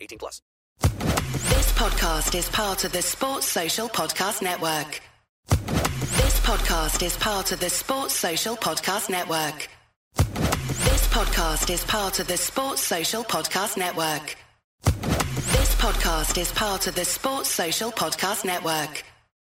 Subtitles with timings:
[0.00, 0.42] 18 plus.
[0.80, 5.00] This podcast is part of the Sports Social Podcast Network.
[5.48, 9.68] This podcast is part of the Sports Social Podcast Network.
[10.16, 14.36] This podcast is part of the Sports Social Podcast Network.
[14.84, 19.04] This podcast is part of the Sports Social Podcast Network.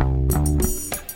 [0.00, 1.09] うん。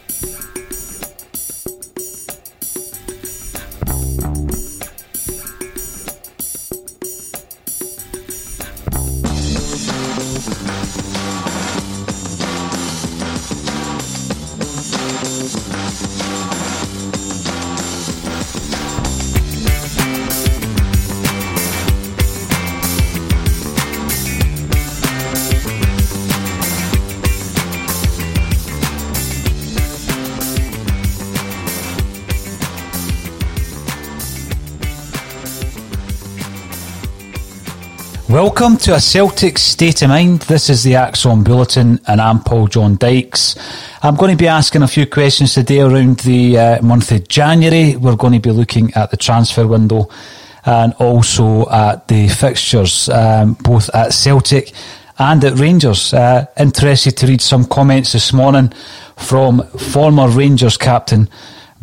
[38.34, 40.41] Welcome to a Celtic State of Mind.
[40.41, 43.55] This is the ACSOM Bulletin, and I'm Paul John Dykes.
[44.03, 47.95] I'm going to be asking a few questions today around the uh, month of January.
[47.95, 50.09] We're going to be looking at the transfer window
[50.67, 54.72] and also at the fixtures, um, both at Celtic
[55.16, 56.12] and at Rangers.
[56.12, 58.72] Uh, interested to read some comments this morning
[59.16, 61.28] from former Rangers captain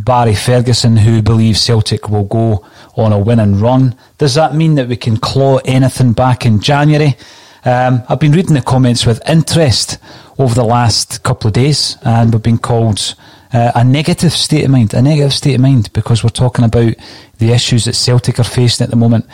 [0.04, 3.96] Barry Ferguson, who believes Celtic will go on a winning run.
[4.18, 7.16] Does that mean that we can claw anything back in January?
[7.64, 10.00] Um, I've been reading the comments with interest
[10.40, 13.16] over the last couple of days, and we've been called
[13.54, 16.96] uh, a negative state of mind, a negative state of mind, because we're talking about
[17.38, 19.26] the issues that Celtic are facing at the moment.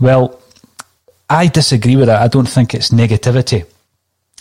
[0.00, 0.40] Well,
[1.30, 2.22] I disagree with that.
[2.22, 3.66] I don't think it's negativity.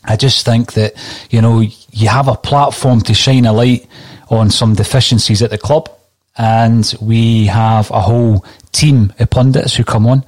[0.04, 0.94] I just think that,
[1.30, 3.88] you know, you have a platform to shine a light
[4.30, 5.90] on some deficiencies at the club
[6.38, 10.24] and we have a whole team of pundits who come on.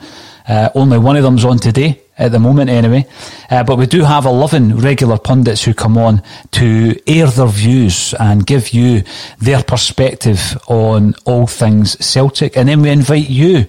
[0.47, 3.05] Uh, only one of them's on today at the moment, anyway.
[3.49, 8.13] Uh, but we do have 11 regular pundits who come on to air their views
[8.19, 9.03] and give you
[9.39, 12.55] their perspective on all things Celtic.
[12.55, 13.65] And then we invite you,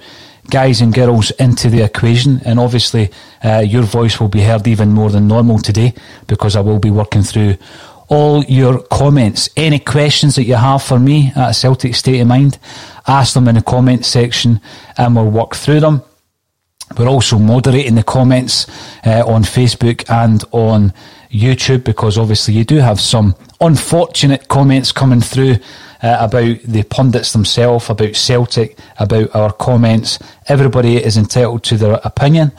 [0.48, 2.40] guys and girls, into the equation.
[2.44, 3.10] And obviously,
[3.42, 5.92] uh, your voice will be heard even more than normal today
[6.28, 7.56] because I will be working through
[8.08, 9.48] all your comments.
[9.56, 12.58] Any questions that you have for me at Celtic State of Mind,
[13.06, 14.60] ask them in the comment section
[14.96, 16.02] and we'll work through them.
[16.96, 18.66] We're also moderating the comments
[19.06, 20.94] uh, on Facebook and on
[21.30, 25.56] YouTube because obviously you do have some unfortunate comments coming through
[26.02, 30.18] uh, about the pundits themselves, about Celtic, about our comments.
[30.46, 32.52] Everybody is entitled to their opinion,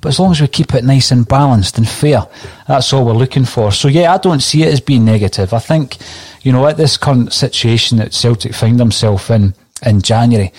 [0.00, 2.26] but as long as we keep it nice and balanced and fair,
[2.66, 3.72] that's all we're looking for.
[3.72, 5.52] So, yeah, I don't see it as being negative.
[5.52, 5.96] I think,
[6.42, 9.54] you know, at this current situation that Celtic find themselves in
[9.84, 10.52] in January,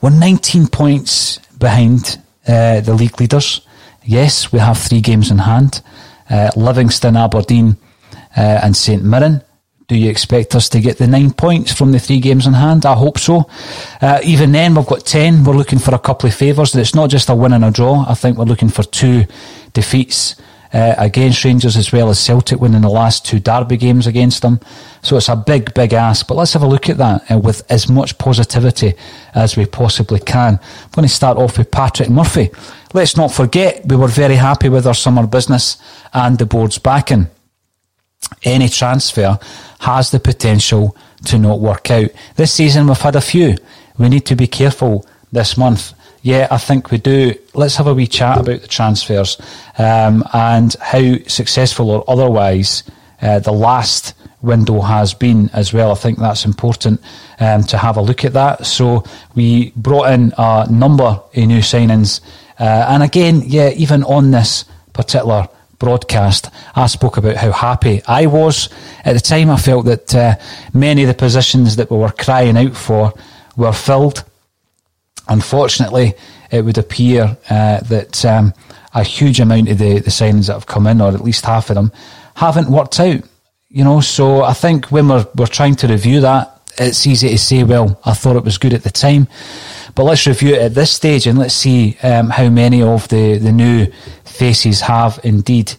[0.00, 2.18] we're 19 points behind
[2.48, 3.60] uh, the league leaders.
[4.04, 5.82] Yes, we have three games in hand
[6.30, 7.76] uh, Livingston, Aberdeen,
[8.36, 9.42] uh, and St Mirren.
[9.88, 12.84] Do you expect us to get the nine points from the three games in hand?
[12.84, 13.48] I hope so.
[14.00, 15.44] Uh, even then, we've got ten.
[15.44, 16.74] We're looking for a couple of favours.
[16.74, 18.04] It's not just a win and a draw.
[18.08, 19.26] I think we're looking for two
[19.74, 20.34] defeats
[20.72, 24.58] uh, against Rangers as well as Celtic winning the last two derby games against them.
[25.02, 26.26] So it's a big, big ask.
[26.26, 28.94] But let's have a look at that uh, with as much positivity
[29.36, 30.58] as we possibly can.
[30.58, 32.50] I'm going to start off with Patrick Murphy.
[32.92, 35.76] Let's not forget we were very happy with our summer business
[36.12, 37.28] and the board's backing
[38.42, 39.38] any transfer
[39.80, 40.96] has the potential
[41.26, 42.10] to not work out.
[42.36, 43.56] This season we've had a few.
[43.98, 45.92] We need to be careful this month.
[46.22, 47.34] Yeah, I think we do.
[47.54, 49.38] Let's have a wee chat about the transfers
[49.78, 52.82] um, and how successful or otherwise
[53.22, 55.92] uh, the last window has been as well.
[55.92, 57.00] I think that's important
[57.40, 58.66] um, to have a look at that.
[58.66, 62.20] So we brought in a number of new signings,
[62.58, 68.26] uh, and again, yeah, even on this particular broadcast, I spoke about how happy I
[68.26, 68.68] was.
[69.04, 70.36] At the time, I felt that uh,
[70.72, 73.12] many of the positions that we were crying out for
[73.56, 74.24] were filled.
[75.28, 76.14] Unfortunately,
[76.50, 78.54] it would appear uh, that um,
[78.94, 81.70] a huge amount of the, the signings that have come in, or at least half
[81.70, 81.92] of them,
[82.34, 83.22] haven't worked out.
[83.68, 87.38] You know, so I think when we're, we're trying to review that, it's easy to
[87.38, 89.28] say, well, I thought it was good at the time.
[89.96, 93.38] But let's review it at this stage and let's see um, how many of the,
[93.38, 93.86] the new
[94.24, 95.72] faces have indeed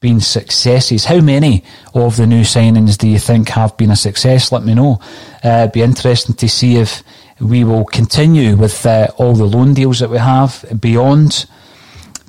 [0.00, 1.04] been successes.
[1.04, 1.62] How many
[1.94, 4.50] of the new signings do you think have been a success?
[4.50, 4.98] Let me know.
[5.44, 7.04] Uh, it'd be interesting to see if
[7.40, 11.46] we will continue with uh, all the loan deals that we have beyond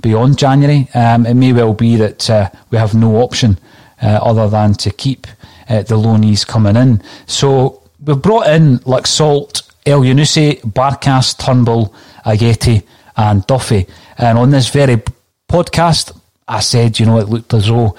[0.03, 0.89] beyond January.
[0.93, 3.57] Um, it may well be that uh, we have no option
[4.03, 5.25] uh, other than to keep
[5.69, 7.01] uh, the loanees coming in.
[7.25, 11.93] So we've brought in Laxalt, Elyounoussi, Barkas, Turnbull,
[12.25, 12.83] Ajeti,
[13.17, 13.87] and Duffy.
[14.17, 15.01] And on this very
[15.49, 16.17] podcast,
[16.47, 17.95] I said, you know, it looked as though.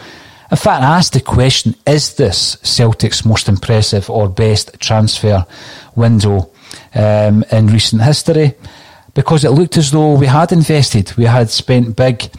[0.50, 5.46] In fact, I asked the question is this Celtic's most impressive or best transfer
[5.96, 6.50] window
[6.94, 8.54] um, in recent history?
[9.14, 12.30] Because it looked as though we had invested, we had spent big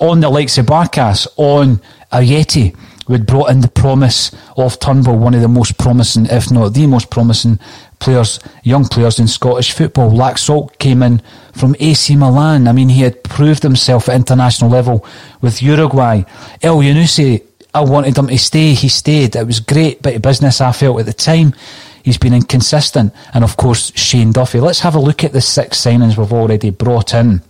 [0.00, 1.80] on the likes of Barkas, on
[2.12, 2.76] Ajeti.
[3.08, 6.86] We'd brought in the promise of Turnbull, one of the most promising, if not the
[6.86, 7.58] most promising
[8.02, 10.10] players, young players in Scottish football.
[10.10, 11.22] Laxalt came in
[11.54, 12.66] from AC Milan.
[12.66, 15.06] I mean, he had proved himself at international level
[15.40, 16.22] with Uruguay.
[16.62, 18.74] Elyounoussi, I wanted him to stay.
[18.74, 19.36] He stayed.
[19.36, 21.54] It was great bit of business I felt at the time.
[22.02, 23.14] He's been inconsistent.
[23.32, 24.58] And of course, Shane Duffy.
[24.58, 27.40] Let's have a look at the six signings we've already brought in.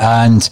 [0.00, 0.48] And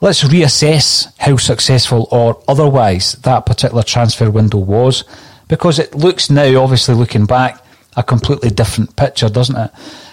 [0.00, 5.04] let's reassess how successful or otherwise that particular transfer window was.
[5.46, 7.62] Because it looks now, obviously looking back,
[7.98, 9.70] a completely different picture, doesn't it?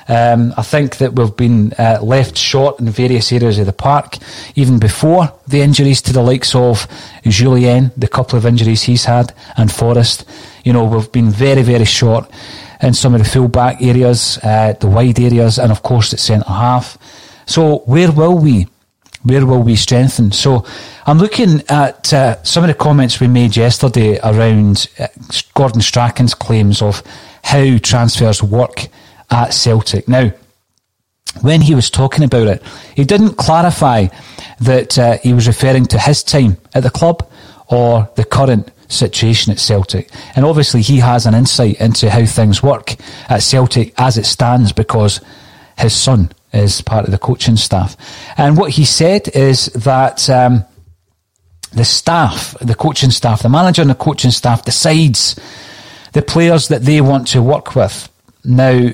[0.07, 4.17] Um, I think that we've been uh, left short in various areas of the park,
[4.55, 6.87] even before the injuries to the likes of
[7.23, 10.27] Jullien, the couple of injuries he's had, and Forrest.
[10.63, 12.29] You know, we've been very, very short
[12.81, 16.49] in some of the full-back areas, uh, the wide areas, and of course the centre
[16.49, 16.97] half.
[17.45, 18.67] So where will we?
[19.23, 20.31] Where will we strengthen?
[20.31, 20.65] So
[21.07, 25.07] I'm looking at uh, some of the comments we made yesterday around uh,
[25.55, 27.01] Gordon Strachan's claims of
[27.45, 28.87] how transfers work
[29.29, 30.07] at Celtic.
[30.07, 30.31] Now,
[31.41, 32.63] when he was talking about it,
[32.95, 34.07] he didn't clarify
[34.61, 37.29] that uh, he was referring to his time at the club
[37.67, 40.09] or the current situation at Celtic.
[40.35, 42.95] And obviously, he has an insight into how things work
[43.29, 45.21] at Celtic as it stands because
[45.77, 47.95] his son is part of the coaching staff.
[48.37, 50.65] And what he said is that um,
[51.73, 55.39] the staff, the coaching staff, the manager and the coaching staff decides
[56.15, 58.09] the players that they want to work with.
[58.45, 58.89] Now,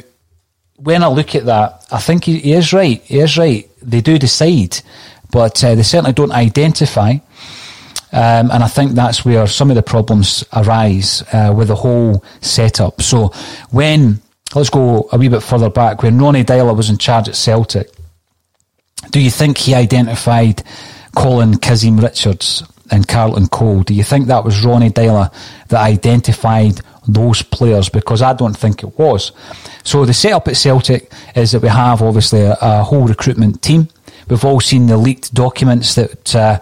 [0.77, 2.99] when I look at that, I think he, he is right.
[3.03, 3.69] He is right.
[3.79, 4.79] They do decide,
[5.29, 7.11] but uh, they certainly don't identify.
[8.11, 12.25] Um, and I think that's where some of the problems arise uh, with the whole
[12.41, 13.03] setup.
[13.03, 13.27] So
[13.69, 14.19] when,
[14.55, 17.91] let's go a wee bit further back, when Ronnie Deila was in charge at Celtic,
[19.11, 20.63] do you think he identified
[21.15, 23.83] Colin Kazim Richards and Carlton Cole?
[23.83, 25.33] Do you think that was Ronnie Deila
[25.69, 29.31] that identified those players because I don't think it was.
[29.83, 33.87] So the setup at Celtic is that we have obviously a, a whole recruitment team.
[34.29, 36.59] We've all seen the leaked documents that uh,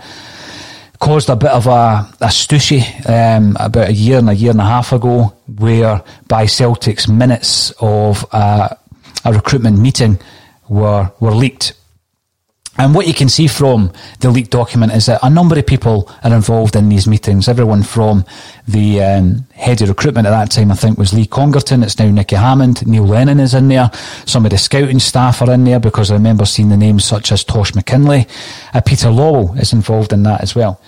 [1.00, 4.62] caused a bit of a, a stushy um, about a year and a year and
[4.62, 8.70] a half ago, where by Celtic's minutes of uh,
[9.26, 10.20] a recruitment meeting
[10.68, 11.74] were were leaked.
[12.80, 16.10] And what you can see from the leaked document is that a number of people
[16.24, 17.50] are involved in these meetings.
[17.50, 18.24] Everyone from
[18.70, 21.84] the um, head of recruitment at that time, I think, was Lee Congerton.
[21.84, 22.88] It's now Nicky Hammond.
[22.88, 23.92] Neil Lennon is in there.
[24.26, 27.34] Some of the scouting staff are in there because I remember seeing the names such
[27.34, 28.30] as Tosh McKinlay.
[28.74, 30.80] Uh, Peter Lawwell is involved in that as well.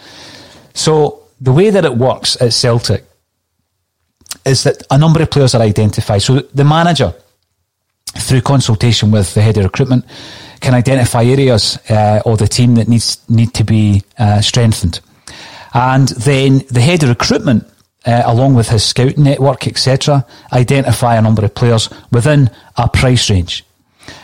[0.73, 3.03] So the way that it works at Celtic
[4.45, 6.21] is that a number of players are identified.
[6.21, 7.13] So the manager,
[8.17, 10.05] through consultation with the head of recruitment,
[10.61, 15.01] can identify areas uh, of the team that needs need to be uh, strengthened,
[15.73, 17.65] and then the head of recruitment,
[18.05, 23.29] uh, along with his scout network, etc., identify a number of players within a price
[23.29, 23.65] range,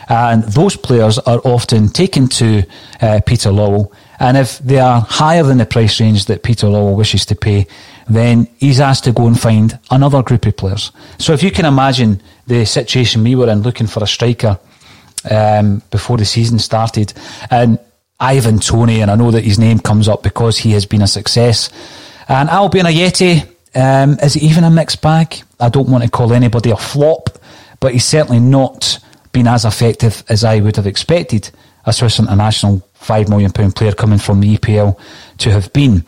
[0.08, 2.62] and those players are often taken to
[3.00, 6.96] uh, Peter Lawwell, and if they are higher than the price range that Peter Lawwell
[6.96, 7.66] wishes to pay,
[8.08, 10.92] then he's asked to go and find another group of players.
[11.18, 14.58] So if you can imagine the situation we were in looking for a striker
[15.30, 17.12] um, before the season started.
[17.50, 17.78] And
[18.20, 21.06] Ivan Toney, and I know that his name comes up because he has been a
[21.06, 21.70] success.
[22.28, 25.42] And Albian Ajeti, um, is it even a mixed bag?
[25.60, 27.30] I don't want to call anybody a flop,
[27.80, 28.98] but he's certainly not
[29.32, 31.50] been as effective as I would have expected
[31.86, 34.98] a Swiss international £5 million player coming from the EPL
[35.38, 36.04] to have been.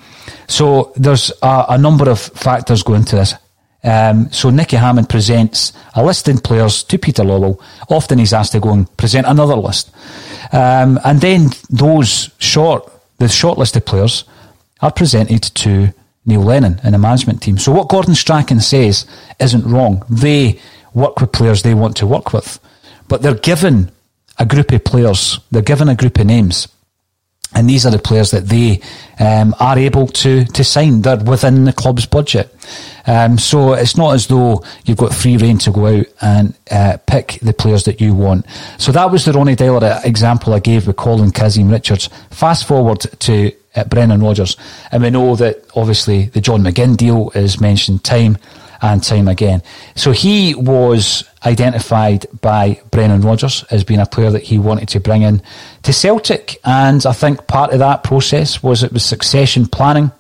[0.49, 3.35] So there's a, a number of factors going into this.
[3.83, 7.61] Um, so Nicky Hammond presents a list of players to Peter Lawwell.
[7.89, 9.91] Often he's asked to go and present another list.
[10.53, 14.25] Um, and then those short, the shortlisted players
[14.81, 15.93] are presented to
[16.27, 17.59] Neil Lennon and the management team.
[17.59, 19.07] So what Gordon Strachan says
[19.39, 20.05] isn't wrong.
[20.11, 20.61] They
[20.93, 22.59] work with players they want to work with.
[23.09, 23.91] But they're given
[24.39, 25.41] a group of players.
[25.51, 26.69] They're given a group of names.
[27.55, 28.81] And these are the players that they
[29.19, 31.03] um, are able to, to sign.
[31.03, 32.55] They're within the club's budget.
[33.07, 36.99] Um, so it's not as though you've got free reign to go out and uh,
[37.07, 38.47] pick the players that you want.
[38.79, 42.09] So that was the Ronnie Deila example I gave with Colin Kazim Richards.
[42.31, 44.57] Fast forward to uh, Brendan Rodgers,
[44.93, 48.39] and we know that obviously the John McGinn deal is mentioned time
[48.83, 49.63] and time again.
[49.95, 55.01] So he was identified by Brendan Rodgers as being a player that he wanted to
[55.01, 55.43] bring in
[55.83, 60.11] to Celtic, and I think part of that process was it was succession planning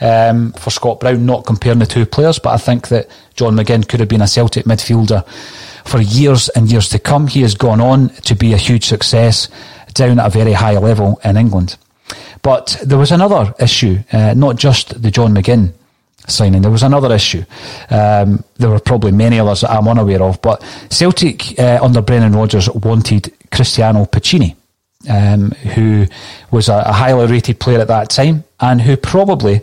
[0.00, 3.88] um, for Scott Brown, not comparing the two players, but I think that John McGinn
[3.88, 5.26] could have been a Celtic midfielder
[5.84, 7.26] for years and years to come.
[7.26, 9.48] He has gone on to be a huge success
[9.94, 11.76] down at a very high level in England.
[12.42, 15.72] But there was another issue, uh, not just the John McGinn
[16.26, 16.62] signing.
[16.62, 17.44] There was another issue.
[17.90, 22.32] Um, there were probably many others that I'm unaware of, but Celtic uh, under Brendan
[22.32, 24.56] Rodgers wanted Cristiano Piccini,
[25.08, 26.06] um, who
[26.50, 29.60] was a, a, highly rated player at that time and who probably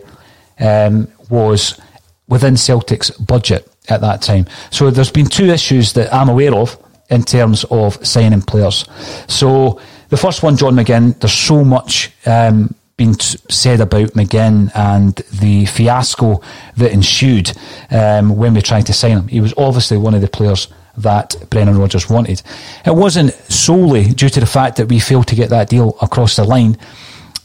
[0.60, 1.80] um, was
[2.28, 4.46] within Celtic's budget at that time.
[4.70, 6.78] So there's been two issues that I'm aware of
[7.10, 8.86] in terms of signing players.
[9.28, 15.14] So the first one, John McGinn, there's so much um, been said about McGinn and
[15.40, 16.40] the fiasco
[16.76, 17.52] that ensued
[17.90, 19.28] um, when we tried to sign him.
[19.28, 22.42] He was obviously one of the players that Brendan Rodgers wanted.
[22.86, 26.36] It wasn't solely due to the fact that we failed to get that deal across
[26.36, 26.78] the line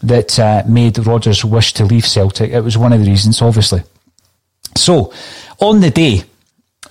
[0.04, 2.52] that uh, made Rodgers wish to leave Celtic.
[2.52, 3.82] It was one of the reasons, obviously.
[4.78, 5.12] So,
[5.60, 6.24] on the day,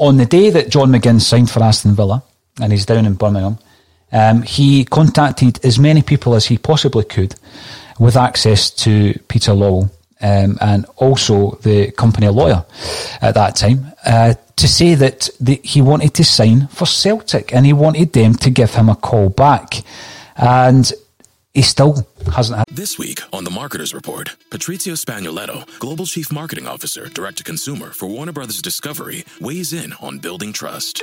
[0.00, 2.23] on the day that John McGinn signed for Aston Villa,
[2.61, 3.59] and he's down in Birmingham,
[4.11, 7.35] um, he contacted as many people as he possibly could
[7.99, 9.90] with access to Peter Lawwell
[10.21, 12.64] um, and also the company lawyer
[13.21, 17.64] at that time uh, to say that the, he wanted to sign for Celtic and
[17.64, 19.83] he wanted them to give him a call back.
[20.37, 20.90] And
[21.55, 22.67] he still hasn't had.
[22.71, 27.90] This week on the Marketers Report, Patrizio Spagnoletto, Global Chief Marketing Officer, Direct to Consumer
[27.90, 31.02] for Warner Brothers Discovery, weighs in on building trust.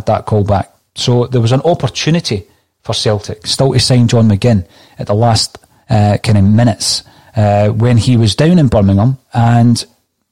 [0.05, 0.67] That callback.
[0.95, 2.47] So there was an opportunity
[2.83, 4.67] for Celtic still to sign John McGinn
[4.97, 5.57] at the last
[5.89, 7.03] uh, kind of minutes
[7.35, 9.85] uh, when he was down in Birmingham and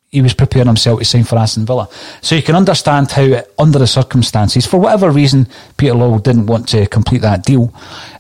[0.10, 1.88] he was preparing himself to sign for Aston Villa.
[2.22, 5.48] So you can understand how, under the circumstances, for whatever reason,
[5.78, 7.72] Peter Lawwell didn't want to complete that deal,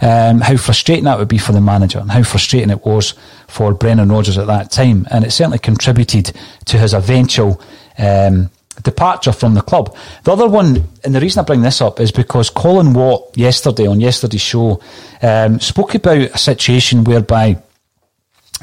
[0.02, 3.16] um, how frustrating that would be for the manager and how frustrating it was
[3.48, 5.08] for Brendan Rodgers at that time.
[5.10, 6.32] And it certainly contributed
[6.66, 7.60] to his eventual
[7.98, 8.52] um,
[8.84, 9.96] departure from the club.
[10.24, 13.88] The other one, and the reason I bring this up is because Colin Watt yesterday
[13.88, 14.82] on yesterday's show
[15.22, 17.62] um, spoke about a situation whereby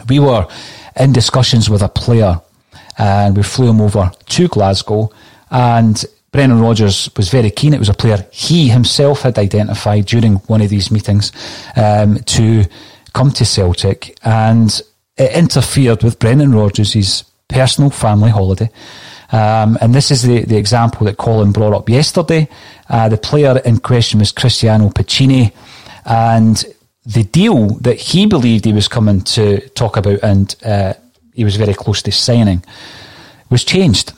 [0.08, 0.46] we were
[0.98, 2.40] in discussions with a player
[2.98, 5.10] and we flew him over to Glasgow
[5.50, 7.74] and Brendan Rodgers was very keen.
[7.74, 11.32] It was a player he himself had identified during one of these meetings
[11.76, 12.64] um, to
[13.12, 14.80] come to Celtic and
[15.16, 18.70] it interfered with Brendan Rodgers' personal family holiday.
[19.32, 22.48] Um, and this is the, the example that Colin brought up yesterday.
[22.88, 25.52] Uh, the player in question was Cristiano Piccini,
[26.04, 26.64] and
[27.04, 30.94] the deal that he believed he was coming to talk about and uh,
[31.34, 32.64] he was very close to signing
[33.50, 34.12] was changed.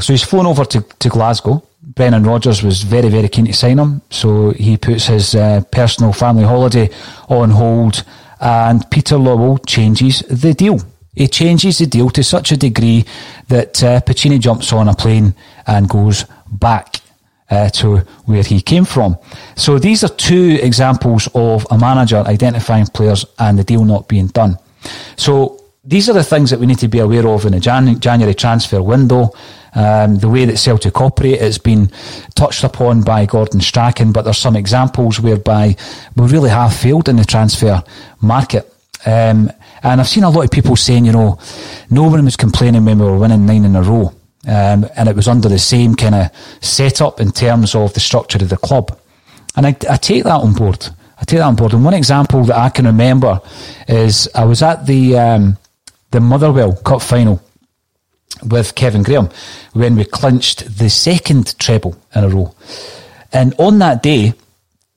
[0.00, 1.62] So he's flown over to, to Glasgow.
[1.82, 6.12] Brendan Rodgers was very, very keen to sign him, so he puts his uh, personal
[6.12, 6.88] family holiday
[7.28, 8.04] on hold,
[8.40, 10.78] and Peter Lawwell changes the deal.
[11.14, 13.04] He changes the deal to such a degree
[13.48, 14.00] that uh,
[14.38, 15.34] jumps on a plane
[15.66, 17.00] and goes back
[17.50, 19.18] uh, to where he came from.
[19.56, 24.28] So these are two examples of a manager identifying players and the deal not being
[24.28, 24.58] done.
[25.16, 27.98] So these are the things that we need to be aware of in the Jan-
[28.00, 29.30] January transfer window.
[29.72, 31.90] Um, the way that Celtic operate has been
[32.34, 35.76] touched upon by Gordon Strachan, but there's some examples whereby
[36.16, 37.82] we really have failed in the transfer
[38.20, 38.72] market.
[39.06, 39.50] Um,
[39.82, 41.38] and I've seen a lot of people saying, you know,
[41.88, 44.12] no one was complaining when we were winning nine in a row.
[44.46, 46.30] Um, and it was under the same kind of
[46.62, 48.98] setup in terms of the structure of the club.
[49.56, 50.86] And I, I, take that on board.
[51.18, 51.74] I take that on board.
[51.74, 53.40] And one example that I can remember
[53.86, 55.58] is I was at the um,
[56.10, 57.42] the Motherwell Cup final
[58.42, 59.28] with Kevin Graham
[59.72, 62.54] when we clinched the second treble in a row.
[63.32, 64.32] And on that day,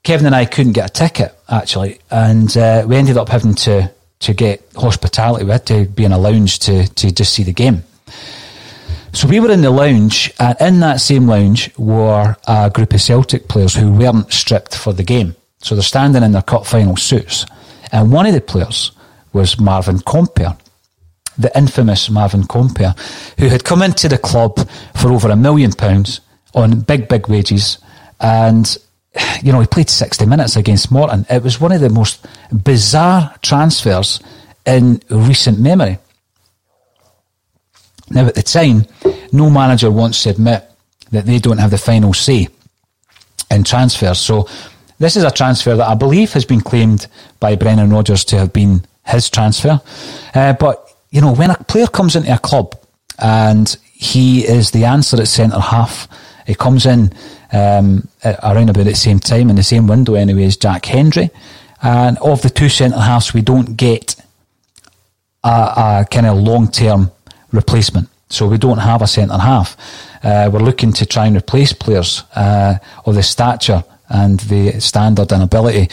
[0.03, 3.91] Kevin and I couldn't get a ticket actually, and uh, we ended up having to
[4.23, 5.45] to get hospitality.
[5.45, 7.83] Had to be in a lounge to to just see the game.
[9.13, 13.01] So we were in the lounge, and in that same lounge were a group of
[13.01, 15.35] Celtic players who weren't stripped for the game.
[15.59, 17.45] So they're standing in their cup final suits,
[17.91, 18.91] and one of the players
[19.31, 20.57] was Marvin Compper,
[21.37, 22.95] the infamous Marvin Compper,
[23.39, 26.21] who had come into the club for over a million pounds
[26.55, 27.77] on big, big wages,
[28.19, 28.77] and
[29.43, 31.25] you know, he played 60 minutes against Morton.
[31.29, 34.21] It was one of the most bizarre transfers
[34.65, 35.97] in recent memory.
[38.09, 38.85] Now, at the time,
[39.31, 40.63] no manager wants to admit
[41.11, 42.47] that they don't have the final say
[43.51, 44.19] in transfers.
[44.19, 44.47] So,
[44.99, 47.07] this is a transfer that I believe has been claimed
[47.39, 49.81] by Brendan Rodgers to have been his transfer.
[50.33, 52.75] Uh, but, you know, when a player comes into a club
[53.19, 56.07] and he is the answer at centre half,
[56.45, 57.11] he comes in
[57.51, 61.29] um, around about the same time, in the same window anyway, as Jack Hendry.
[61.81, 64.15] And of the two centre halves, we don't get
[65.43, 67.11] a, a kind of long term
[67.51, 68.09] replacement.
[68.29, 69.77] So we don't have a centre half.
[70.23, 75.31] Uh, we're looking to try and replace players uh, of the stature and the standard
[75.31, 75.89] and ability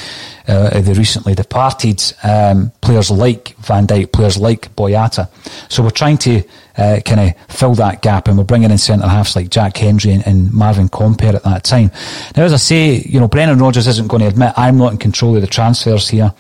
[0.47, 5.29] uh, of the recently departed um, players like Van Dijk, players like Boyata.
[5.71, 6.45] So we're trying to
[6.77, 10.13] uh, kind of fill that gap, and we're bringing in centre halves like Jack Hendry
[10.13, 11.91] and, and Marvin Compper at that time.
[12.37, 14.99] Now, as I say, you know, Brendan Rodgers isn't going to admit I'm not in
[14.99, 16.35] control of the transfers here.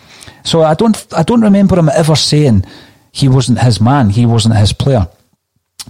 [0.45, 2.64] So I don't, I don't remember him ever saying
[3.11, 5.09] he wasn't his man, he wasn't his player.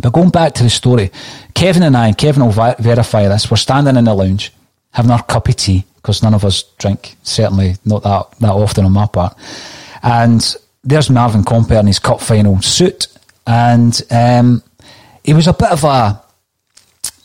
[0.00, 1.10] But going back to the story,
[1.54, 4.52] Kevin and I, and Kevin will verify this, we're standing in the lounge
[4.92, 8.84] having our cup of tea, because none of us drink, certainly not that, that often
[8.84, 9.36] on my part.
[10.02, 13.08] And there's Marvin Compper in his cup final suit.
[13.46, 14.62] And um,
[15.24, 16.22] he was a bit of a,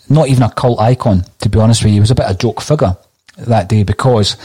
[0.10, 1.96] not even a cult icon, to be honest with you.
[1.96, 2.98] He was a bit of a joke figure
[3.38, 4.38] that day because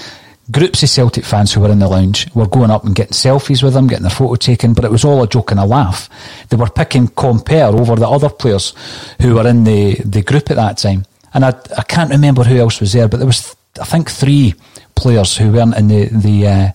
[0.50, 3.62] groups of Celtic fans who were in the lounge were going up and getting selfies
[3.62, 6.08] with him, getting their photo taken, but it was all a joke and a laugh.
[6.48, 8.74] They were picking Compper over the other players
[9.20, 11.04] who were in the, the group at that time.
[11.34, 14.54] And I, I can't remember who else was there, but there was, I think, three
[14.94, 16.72] players who weren't in the, the, uh,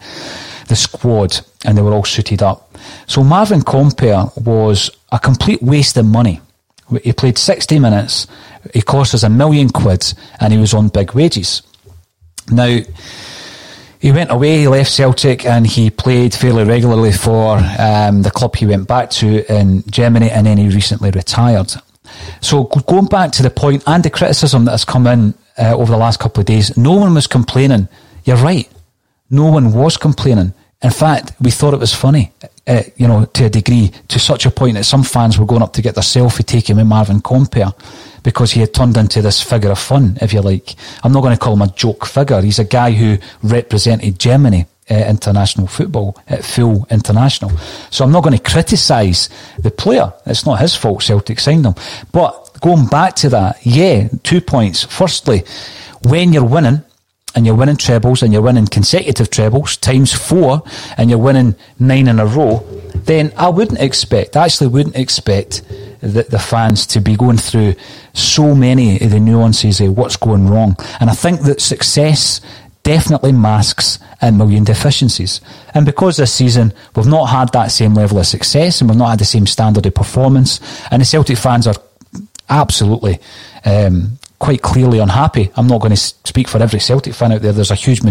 [0.67, 2.77] the squad and they were all suited up.
[3.07, 6.41] So Marvin Compper was a complete waste of money.
[7.03, 8.27] He played 60 minutes,
[8.73, 11.63] he cost us a million quid, and he was on big wages.
[12.51, 12.79] Now,
[13.99, 18.55] he went away, he left Celtic, and he played fairly regularly for um, the club
[18.55, 21.73] he went back to in Germany, and then he recently retired.
[22.41, 25.91] So, going back to the point and the criticism that has come in uh, over
[25.91, 27.87] the last couple of days, no one was complaining.
[28.23, 28.69] You're right.
[29.29, 30.53] No one was complaining.
[30.81, 32.31] In fact, we thought it was funny,
[32.67, 35.63] uh, you know, to a degree, to such a point that some fans were going
[35.63, 37.73] up to get their selfie taken with Marvin Compper
[38.23, 40.75] because he had turned into this figure of fun, if you like.
[41.03, 42.41] I'm not going to call him a joke figure.
[42.41, 47.51] He's a guy who represented Germany uh, international football at full international.
[47.89, 50.13] So I'm not going to criticise the player.
[50.25, 51.75] It's not his fault Celtic signed him.
[52.11, 54.83] But going back to that, yeah, two points.
[54.83, 55.43] Firstly,
[56.03, 56.83] when you're winning,
[57.35, 60.63] and you're winning trebles and you're winning consecutive trebles times four
[60.97, 62.59] and you're winning nine in a row,
[62.95, 65.61] then I wouldn't expect, I actually wouldn't expect
[65.99, 67.75] the, the fans to be going through
[68.13, 70.77] so many of the nuances of what's going wrong.
[71.01, 72.39] And I think that success
[72.85, 75.41] definitely masks a million deficiencies.
[75.73, 79.09] And because this season we've not had that same level of success and we've not
[79.09, 81.75] had the same standard of performance, and the Celtic fans are
[82.47, 83.19] absolutely
[83.65, 85.51] um, quite clearly unhappy.
[85.55, 87.51] I'm not going to speak for every Celtic fan out there.
[87.51, 88.01] There's a huge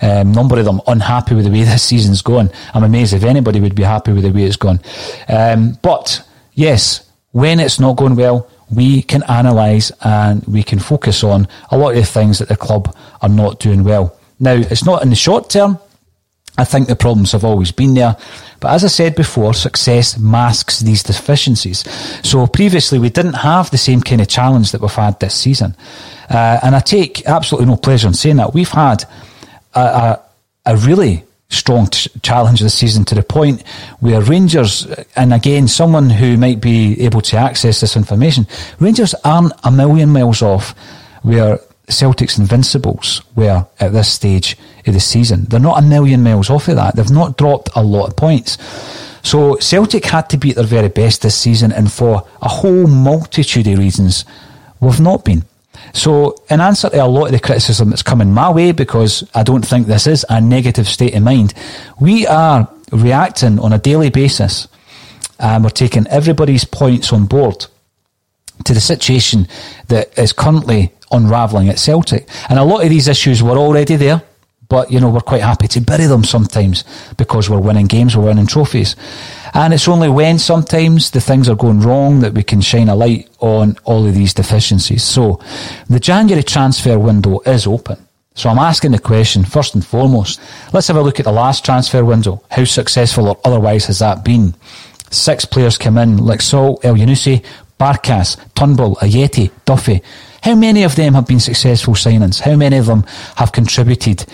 [0.00, 2.50] um, number of them unhappy with the way this season's going.
[2.74, 4.80] I'm amazed if anybody would be happy with the way it's gone.
[5.28, 11.22] Um, but yes, when it's not going well, we can analyse and we can focus
[11.22, 14.18] on a lot of the things that the club are not doing well.
[14.40, 15.78] Now, it's not in the short term.
[16.58, 18.16] I think the problems have always been there.
[18.60, 21.84] But as I said before, success masks these deficiencies.
[22.22, 25.74] So previously we didn't have the same kind of challenge that we've had this season.
[26.28, 28.54] Uh, and I take absolutely no pleasure in saying that.
[28.54, 29.04] We've had
[29.74, 30.22] a, a,
[30.66, 33.66] a really strong t- challenge this season to the point
[34.00, 38.46] where Rangers, uh, and again, someone who might be able to access this information,
[38.80, 40.74] Rangers aren't a million miles off
[41.22, 45.44] where Celtic's Invincibles were at this stage of the season.
[45.44, 46.96] They're not a million miles off of that.
[46.96, 48.58] They've not dropped a lot of points.
[49.22, 52.86] So Celtic had to be at their very best this season, and for a whole
[52.86, 54.24] multitude of reasons,
[54.80, 55.44] we've not been.
[55.92, 59.42] So, in answer to a lot of the criticism that's coming my way, because I
[59.42, 61.54] don't think this is a negative state of mind,
[62.00, 64.68] we are reacting on a daily basis
[65.38, 67.66] and we're taking everybody's points on board
[68.64, 69.48] to the situation
[69.88, 72.28] that is currently unravelling at Celtic.
[72.48, 74.22] And a lot of these issues were already there,
[74.72, 76.84] but you know, we're quite happy to bury them sometimes
[77.18, 78.96] because we're winning games, we're winning trophies.
[79.52, 82.94] And it's only when sometimes the things are going wrong that we can shine a
[82.94, 85.04] light on all of these deficiencies.
[85.04, 85.40] So
[85.90, 87.98] the January transfer window is open.
[88.34, 90.40] So I'm asking the question, first and foremost,
[90.72, 92.42] let's have a look at the last transfer window.
[92.50, 94.54] How successful or otherwise has that been?
[95.10, 97.44] Six players came in, Laxalt, Elyounoussi,
[97.78, 100.00] Barkas, Turnbull, Ajeti, Duffy.
[100.42, 102.40] How many of them have been successful signings?
[102.40, 103.04] How many of them
[103.36, 104.26] have contributed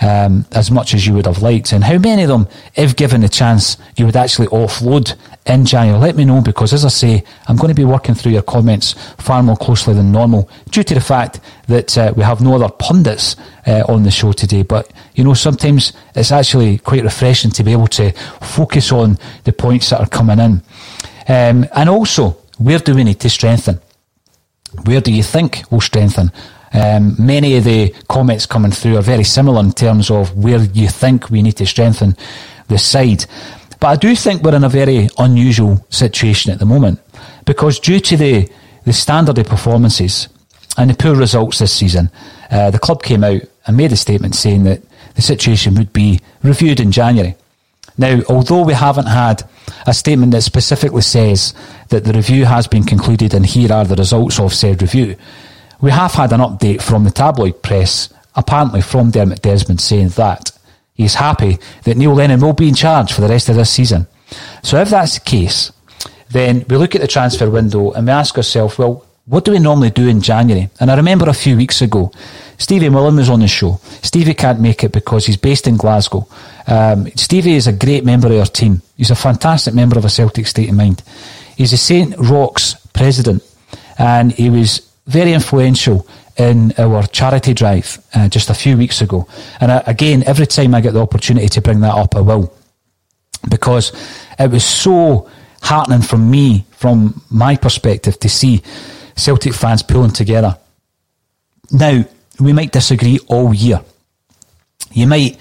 [0.00, 1.72] um, as much as you would have liked?
[1.72, 5.98] And how many of them, if given the chance, you would actually offload in January?
[5.98, 8.92] Let me know because, as I say, I'm going to be working through your comments
[9.18, 12.72] far more closely than normal due to the fact that uh, we have no other
[12.72, 13.34] pundits
[13.66, 14.62] uh, on the show today.
[14.62, 19.52] But, you know, sometimes it's actually quite refreshing to be able to focus on the
[19.52, 20.62] points that are coming in.
[21.26, 23.80] Um, and also, where do we need to strengthen?
[24.84, 26.30] Where do you think will strengthen?
[26.72, 30.88] Um, many of the comments coming through are very similar in terms of where you
[30.88, 32.16] think we need to strengthen
[32.68, 33.24] the side.
[33.80, 37.00] But I do think we're in a very unusual situation at the moment
[37.44, 38.48] because due to the,
[38.84, 40.28] the standard of performances
[40.76, 42.10] and the poor results this season,
[42.50, 44.82] uh, the club came out and made a statement saying that
[45.14, 47.34] the situation would be reviewed in January.
[47.98, 49.42] Now, although we haven't had
[49.86, 51.54] a statement that specifically says
[51.88, 55.16] that the review has been concluded and here are the results of said review,
[55.80, 60.50] we have had an update from the tabloid press, apparently from Dermot Desmond, saying that
[60.94, 64.06] he's happy that Neil Lennon will be in charge for the rest of this season.
[64.62, 65.72] So if that's the case,
[66.30, 69.58] then we look at the transfer window and we ask ourselves, well, what do we
[69.58, 70.70] normally do in January?
[70.78, 72.12] And I remember a few weeks ago,
[72.58, 73.80] Stevie Millen was on the show.
[74.02, 76.26] Stevie can't make it because he's based in Glasgow.
[76.66, 78.82] Um, Stevie is a great member of our team.
[78.96, 81.02] He's a fantastic member of a Celtic state of mind.
[81.56, 82.14] He's a St.
[82.18, 83.42] Roch's president,
[83.98, 89.26] and he was very influential in our charity drive uh, just a few weeks ago.
[89.60, 92.52] And uh, again, every time I get the opportunity to bring that up, I will.
[93.48, 93.92] Because
[94.38, 95.28] it was so
[95.62, 98.62] heartening for me, from my perspective, to see
[99.16, 100.56] Celtic fans pulling together.
[101.72, 102.04] Now,
[102.38, 103.82] we might disagree all year.
[104.92, 105.38] You might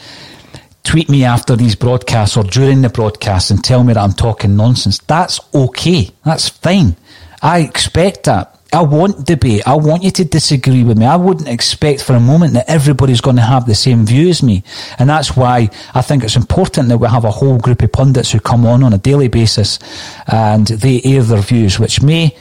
[0.84, 4.56] tweet me after these broadcasts or during the broadcast and tell me that I'm talking
[4.56, 5.00] nonsense.
[5.00, 6.12] That's okay.
[6.24, 6.96] That's fine.
[7.42, 8.52] I expect that.
[8.74, 9.66] I want debate.
[9.66, 11.06] I want you to disagree with me.
[11.06, 14.44] I wouldn't expect for a moment that everybody's going to have the same view as
[14.44, 14.64] me.
[15.00, 18.32] And that's why I think it's important that we have a whole group of pundits
[18.32, 19.80] who come on on a daily basis
[20.28, 22.36] and they air their views, which may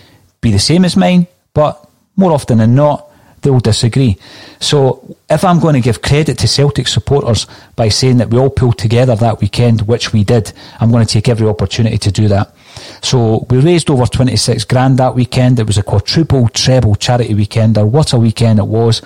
[0.45, 4.17] be the same as mine, but more often than not, they'll disagree.
[4.61, 8.51] So if I'm going to give credit to Celtic supporters by saying that we all
[8.51, 12.29] pulled together that weekend, which we did, I'm going to take every opportunity to do
[12.29, 12.55] that.
[13.03, 15.59] So we raised over 26 grand that weekend.
[15.59, 19.03] It was a quadruple, treble charity weekend, or what a weekend it was.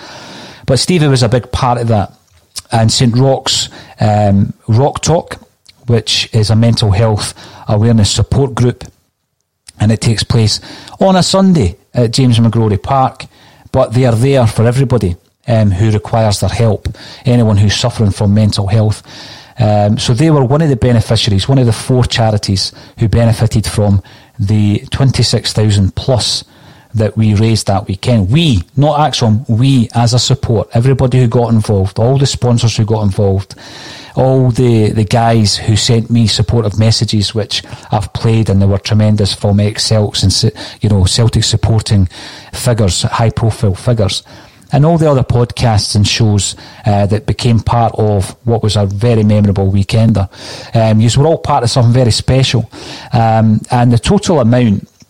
[0.66, 2.12] But Stevie was a big part of that.
[2.70, 3.16] And St.
[3.16, 3.68] Roch's
[4.00, 5.36] um, Rock Talk,
[5.86, 7.34] which is a mental health
[7.68, 8.84] awareness support group,
[9.80, 10.60] and it takes place
[11.00, 13.26] on a Sunday at James McGrory Park
[13.72, 16.88] but they are there for everybody um, who requires their help,
[17.24, 19.02] anyone who's suffering from mental health.
[19.58, 23.66] Um, so they were one of the beneficiaries, one of the four charities who benefited
[23.66, 24.02] from
[24.38, 26.44] the 26,000 plus
[26.98, 28.30] that we raised that weekend.
[28.30, 32.84] We, not ACSOM, we as a support, everybody who got involved, all the sponsors who
[32.84, 33.54] got involved,
[34.16, 38.78] all the, the guys who sent me supportive messages, which I've played, and they were
[38.78, 42.06] tremendous from ex Celts and you know Celtic supporting
[42.52, 44.22] figures, high profile figures.
[44.70, 48.84] And all the other podcasts and shows uh, that became part of what was a
[48.84, 50.28] very memorable weekender.
[50.76, 52.68] Um, you were all part of something very special.
[53.14, 54.86] Um, and the total amount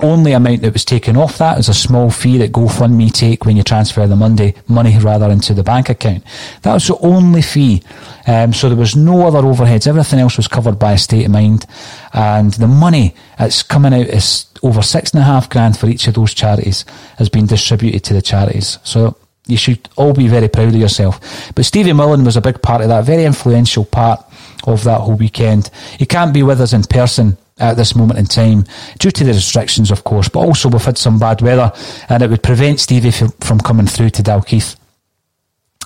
[0.00, 3.56] only amount that was taken off that is a small fee that GoFundMe take when
[3.56, 6.24] you transfer the Monday money rather into the bank account.
[6.62, 7.82] That was the only fee.
[8.26, 9.86] Um, so there was no other overheads.
[9.86, 11.66] Everything else was covered by a state of mind.
[12.12, 16.08] And the money that's coming out is over six and a half grand for each
[16.08, 16.84] of those charities
[17.18, 18.78] has been distributed to the charities.
[18.82, 21.52] So you should all be very proud of yourself.
[21.54, 24.24] But Stevie Millen was a big part of that, very influential part
[24.66, 25.70] of that whole weekend.
[25.98, 28.64] He can't be with us in person at this moment in time,
[28.98, 31.72] due to the restrictions, of course, but also we've had some bad weather
[32.08, 34.76] and it would prevent Stevie from coming through to Dalkeith.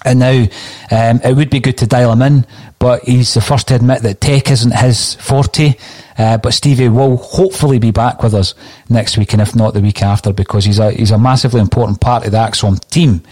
[0.04, 0.46] And now
[0.90, 2.46] um, it would be good to dial him in,
[2.78, 5.74] but he's the first to admit that tech isn't his forte.
[6.16, 8.54] Uh, but Stevie will hopefully be back with us
[8.88, 12.00] next week, and if not the week after, because he's a he's a massively important
[12.00, 13.22] part of the ACSOM team.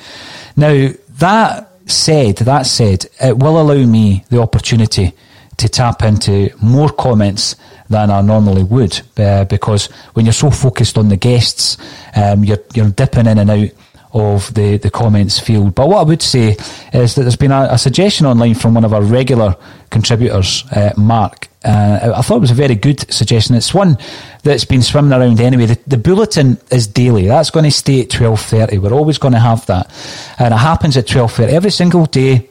[0.57, 5.13] Now that said, that said, it will allow me the opportunity
[5.57, 7.57] to tap into more comments
[7.89, 11.77] than I normally would, uh, because when you're so focused on the guests,
[12.15, 13.71] um, you're you're dipping in and out
[14.17, 15.75] of the, the comments field.
[15.75, 16.57] But what I would say
[16.93, 19.57] is that there's been a, a suggestion online from one of our regular
[19.91, 21.49] contributors, uh, Mark.
[21.65, 23.57] Uh, I thought it was a very good suggestion.
[23.57, 23.99] It's one
[24.43, 25.67] that's been swimming around anyway.
[25.67, 27.27] The, the bulletin is daily.
[27.27, 28.79] That's going to stay at 12.30.
[28.79, 29.93] We're always going to have that.
[30.39, 32.49] And it happens at 12.30 every single day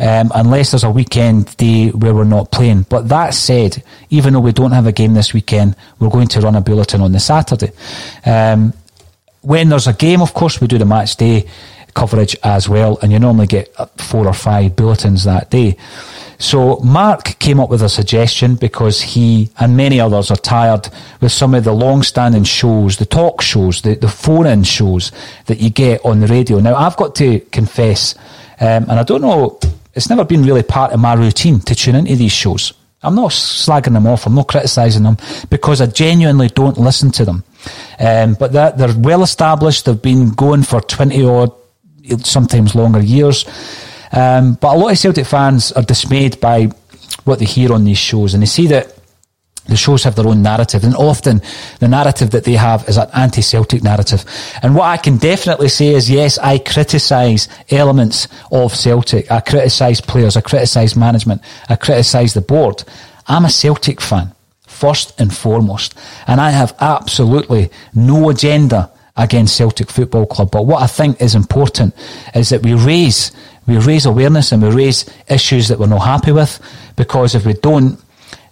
[0.00, 2.86] um, unless there's a weekend day where we're not playing.
[2.88, 6.40] But that said, even though we don't have a game this weekend, we're going to
[6.40, 7.72] run a bulletin on the Saturday.
[8.24, 8.72] Um,
[9.42, 11.46] when there's a game, of course, we do the match day
[11.94, 15.76] coverage as well, and you normally get four or five bulletins that day.
[16.38, 20.88] So Mark came up with a suggestion because he and many others are tired
[21.20, 25.12] with some of the long-standing shows, the talk shows, the, the phone-in shows
[25.46, 26.58] that you get on the radio.
[26.60, 28.14] Now, I've got to confess,
[28.60, 29.58] um, and I don't know,
[29.94, 32.72] it's never been really part of my routine to tune into these shows.
[33.02, 34.26] I'm not slagging them off.
[34.26, 35.16] I'm not criticising them
[35.48, 37.44] because I genuinely don't listen to them.
[37.98, 39.86] Um, but they're, they're well established.
[39.86, 41.52] They've been going for 20 odd,
[42.22, 43.46] sometimes longer years.
[44.12, 46.68] Um, but a lot of Celtic fans are dismayed by
[47.24, 48.99] what they hear on these shows and they see that
[49.70, 51.40] the shows have their own narrative, and often
[51.78, 54.24] the narrative that they have is an anti Celtic narrative.
[54.62, 59.30] And what I can definitely say is yes, I criticise elements of Celtic.
[59.30, 62.84] I criticise players, I criticise management, I criticise the board.
[63.26, 64.32] I'm a Celtic fan,
[64.66, 65.94] first and foremost,
[66.26, 70.50] and I have absolutely no agenda against Celtic Football Club.
[70.50, 71.94] But what I think is important
[72.34, 73.32] is that we raise
[73.66, 76.58] we raise awareness and we raise issues that we're not happy with,
[76.96, 78.00] because if we don't,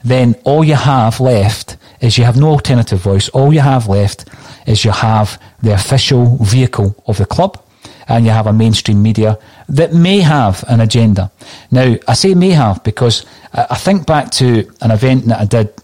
[0.05, 3.29] then all you have left is you have no alternative voice.
[3.31, 4.27] All you have left
[4.67, 7.63] is you have the official vehicle of the club
[8.09, 11.31] and you have a mainstream media that may have an agenda.
[11.71, 15.75] Now, I say may have because I think back to an event that I did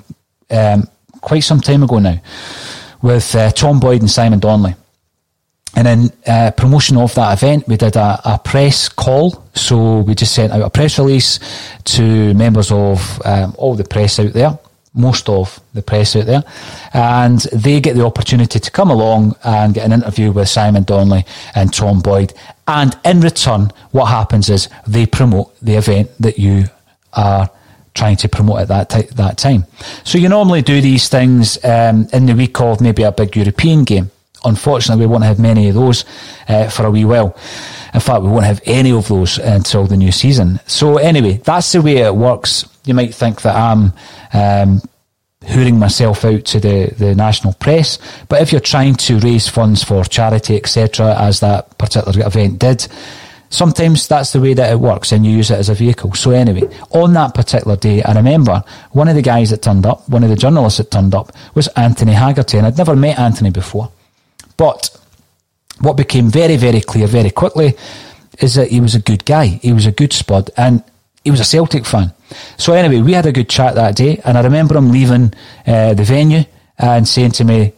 [0.51, 0.89] um,
[1.21, 2.21] quite some time ago now
[3.03, 4.75] with uh, Tom Boyd and Simon Donnelly.
[5.77, 9.45] And in uh, promotion of that event, we did a, a, press call.
[9.55, 11.41] So we just sent out a press release
[11.85, 14.59] to members of um, all the press out there,
[14.95, 16.45] most of the press out there,
[16.93, 21.25] and they get the opportunity to come along and get an interview with Simon Donnelly
[21.55, 22.33] and Tom Boyd.
[22.69, 26.67] And in return, what happens is they promote the event that you
[27.13, 27.51] are
[27.95, 29.67] trying to promote at that t- that time.
[30.05, 33.85] So you normally do these things um, in the week of maybe a big European
[33.85, 34.11] game.
[34.45, 36.05] Unfortunately, we won't have many of those
[36.49, 37.37] uh, for a wee while.
[37.95, 40.61] In fact, we won't have any of those until the new season.
[40.67, 42.69] So anyway, that's the way it works.
[42.85, 43.93] You might think that I'm
[44.33, 44.83] um,
[45.79, 50.05] myself out to the, the national press, but if you're trying to raise funds for
[50.05, 52.87] charity, etc., as that particular event did,
[53.51, 56.13] sometimes that's the way that it works and you use it as a vehicle.
[56.15, 60.09] So anyway, on that particular day, I remember one of the guys that turned up,
[60.09, 63.51] one of the journalists that turned up was Anthony Haggerty and I'd never met Anthony
[63.51, 63.91] before.
[64.57, 64.97] But
[65.81, 67.75] what became very, very clear very quickly
[68.39, 69.47] is that he was a good guy.
[69.47, 70.83] He was a good spud and
[71.25, 72.13] he was a Celtic fan.
[72.59, 75.33] So anyway, we had a good chat that day and I remember him leaving
[75.67, 76.45] uh, the venue
[76.79, 77.73] and saying to me,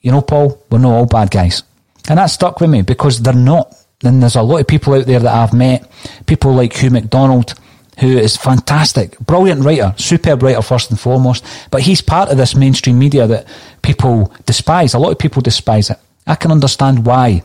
[0.00, 1.62] you know, Paul, we're not all bad guys.
[2.08, 3.74] And that stuck with me because they're not.
[4.04, 5.90] And there's a lot of people out there that I've met,
[6.26, 7.54] people like Hugh McDonald,
[7.98, 12.54] who is fantastic, brilliant writer, superb writer first and foremost, but he's part of this
[12.54, 13.46] mainstream media that
[13.82, 14.92] people despise.
[14.92, 15.98] A lot of people despise it.
[16.26, 17.42] I can understand why.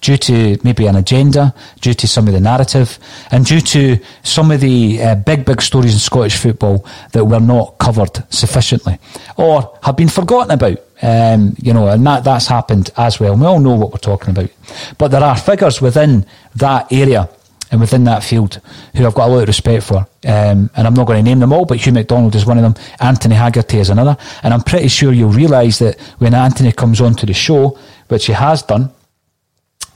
[0.00, 2.98] Due to maybe an agenda, due to some of the narrative,
[3.30, 7.38] and due to some of the uh, big, big stories in Scottish football that were
[7.38, 8.98] not covered sufficiently
[9.36, 10.78] or have been forgotten about.
[11.02, 13.36] Um, you know, and that, that's happened as well.
[13.36, 14.50] We all know what we're talking about.
[14.98, 17.28] But there are figures within that area
[17.70, 18.60] and within that field
[18.96, 20.06] who I've got a lot of respect for.
[20.24, 22.62] Um, and I'm not going to name them all, but Hugh McDonald is one of
[22.62, 22.84] them.
[23.00, 24.16] Anthony Haggerty is another.
[24.42, 28.26] And I'm pretty sure you'll realise that when Anthony comes on to the show, which
[28.26, 28.92] he has done,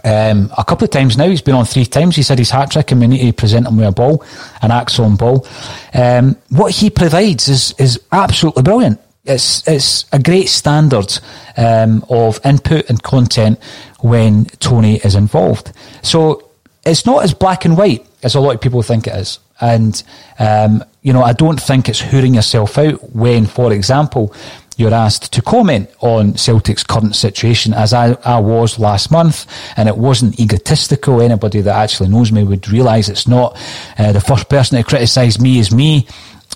[0.05, 2.15] um, a couple of times now, he's been on three times.
[2.17, 4.25] He said he's hat trick and we need to present him with a ball,
[4.63, 5.47] an ACSOM ball.
[5.95, 9.01] Um, what he provides is, is absolutely brilliant.
[9.25, 11.13] It's, it's a great standard
[11.57, 13.61] um, of input and content
[14.01, 15.73] when Tony is involved.
[16.03, 16.51] So
[16.85, 19.41] it's not as black and white as a lot of people think it is.
[19.61, 20.03] And,
[20.39, 24.35] um, you know, I don't think it's hooring yourself out when, for example,
[24.77, 29.89] you're asked to comment on Celtic's current situation, as I, I was last month, and
[29.89, 31.23] it wasn't egotistical.
[31.23, 33.57] Anybody that actually knows me would realise it's not.
[33.99, 36.07] Uh, the first person to criticise me is me,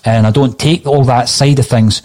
[0.05, 2.03] and I don't take all that side of things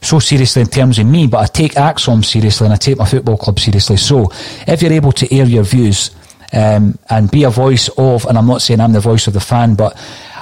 [0.00, 3.04] so seriously in terms of me, but I take ACSOM seriously and I take my
[3.04, 3.96] football club seriously.
[3.96, 4.30] So
[4.66, 6.12] if you're able to air your views,
[6.52, 9.40] um, and be a voice of, and I'm not saying I'm the voice of the
[9.40, 9.96] fan, but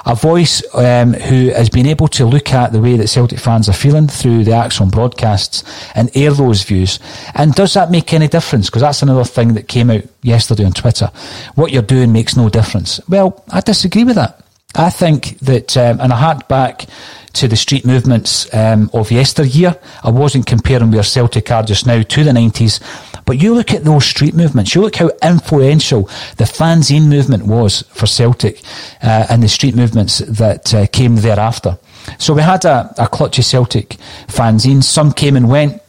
[0.07, 3.67] a voice um, who has been able to look at the way that Celtic fans
[3.67, 5.65] are feeling through the ACSOM broadcasts
[5.95, 6.97] and air those views.
[7.35, 8.67] And does that make any difference?
[8.67, 11.11] Because that's another thing that came out yesterday on Twitter.
[11.55, 13.01] What you're doing makes no difference.
[13.09, 14.41] Well, I disagree with that.
[14.75, 16.85] I think that, um, and I hark back
[17.33, 19.77] to the street movements um, of yesteryear.
[20.03, 23.83] I wasn't comparing where Celtic are just now to the 90s, but you look at
[23.83, 26.03] those street movements, you look how influential
[26.37, 28.61] the fanzine movement was for Celtic
[29.03, 31.77] uh, and the street movements that uh, came thereafter.
[32.17, 33.89] So we had a, a clutch of Celtic
[34.27, 34.85] fanzines.
[34.85, 35.83] Some came and went,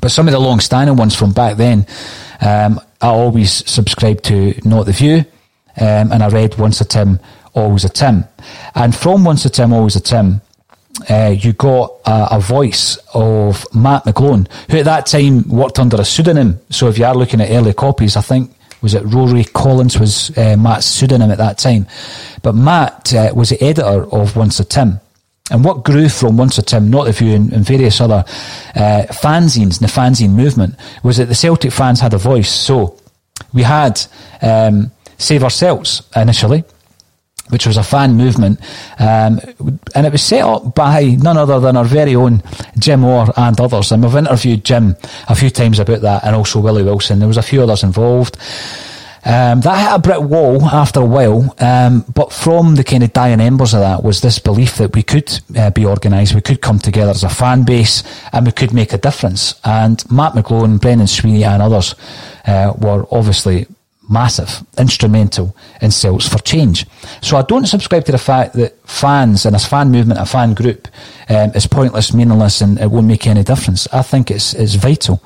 [0.00, 1.86] but some of the long standing ones from back then,
[2.40, 5.24] um, I always subscribed to Not the View,
[5.80, 7.18] um, and I read once a Tim
[7.54, 8.24] always a Tim.
[8.74, 10.40] And from once a Tim, always a Tim,
[11.08, 16.00] uh, you got a, a, voice of Matt McGlone, who at that time worked under
[16.00, 16.60] a pseudonym.
[16.70, 20.36] So if you are looking at early copies, I think was it Rory Collins was
[20.36, 21.86] uh, Matt's pseudonym at that time.
[22.42, 25.00] But Matt uh, was the editor of Once a Tim.
[25.50, 28.24] And what grew from Once a Tim, Not the View, and, and various other
[28.74, 32.50] uh, fanzines, the fanzine movement, was that the Celtic fans had a voice.
[32.50, 32.98] So
[33.52, 34.00] we had
[34.40, 36.64] um, Save Our Celts initially,
[37.52, 38.58] which was a fan movement,
[38.98, 39.38] um,
[39.94, 42.42] and it was set up by none other than our very own
[42.78, 43.92] Jim Orr and others.
[43.92, 44.96] And we've interviewed Jim
[45.28, 47.18] a few times about that, and also Willie Wilson.
[47.18, 48.38] There was a few others involved.
[49.24, 53.12] Um, that hit a brick wall after a while, um, but from the kind of
[53.12, 56.60] dying embers of that was this belief that we could uh, be organised, we could
[56.60, 59.60] come together as a fan base, and we could make a difference.
[59.64, 61.94] And Matt McGlone, Brendan Sweeney, and others
[62.46, 63.68] uh, were obviously
[64.08, 66.86] massive, instrumental in Celts for change.
[67.20, 70.54] So I don't subscribe to the fact that fans and a fan movement, a fan
[70.54, 70.88] group,
[71.28, 73.86] um, is pointless, meaningless, and it won't make any difference.
[73.92, 75.22] I think it's it's vital.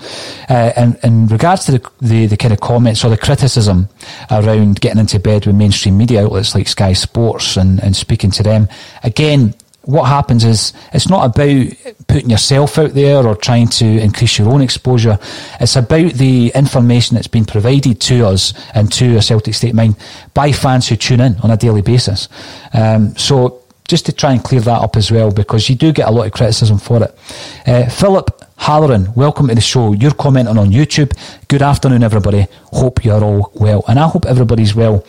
[0.48, 3.88] Uh, and in regards to the, the, the kind of comments or the criticism
[4.30, 8.42] around getting into bed with mainstream media outlets like Sky Sports and, and speaking to
[8.42, 8.68] them,
[9.02, 9.54] again,
[9.86, 11.66] what happens is it's not about
[12.08, 15.18] putting yourself out there or trying to increase your own exposure.
[15.60, 19.96] It's about the information that's been provided to us and to a Celtic State Mind
[20.34, 22.28] by fans who tune in on a daily basis.
[22.74, 26.08] Um, so just to try and clear that up as well, because you do get
[26.08, 27.16] a lot of criticism for it.
[27.64, 29.92] Uh, Philip Halloran, welcome to the show.
[29.92, 31.16] You're commenting on YouTube.
[31.46, 32.48] Good afternoon, everybody.
[32.72, 33.84] Hope you're all well.
[33.86, 35.06] And I hope everybody's well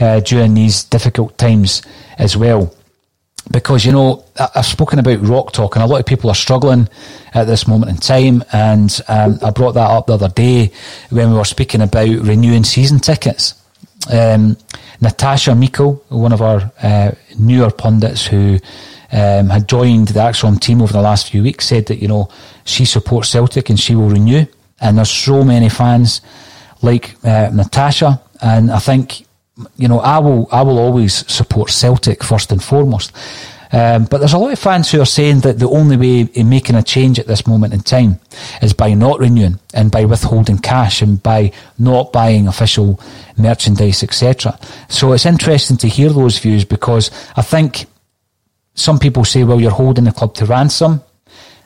[0.00, 1.82] uh, during these difficult times
[2.18, 2.74] as well
[3.50, 4.24] because you know
[4.54, 6.88] I've spoken about rock talk, and a lot of people are struggling
[7.34, 8.44] at this moment in time.
[8.52, 10.72] And um, I brought that up the other day
[11.10, 13.54] when we were speaking about renewing season tickets.
[14.10, 14.56] Um,
[15.00, 18.58] Natasha Miko, one of our uh, newer pundits who
[19.12, 22.28] um, had joined the ACSOM team over the last few weeks, said that you know
[22.64, 24.46] she supports Celtic and she will renew.
[24.80, 26.20] And there's so many fans
[26.82, 29.25] like uh, Natasha, and I think
[29.76, 33.12] you know, I will I will always support Celtic first and foremost.
[33.72, 36.48] Um, but there's a lot of fans who are saying that the only way in
[36.48, 38.20] making a change at this moment in time
[38.62, 43.00] is by not renewing and by withholding cash and by not buying official
[43.36, 44.58] merchandise, etc.
[44.88, 47.86] So it's interesting to hear those views because I think
[48.74, 51.02] some people say, well, you're holding the club to ransom.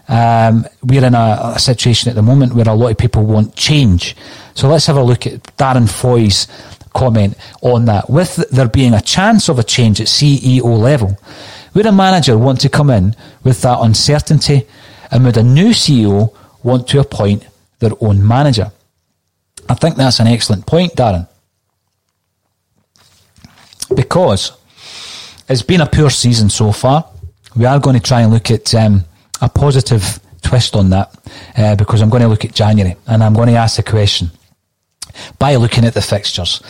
[0.09, 3.55] Um, we're in a, a, situation at the moment where a lot of people want
[3.55, 4.16] change.
[4.55, 6.49] So let's have a look at Darren Foy's
[6.93, 8.11] comment on that.
[8.11, 11.18] With there being a chance of a change at CEO level,
[11.74, 13.14] would a manager want to come in
[13.45, 14.66] with that uncertainty?
[15.11, 17.47] And would a new CEO want to appoint
[17.78, 18.70] their own manager?
[19.68, 21.28] I think that's an excellent point, Darren.
[23.95, 24.53] Because
[25.49, 27.09] it's been a poor season so far.
[27.57, 29.05] We are going to try and look at um,
[29.41, 31.14] a positive twist on that
[31.57, 34.30] uh, because I'm going to look at January and I'm going to ask the question
[35.39, 36.63] by looking at the fixtures.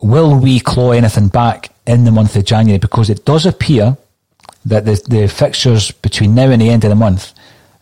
[0.00, 2.78] Will we claw anything back in the month of January?
[2.78, 3.96] Because it does appear
[4.64, 7.32] that the, the fixtures between now and the end of the month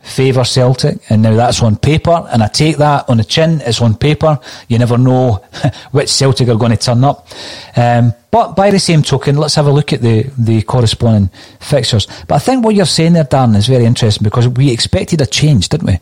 [0.04, 3.80] favour Celtic, and now that's on paper, and I take that on the chin, it's
[3.80, 4.38] on paper.
[4.68, 5.44] You never know
[5.92, 7.26] which Celtic are going to turn up.
[7.74, 12.06] Um, but by the same token, let's have a look at the, the corresponding fixtures.
[12.28, 15.26] But I think what you're saying there, Darren, is very interesting because we expected a
[15.26, 15.98] change, didn't we?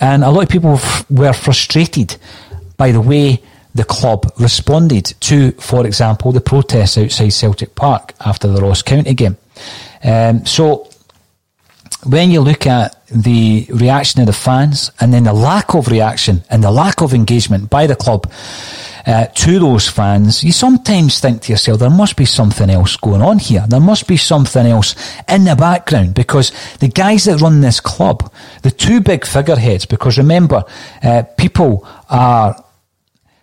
[0.00, 2.16] And a lot of people were frustrated
[2.80, 3.38] by the way
[3.74, 9.12] the club responded to, for example, the protests outside Celtic Park after the Ross County
[9.12, 9.36] game.
[10.02, 10.88] Um, so
[12.04, 16.42] when you look at the reaction of the fans and then the lack of reaction
[16.48, 18.32] and the lack of engagement by the club
[19.06, 23.20] uh, to those fans, you sometimes think to yourself, there must be something else going
[23.20, 23.66] on here.
[23.68, 24.94] There must be something else
[25.28, 30.16] in the background because the guys that run this club, the two big figureheads, because
[30.16, 30.64] remember,
[31.02, 32.56] uh, people are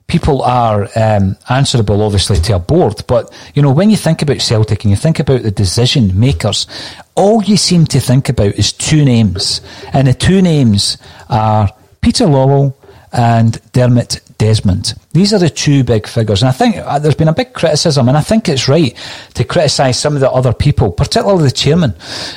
[0.07, 3.03] people are um, answerable, obviously, to a board.
[3.07, 6.67] But you know, when you think about Celtic and you think about the decision makers,
[7.15, 9.61] all you seem to think about is two names,
[9.93, 10.97] and the two names
[11.29, 11.69] are
[12.01, 12.73] Peter Lawwell
[13.11, 14.93] and Dermot Desmond.
[15.13, 16.41] These are the two big figures.
[16.41, 18.95] And I think uh, there's been a big criticism, and I think it's right
[19.33, 21.95] to criticise some of the other people, particularly the chairman,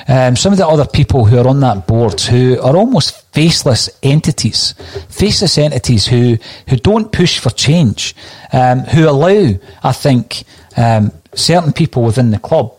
[0.09, 3.91] um, some of the other people who are on that board who are almost faceless
[4.03, 4.73] entities,
[5.09, 6.39] faceless entities who,
[6.69, 8.15] who don't push for change,
[8.53, 9.51] um, who allow,
[9.83, 10.45] I think,
[10.77, 12.75] um, certain people within the club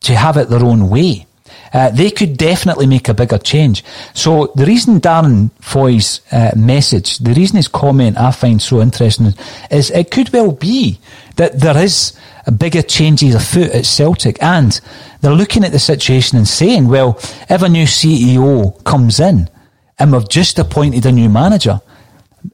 [0.00, 1.26] to have it their own way.
[1.72, 3.84] Uh, they could definitely make a bigger change.
[4.14, 9.34] So the reason Darren Foy's uh, message, the reason his comment I find so interesting
[9.70, 10.98] is it could well be
[11.36, 12.12] that there is
[12.46, 14.80] a bigger changes afoot at Celtic and
[15.20, 17.18] they're looking at the situation and saying, well,
[17.48, 19.48] if a new CEO comes in
[19.98, 21.80] and we've just appointed a new manager,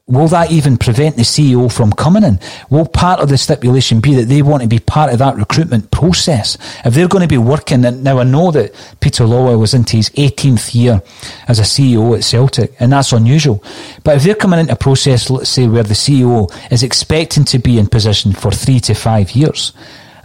[0.05, 2.39] Will that even prevent the CEO from coming in?
[2.69, 5.91] Will part of the stipulation be that they want to be part of that recruitment
[5.91, 6.57] process?
[6.83, 9.97] If they're going to be working, and now I know that Peter Lawwell was into
[9.97, 11.01] his 18th year
[11.47, 13.63] as a CEO at Celtic, and that's unusual.
[14.03, 17.59] But if they're coming into a process, let's say, where the CEO is expecting to
[17.59, 19.71] be in position for three to five years,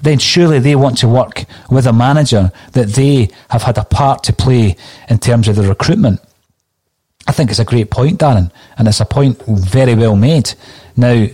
[0.02, 4.24] then surely they want to work with a manager that they have had a part
[4.24, 4.76] to play
[5.08, 6.20] in terms of the recruitment.
[7.26, 10.54] I think it's a great point, Darren, and it's a point very well made.
[10.96, 11.26] Now,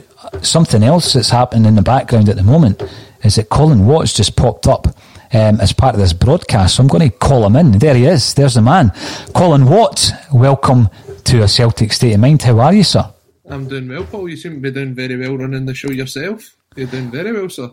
[0.43, 2.83] something else that's happening in the background at the moment
[3.23, 4.87] is that Colin Watt's just popped up
[5.33, 6.77] um, as part of this broadcast.
[6.77, 7.73] So I'm going to call him in.
[7.79, 8.35] There he is.
[8.35, 8.93] There's the man.
[9.35, 10.89] Colin Watt, welcome
[11.25, 12.43] to a Celtic State of Mind.
[12.43, 13.13] How are you, sir?
[13.49, 14.29] I'm doing well, Paul.
[14.29, 16.57] You seem to be doing very well running the show yourself.
[16.77, 17.71] You're doing very well, sir.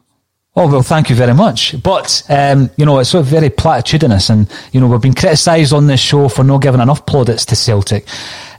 [0.58, 1.82] Oh, well, thank you very much.
[1.84, 5.74] But, um, you know, it's sort of very platitudinous and, you know, we've been criticised
[5.74, 8.08] on this show for not giving enough plaudits to Celtic.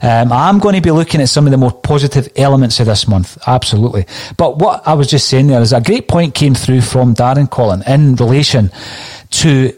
[0.03, 3.07] Um, I'm going to be looking at some of the more positive elements of this
[3.07, 3.39] month.
[3.47, 4.05] Absolutely.
[4.37, 7.49] But what I was just saying there is a great point came through from Darren
[7.49, 8.69] Collin in relation
[9.31, 9.73] to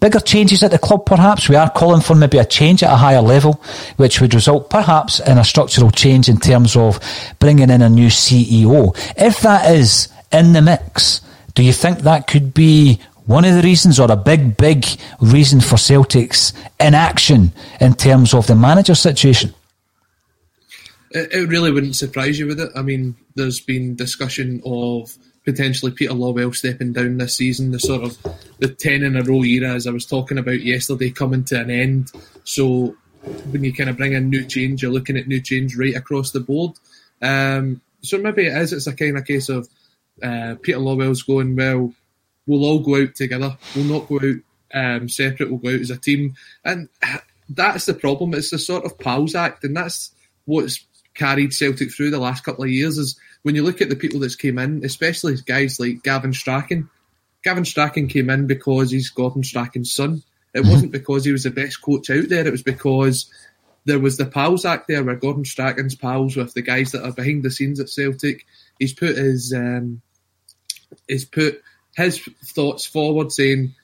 [0.00, 1.48] bigger changes at the club, perhaps.
[1.48, 3.62] We are calling for maybe a change at a higher level,
[3.98, 6.98] which would result perhaps in a structural change in terms of
[7.38, 8.96] bringing in a new CEO.
[9.16, 11.20] If that is in the mix,
[11.56, 14.86] do you think that could be one of the reasons or a big, big
[15.20, 17.50] reason for Celtic's inaction
[17.80, 19.54] in terms of the manager situation?
[21.10, 22.70] It, it really wouldn't surprise you with it.
[22.76, 28.02] I mean, there's been discussion of potentially Peter Lawwell stepping down this season, the sort
[28.02, 28.18] of
[28.58, 31.70] the 10 in a row era, as I was talking about yesterday, coming to an
[31.70, 32.12] end.
[32.44, 32.94] So
[33.50, 36.32] when you kind of bring in new change, you're looking at new change right across
[36.32, 36.72] the board.
[37.22, 39.68] Um, so maybe it is, it's a kind of case of
[40.22, 41.92] uh, Peter Lawwell's going, well,
[42.46, 43.56] we'll all go out together.
[43.74, 44.36] We'll not go out
[44.74, 45.50] um, separate.
[45.50, 46.34] We'll go out as a team.
[46.64, 46.88] And
[47.48, 48.34] that's the problem.
[48.34, 49.64] It's the sort of pals act.
[49.64, 50.12] And that's
[50.44, 53.96] what's carried Celtic through the last couple of years is when you look at the
[53.96, 56.88] people that's came in, especially guys like Gavin Strachan.
[57.42, 60.22] Gavin Strachan came in because he's Gordon Strachan's son.
[60.52, 60.70] It mm-hmm.
[60.70, 62.46] wasn't because he was the best coach out there.
[62.46, 63.30] It was because
[63.84, 67.12] there was the pals act there where Gordon Strachan's pals with the guys that are
[67.12, 68.44] behind the scenes at Celtic.
[68.80, 70.02] He's put his um,
[71.08, 71.62] is put
[71.96, 73.74] his thoughts forward, saying,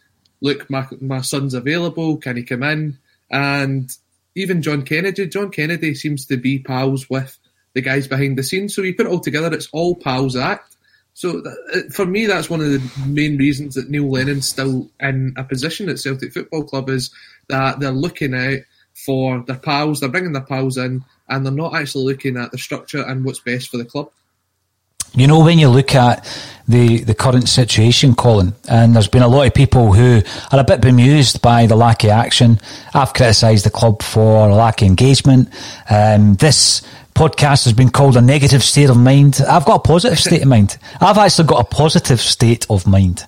[0.41, 2.17] "Look, my my son's available.
[2.17, 2.99] Can he come in?"
[3.31, 3.91] And
[4.35, 7.39] even John Kennedy, John Kennedy seems to be pals with
[7.75, 8.75] the guys behind the scenes.
[8.75, 10.77] So you put it all together, it's all pals act.
[11.15, 15.35] So uh, for me, that's one of the main reasons that Neil Lennon's still in
[15.37, 17.11] a position at Celtic Football Club is
[17.49, 18.61] that they're looking out
[18.95, 22.59] for their pals, they're bringing their pals in, and they're not actually looking at the
[22.59, 24.11] structure and what's best for the club.
[25.15, 26.25] You know, when you look at
[26.67, 30.65] the, the current situation, Colin, and there's been a lot of people who are a
[30.65, 32.59] bit bemused by the lack of action.
[32.95, 35.49] I've criticised the club for a lack of engagement.
[35.91, 36.83] Um, this
[37.15, 39.43] podcast has been called a negative state of mind.
[39.47, 40.79] I've got a positive state of mind.
[41.01, 43.27] I've actually got a positive state of mind.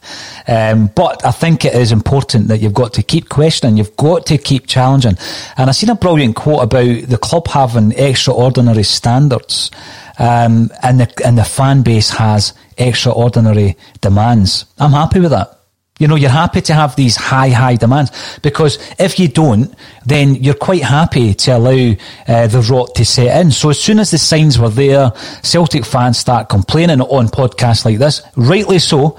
[0.48, 3.76] Um, but I think it is important that you've got to keep questioning.
[3.76, 5.18] You've got to keep challenging.
[5.58, 9.70] And I've seen a brilliant quote about the club having extraordinary standards
[10.18, 14.66] um, and the and the fan base has extraordinary demands.
[14.78, 15.54] I'm happy with that.
[16.00, 18.10] You know, you're happy to have these high, high demands
[18.42, 19.72] because if you don't,
[20.04, 21.94] then you're quite happy to allow
[22.26, 23.52] uh, the rot to set in.
[23.52, 25.12] So as soon as the signs were there,
[25.44, 29.16] Celtic fans start complaining on podcasts like this, rightly so.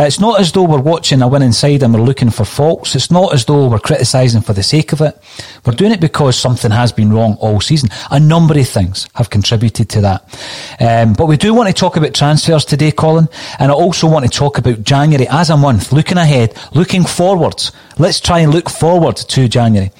[0.00, 2.94] It's not as though we're watching a winning side and we're looking for faults.
[2.94, 5.18] It's not as though we're criticising for the sake of it.
[5.66, 7.88] We're doing it because something has been wrong all season.
[8.12, 10.22] A number of things have contributed to that.
[10.78, 13.28] Um, but we do want to talk about transfers today, Colin,
[13.58, 17.72] and I also want to talk about January as a month, looking ahead, looking forwards.
[17.98, 19.90] Let's try and look forward to January.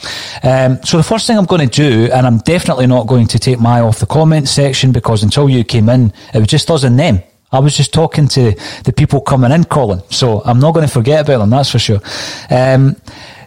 [0.44, 3.38] Um, so the first thing I'm going to do, and I'm definitely not going to
[3.40, 6.84] take my off the comment section because until you came in, it was just us
[6.84, 7.20] and them.
[7.51, 10.03] I was just talking to the people coming in, Colin.
[10.11, 12.01] So I'm not going to forget about them, that's for sure.
[12.51, 12.96] Um,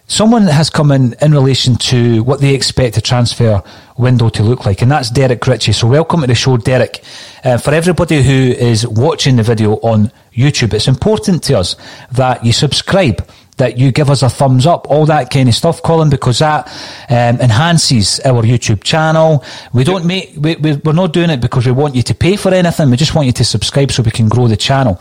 [0.07, 3.61] someone has come in in relation to what they expect a transfer
[3.97, 5.73] window to look like, and that's Derek Ritchie.
[5.73, 7.03] So welcome to the show, Derek.
[7.43, 11.75] Uh, for everybody who is watching the video on YouTube, it's important to us
[12.11, 13.29] that you subscribe
[13.61, 16.67] that you give us a thumbs up, all that kind of stuff, Colin, because that
[17.09, 19.43] um, enhances our YouTube channel.
[19.71, 22.51] We don't make, we, we're not doing it because we want you to pay for
[22.51, 22.89] anything.
[22.89, 24.99] We just want you to subscribe so we can grow the channel.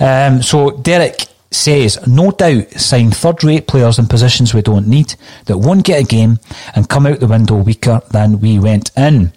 [0.00, 5.14] Um, so, Derek, says, no doubt sign third rate players in positions we don't need,
[5.46, 6.38] that won't get a game,
[6.74, 9.32] and come out the window weaker than we went in.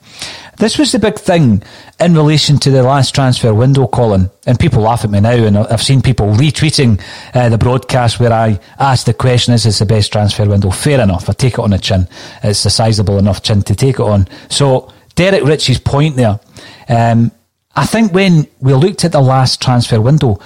[0.58, 1.64] This was the big thing
[2.00, 4.30] in relation to the last transfer window, Colin.
[4.46, 7.02] And people laugh at me now, and I've seen people retweeting
[7.34, 10.70] uh, the broadcast where I asked the question, is this the best transfer window?
[10.70, 12.08] Fair enough, I take it on a chin.
[12.44, 14.28] It's a sizable enough chin to take it on.
[14.50, 16.40] So, Derek Ritchie's point there.
[16.90, 17.32] Um,
[17.76, 20.40] I think when we looked at the last transfer window,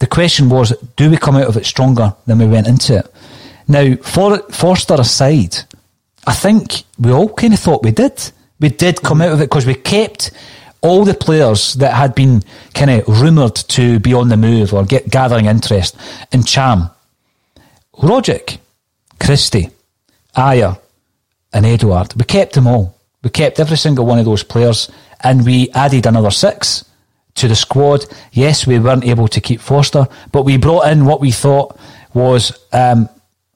[0.00, 3.14] the question was, do we come out of it stronger than we went into it?
[3.68, 5.56] Now, for, Forster aside,
[6.26, 8.32] I think we all kind of thought we did.
[8.58, 10.32] We did come out of it because we kept
[10.80, 12.42] all the players that had been
[12.74, 15.96] kind of rumoured to be on the move or get gathering interest
[16.32, 16.90] in Ntcham,
[17.94, 18.58] Rogic,
[19.18, 19.70] Christie,
[20.34, 20.80] Ajer,
[21.52, 22.14] and Edouard.
[22.16, 22.96] We kept them all.
[23.22, 24.90] We kept every single one of those players
[25.22, 26.84] and we added another six
[27.40, 28.04] to the squad.
[28.32, 31.78] Yes, we weren't able to keep Forster, but we brought in what we thought
[32.14, 33.08] was um,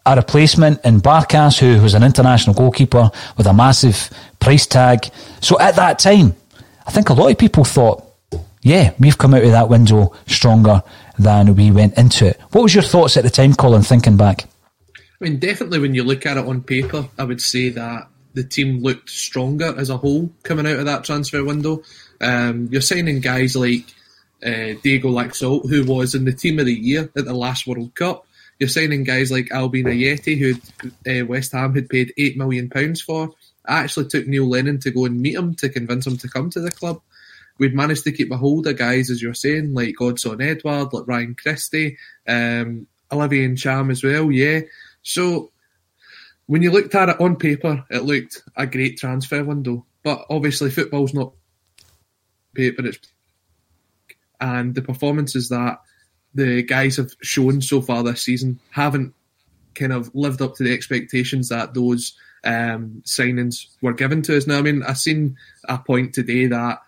[0.07, 4.11] a replacement in Barkas, who was an international goalkeeper with a massive
[4.41, 5.07] price tag.
[5.41, 6.35] So at that time,
[6.87, 8.05] I think a lot of people thought,
[8.63, 10.83] yeah, we've come out of that window stronger
[11.19, 12.41] than we went into it.
[12.53, 14.47] What was your thoughts at the time, Colin, thinking back?
[14.97, 18.45] I mean, definitely when you look at it on paper, I would say that the
[18.45, 21.83] team looked stronger as a whole coming out of that transfer window.
[22.21, 23.85] Um, you're signing guys like
[24.45, 27.95] uh, Diego Laxalt, who was in the team of the year at the last World
[27.95, 28.27] Cup.
[28.59, 30.55] You're signing guys like Albian Ajeti, who
[31.11, 33.31] uh, West Ham had paid £8 million for.
[33.67, 36.51] I actually took Neil Lennon to go and meet him to convince him to come
[36.51, 37.01] to the club.
[37.59, 41.07] We'd managed to keep a hold of guys, as you're saying, like Odsonne Edouard, like
[41.07, 41.97] Ryan Christie,
[42.29, 44.61] um, Olivier Ntcham as well, yeah.
[45.03, 45.51] So
[46.47, 49.87] when you looked at it on paper, it looked a great transfer window.
[50.03, 51.33] But obviously, football's not
[52.55, 52.87] paper.
[52.87, 52.99] It's
[54.41, 55.81] and the performances that
[56.35, 59.15] the guys have shown so far this season haven't
[59.75, 64.47] kind of lived up to the expectations that those um, signings were given to us.
[64.47, 65.37] Now, I mean, I've seen
[65.69, 66.83] a point today that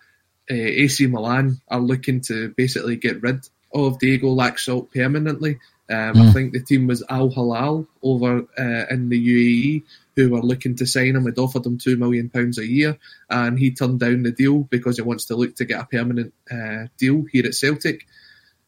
[0.49, 5.59] uh, AC Milan are looking to basically get rid of Diego Laxalt permanently.
[5.89, 6.29] Um, mm.
[6.29, 9.83] I think the team was Al Hilal over uh, in the UAE
[10.15, 11.25] who were looking to sign him.
[11.25, 12.97] Had offered him two million pounds a year,
[13.29, 16.33] and he turned down the deal because he wants to look to get a permanent
[16.51, 18.05] uh, deal here at Celtic.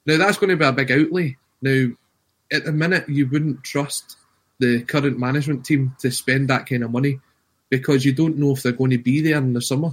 [0.05, 1.37] Now that's going to be a big outlay.
[1.61, 1.87] Now,
[2.51, 4.15] at the minute, you wouldn't trust
[4.59, 7.19] the current management team to spend that kind of money
[7.69, 9.91] because you don't know if they're going to be there in the summer.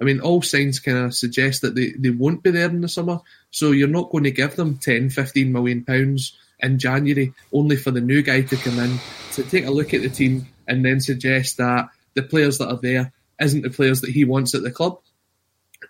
[0.00, 2.88] I mean, all signs kind of suggest that they, they won't be there in the
[2.88, 3.20] summer.
[3.50, 7.90] So you're not going to give them 10, 15 million pounds in January, only for
[7.90, 8.98] the new guy to come in
[9.32, 12.78] to take a look at the team and then suggest that the players that are
[12.80, 14.98] there isn't the players that he wants at the club.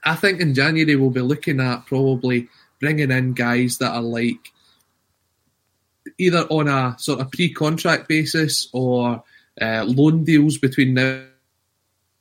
[0.04, 2.48] I think in January we'll be looking at probably
[2.80, 4.52] bringing in guys that are like
[6.18, 9.22] either on a sort of pre-contract basis or
[9.60, 11.24] uh, loan deals between now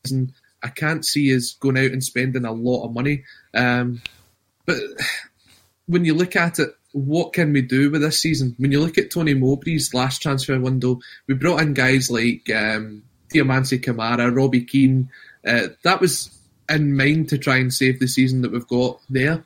[0.09, 0.33] and
[0.63, 3.23] I can't see us going out and spending a lot of money.
[3.53, 4.01] Um,
[4.65, 4.77] but
[5.87, 8.55] when you look at it, what can we do with this season?
[8.57, 13.03] When you look at Tony Mowbray's last transfer window, we brought in guys like um,
[13.33, 15.09] Diomansy Kamara, Robbie Keane.
[15.45, 16.37] Uh, that was
[16.69, 19.43] in mind to try and save the season that we've got there.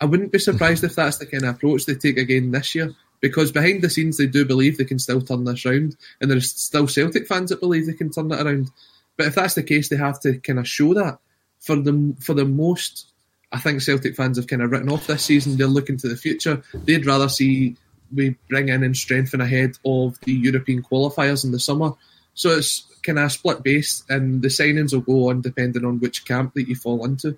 [0.00, 2.94] I wouldn't be surprised if that's the kind of approach they take again this year,
[3.20, 6.52] because behind the scenes they do believe they can still turn this round, and there's
[6.52, 8.70] still Celtic fans that believe they can turn it around.
[9.16, 11.18] But if that's the case, they have to kind of show that.
[11.60, 13.07] For the for the most
[13.52, 15.56] I think Celtic fans have kind of written off this season.
[15.56, 16.62] They're looking to the future.
[16.74, 17.76] They'd rather see
[18.14, 21.92] we bring in and strengthen ahead of the European qualifiers in the summer.
[22.34, 26.24] So it's kind of split base, and the signings will go on depending on which
[26.24, 27.36] camp that you fall into.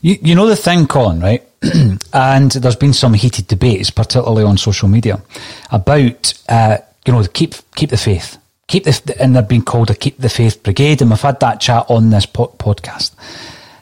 [0.00, 1.42] You, you know the thing, Colin, right?
[2.12, 5.22] and there's been some heated debates, particularly on social media,
[5.70, 9.94] about uh, you know keep keep the faith, keep the and they're being called a
[9.94, 13.14] keep the faith brigade, and we've had that chat on this po- podcast.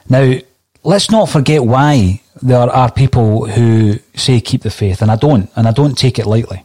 [0.09, 0.37] Now
[0.85, 5.49] let's not forget why there are people who say keep the faith, and I don't,
[5.55, 6.63] and I don't take it lightly.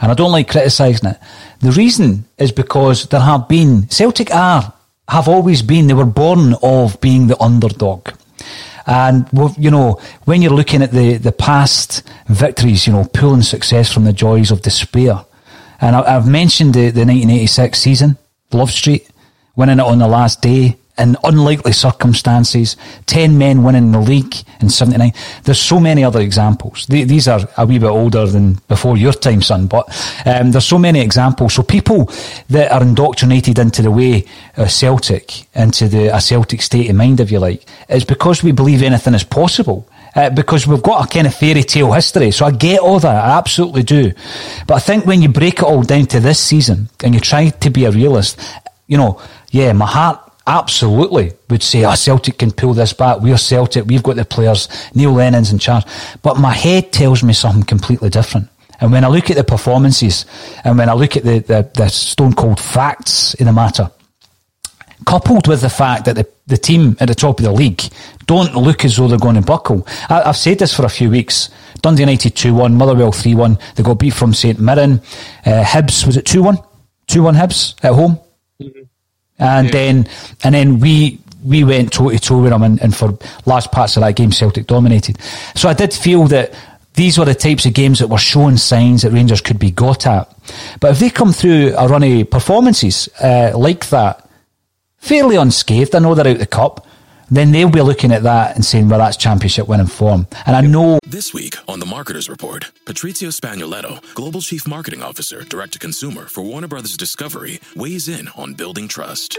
[0.00, 1.18] And I don't like criticising it.
[1.60, 4.72] The reason is because there have been, Celtic are,
[5.08, 8.08] have always been, they were born of being the underdog.
[8.84, 13.92] And, you know, when you're looking at the, the past victories, you know, pulling success
[13.92, 15.24] from the joys of despair.
[15.80, 18.18] And I, have mentioned the, the 1986 season,
[18.50, 19.08] Love Street,
[19.54, 22.76] winning it on the last day, in unlikely circumstances,
[23.06, 25.12] 10 men winning the league in 79.
[25.44, 26.86] There's so many other examples.
[26.86, 29.88] These are a wee bit older than before your time, son, but
[30.26, 31.54] um, there's so many examples.
[31.54, 32.10] So people
[32.50, 34.26] that are indoctrinated into the way
[34.56, 38.52] of Celtic, into the a Celtic state of mind, if you like, is because we
[38.52, 42.30] believe anything is possible Uh, because we've got a kind of fairy tale history.
[42.30, 43.24] So I get all that.
[43.24, 44.12] I absolutely do.
[44.66, 47.48] But I think when you break it all down to this season and you try
[47.48, 48.38] to be a realist,
[48.88, 49.18] you know,
[49.52, 53.20] yeah, my heart absolutely would say, oh, Celtic can pull this back.
[53.20, 53.86] We're Celtic.
[53.86, 54.68] We've got the players.
[54.94, 55.84] Neil Lennon's in charge.
[56.22, 58.48] But my head tells me something completely different.
[58.80, 60.26] And when I look at the performances
[60.64, 63.90] and when I look at the, the, the stone cold facts in the matter,
[65.06, 67.80] coupled with the fact that the, the team at the top of the league
[68.26, 69.86] don't look as though they're going to buckle.
[70.08, 71.50] I, have said this for a few weeks.
[71.80, 73.74] Dundee United 2-1, Motherwell 3-1.
[73.74, 75.00] They got beat from St Mirren.
[75.44, 76.64] Uh, Hibs, was it 2-1?
[77.08, 78.18] 2-1 Hibs at home?
[78.60, 78.82] Mm-hmm.
[79.38, 79.72] And yeah.
[79.72, 80.08] then,
[80.44, 83.96] and then we, we went toe to toe with them and, and for large parts
[83.96, 85.20] of that game Celtic dominated.
[85.54, 86.54] So I did feel that
[86.94, 90.06] these were the types of games that were showing signs that Rangers could be got
[90.06, 90.32] at.
[90.80, 94.28] But if they come through a run of performances uh, like that,
[94.98, 95.94] fairly unscathed.
[95.94, 96.86] I know they're out the cup.
[97.32, 100.26] Then they'll be looking at that and saying, well, that's championship winning form.
[100.44, 100.98] And I know.
[101.06, 106.26] This week on the Marketers Report, Patrizio Spagnoletto, Global Chief Marketing Officer, Direct to Consumer
[106.26, 109.38] for Warner Brothers Discovery, weighs in on building trust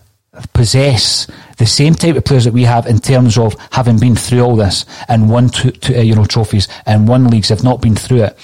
[0.53, 1.27] possess
[1.57, 4.55] the same type of players that we have in terms of having been through all
[4.55, 7.95] this and won two, two, uh, you know trophies and won leagues have not been
[7.95, 8.37] through it.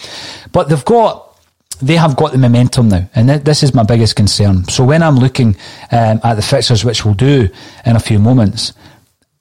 [0.51, 1.23] But they've got
[1.81, 4.65] they have got the momentum now and th- this is my biggest concern.
[4.65, 5.55] So when I'm looking
[5.91, 7.47] um, at the fixtures which we'll do
[7.85, 8.73] in a few moments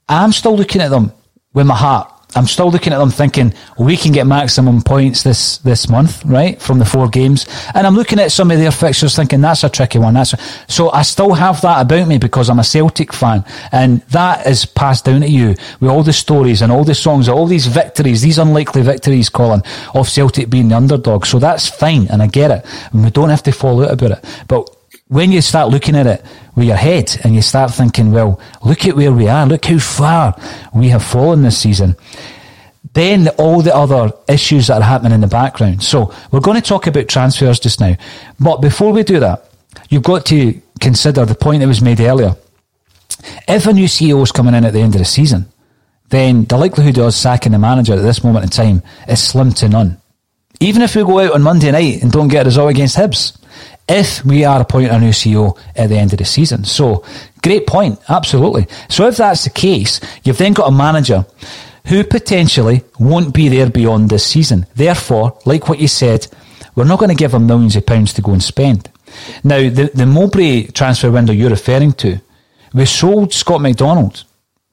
[0.09, 1.13] I'm still looking at them
[1.53, 5.59] with my heart I'm still looking at them thinking we can get maximum points this
[5.59, 7.47] this month, right, from the four games.
[7.75, 10.15] And I'm looking at some of their fixtures thinking that's a tricky one.
[10.15, 14.03] That's a, so I still have that about me because I'm a Celtic fan, and
[14.11, 17.47] that is passed down to you with all the stories and all the songs, all
[17.47, 19.63] these victories, these unlikely victories, Colin,
[19.95, 21.25] of Celtic being the underdog.
[21.25, 24.11] So that's fine, and I get it, and we don't have to fall out about
[24.11, 24.25] it.
[24.49, 24.76] But
[25.09, 28.87] when you start looking at it with your head and you start thinking, well, look
[28.87, 30.35] at where we are, look how far
[30.75, 31.95] we have fallen this season,
[32.93, 35.83] then all the other issues that are happening in the background.
[35.83, 37.95] So we're going to talk about transfers just now.
[38.41, 39.49] But before we do that,
[39.91, 42.35] you've got to consider the point that was made earlier.
[43.47, 45.47] If a new CEO is coming in at the end of the season,
[46.09, 49.53] then the likelihood of us sacking the manager at this moment in time is slim
[49.53, 50.01] to none.
[50.59, 53.37] Even if we go out on Monday night and don't get a result against Hibs,
[53.89, 56.65] if we are appointing a new CEO at the end of the season.
[56.65, 57.05] So,
[57.43, 58.67] great point, absolutely.
[58.89, 61.25] So, if that's the case, you've then got a manager
[61.87, 64.67] who potentially won't be there beyond this season.
[64.75, 66.27] Therefore, like what you said,
[66.75, 68.91] we're not going to give him millions of pounds to go and spend.
[69.45, 72.21] Now, the, the Mowbray transfer window you're referring to,
[72.75, 74.25] we sold Scott McDonald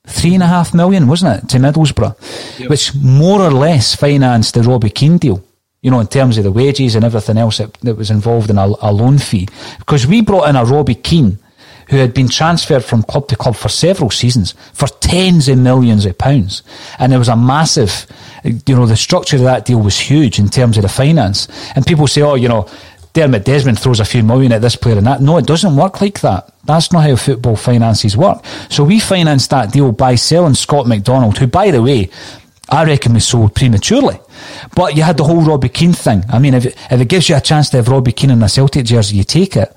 [0.06, 2.70] three and a half million, wasn't it, to Middlesbrough, yep.
[2.70, 5.44] which more or less financed the Robbie Keane deal
[5.84, 8.58] you know, in terms of the wages and everything else that, that was involved in
[8.58, 9.48] a, a, loan fee.
[9.78, 11.38] Because we brought in a Robbie Keane
[11.90, 16.06] who had been transferred from club to club for several seasons for tens of millions
[16.06, 16.64] of pounds.
[16.98, 18.08] And there was a massive,
[18.44, 21.50] you know, the structure of that deal was huge in terms of the finance.
[21.76, 22.70] And people say, oh, you know,
[23.12, 25.22] Dermot Desmond throws a few million at this player and that.
[25.22, 26.50] No, it doesn't work like that.
[26.64, 28.44] That's not how football finances work.
[28.70, 32.10] So we financed that deal by selling Scott McDonald, who, by the way,
[32.74, 34.20] I reckon we sold prematurely.
[34.76, 36.24] But you had the whole Robbie Keane thing.
[36.28, 38.42] I mean, if it, if it gives you a chance to have Robbie Keane in
[38.42, 39.72] a Celtic jersey, you take it.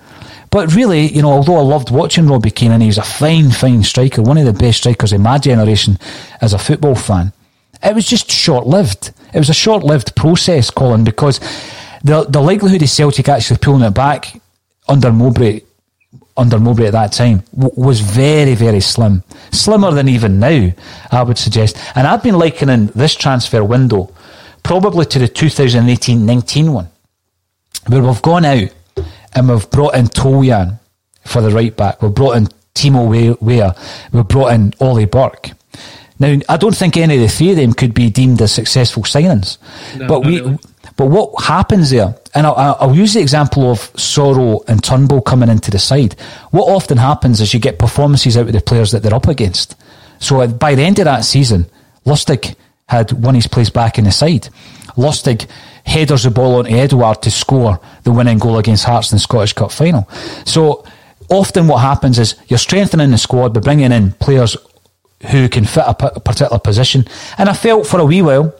[0.50, 3.82] But really, you know, although I loved watching Robbie Keane and he's a fine, fine
[3.82, 5.98] striker, one of the best strikers in my generation
[6.40, 7.34] as a football fan,
[7.82, 9.12] it was just short lived.
[9.34, 11.38] It was a short lived process, Colin, because
[12.02, 14.40] the, the likelihood of Celtic actually pulling it back
[14.88, 15.60] under Mowbray
[16.36, 19.22] under Mowbray at that time w- was very, very slim.
[19.52, 20.70] Slimmer than even now,
[21.10, 21.76] I would suggest.
[21.94, 24.12] And I've been likening this transfer window
[24.62, 26.88] probably to the 2018-19 one,
[27.86, 28.68] where we've gone out
[29.34, 30.78] and we've brought in Toljan
[31.24, 32.02] for the right back.
[32.02, 33.74] We've brought in Timo Weah.
[34.12, 35.50] We've brought in Ollie Burke.
[36.18, 39.02] Now, I don't think any of the three of them could be deemed as successful
[39.02, 39.58] signings.
[39.96, 40.58] No, but we, really.
[40.96, 45.50] But what happens there, and I'll, I'll, use the example of Soro and Turnbull coming
[45.50, 46.14] into the side.
[46.50, 49.76] What often happens is you get performances out of the players that they're up against.
[50.20, 51.66] So uh, by the end of that season,
[52.06, 52.56] Lustig
[52.88, 54.48] had won his place back in the side.
[54.96, 55.46] Lustig
[55.84, 59.52] headers the ball onto Edouard to score the winning goal against Hearts in the Scottish
[59.52, 60.08] Cup final.
[60.46, 60.84] So
[61.28, 64.56] often what happens is you're strengthening the squad by bringing in players
[65.30, 67.06] who can fit a particular position.
[67.36, 68.54] And I felt for a wee while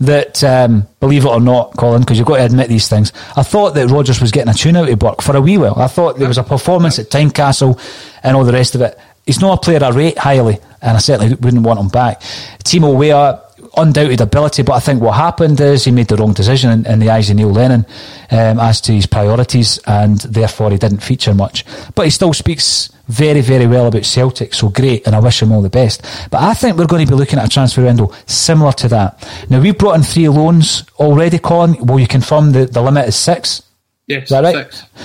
[0.00, 3.42] that, um, believe it or not, Colin, because you've got to admit these things, I
[3.42, 5.76] thought that Rodgers was getting a tune out of Burke for a wee while.
[5.76, 7.80] I thought there was a performance at Tynecastle
[8.22, 8.98] and all the rest of it.
[9.24, 12.20] He's not a player I rate highly, and I certainly wouldn't want him back.
[12.64, 13.42] Timo Weah,
[13.76, 16.98] undoubted ability, but I think what happened is he made the wrong decision in, in
[16.98, 17.86] the eyes of Neil Lennon
[18.30, 21.64] um, as to his priorities, and therefore he didn't feature much.
[21.94, 25.52] But he still speaks very, very well about Celtic, so great, and I wish him
[25.52, 26.02] all the best.
[26.30, 29.46] But I think we're going to be looking at a transfer window similar to that.
[29.48, 31.86] Now, we've brought in three loans already, Colin.
[31.86, 33.62] Will you confirm the, the limit is six?
[34.06, 34.54] Yes, is that right?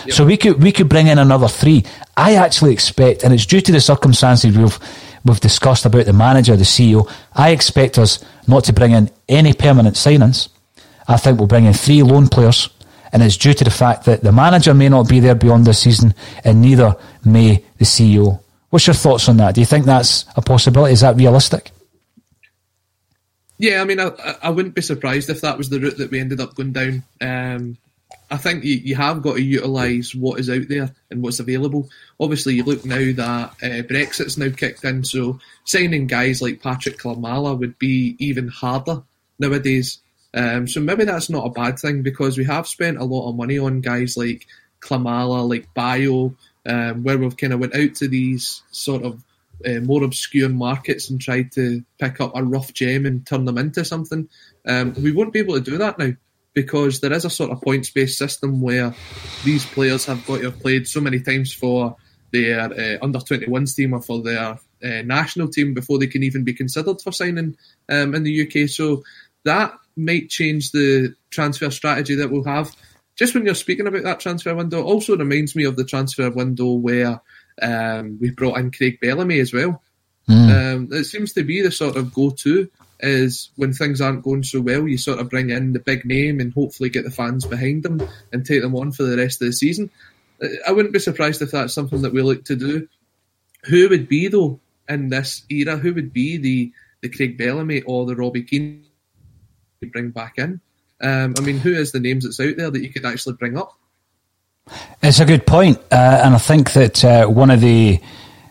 [0.05, 0.13] Yep.
[0.13, 1.83] So we could we could bring in another three.
[2.15, 4.77] I actually expect, and it's due to the circumstances we've
[5.25, 7.09] we've discussed about the manager, the CEO.
[7.33, 10.49] I expect us not to bring in any permanent signings.
[11.07, 12.69] I think we'll bring in three loan players,
[13.11, 15.79] and it's due to the fact that the manager may not be there beyond this
[15.79, 16.13] season,
[16.43, 16.95] and neither
[17.25, 18.39] may the CEO.
[18.69, 19.55] What's your thoughts on that?
[19.55, 20.93] Do you think that's a possibility?
[20.93, 21.71] Is that realistic?
[23.57, 24.11] Yeah, I mean, I,
[24.41, 27.03] I wouldn't be surprised if that was the route that we ended up going down.
[27.19, 27.77] Um,
[28.31, 31.89] I think you, you have got to utilise what is out there and what's available.
[32.17, 36.97] Obviously, you look now that uh, Brexit's now kicked in, so signing guys like Patrick
[36.97, 39.03] Klimala would be even harder
[39.37, 39.99] nowadays.
[40.33, 43.35] Um, so maybe that's not a bad thing because we have spent a lot of
[43.35, 44.47] money on guys like
[44.79, 46.33] Klimala, like Bayo,
[46.65, 49.21] um, where we've kind of went out to these sort of
[49.65, 53.57] uh, more obscure markets and tried to pick up a rough gem and turn them
[53.57, 54.29] into something.
[54.65, 56.13] Um, we won't be able to do that now
[56.53, 58.93] because there is a sort of points based system where
[59.43, 61.95] these players have got to have played so many times for
[62.31, 66.43] their uh, under 21s team or for their uh, national team before they can even
[66.43, 67.55] be considered for signing
[67.89, 68.69] um, in the UK.
[68.69, 69.03] So
[69.43, 72.75] that might change the transfer strategy that we'll have.
[73.15, 76.73] Just when you're speaking about that transfer window, also reminds me of the transfer window
[76.73, 77.21] where
[77.61, 79.81] um, we brought in Craig Bellamy as well.
[80.29, 80.75] Mm.
[80.75, 82.69] Um, it seems to be the sort of go to
[83.01, 86.39] is when things aren't going so well, you sort of bring in the big name
[86.39, 89.47] and hopefully get the fans behind them and take them on for the rest of
[89.47, 89.89] the season.
[90.67, 92.87] I wouldn't be surprised if that's something that we look to do.
[93.65, 95.77] Who would be though in this era?
[95.77, 96.71] Who would be the
[97.01, 98.85] the Craig Bellamy or the Robbie Keane
[99.91, 100.61] bring back in?
[101.01, 103.57] Um, I mean, who is the names that's out there that you could actually bring
[103.57, 103.73] up?
[105.01, 107.99] It's a good point, uh, and I think that uh, one of the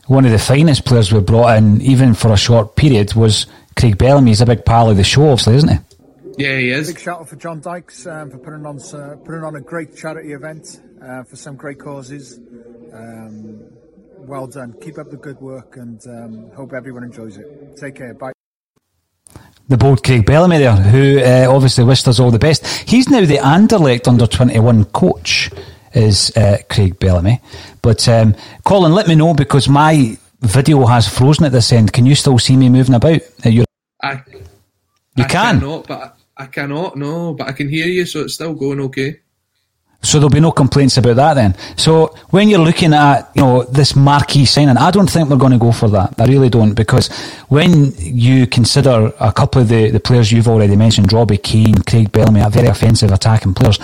[0.07, 3.47] one of the finest players we brought in, even for a short period, was
[3.77, 5.79] Craig Bellamy is a big pal of the show, obviously, isn't he?
[6.39, 6.89] Yeah, he is.
[6.89, 9.97] Big shout out for John Dykes um, for putting on uh, putting on a great
[9.97, 12.39] charity event uh, for some great causes.
[12.93, 13.62] Um,
[14.18, 14.75] well done.
[14.81, 17.77] Keep up the good work, and um, hope everyone enjoys it.
[17.77, 18.14] Take care.
[18.14, 18.33] Bye.
[19.68, 22.66] The bold Craig Bellamy there, who uh, obviously wished us all the best.
[22.66, 25.51] He's now the Anderlecht under twenty one coach.
[25.93, 27.41] Is uh, Craig Bellamy,
[27.83, 31.93] but um, Colin, let me know because my video has frozen at this end.
[31.93, 33.20] Can you still see me moving about?
[33.45, 33.64] I, you
[35.18, 35.61] I can.
[35.61, 36.97] Cannot, but I, I cannot.
[36.97, 39.20] No, but I can hear you, so it's still going okay.
[40.03, 41.55] So there'll be no complaints about that then.
[41.76, 45.53] So when you're looking at you know this marquee signing, I don't think we're going
[45.53, 46.14] to go for that.
[46.18, 47.09] I really don't because
[47.49, 52.11] when you consider a couple of the, the players you've already mentioned, Robbie Keane, Craig
[52.12, 53.78] Bellamy, are very offensive attacking players.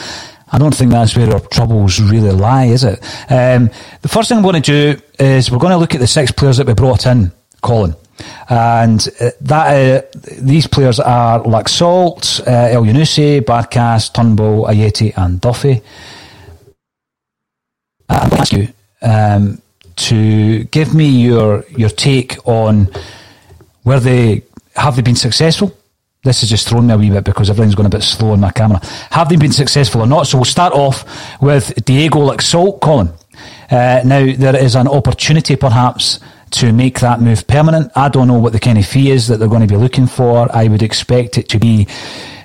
[0.53, 3.01] I don't think that's where our troubles really lie, is it?
[3.29, 3.71] Um,
[4.03, 6.31] the first thing I'm going to do is we're going to look at the six
[6.31, 7.33] players that we brought in,
[7.63, 7.97] Colin.
[8.49, 15.83] And uh, that uh, these players are Laxalt, uh, Elyounoussi, Barkas, Turnbull, Ajeti, and Duffy.
[18.09, 18.69] Uh, I'm going to ask you
[19.03, 19.61] um,
[19.97, 22.89] to give me your your take on
[23.83, 24.43] where they
[24.77, 25.77] have they been successful
[26.27, 28.41] this has just thrown me a wee bit because everything's gone a bit slow on
[28.41, 28.81] my camera.
[29.11, 30.27] Have they been successful or not?
[30.27, 31.05] So we'll start off
[31.41, 33.09] with Diego Laxalt, Colin.
[33.71, 36.21] Uh, now, there is an opportunity perhaps
[36.51, 37.91] to make that move permanent.
[37.97, 40.07] I don't know what the kind of fee is that they're going to be looking
[40.07, 40.49] for.
[40.55, 41.87] I would expect it to be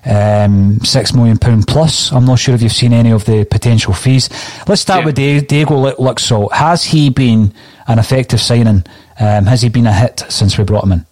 [0.06, 2.12] um, six million pound plus.
[2.12, 4.30] I'm not sure if you've seen any of the potential fees.
[4.68, 5.06] Let's start yeah.
[5.06, 6.52] with Diego Laxalt.
[6.52, 7.54] Has he been
[7.88, 8.84] an effective signing?
[9.20, 11.06] Um, has he been a hit since we brought him in?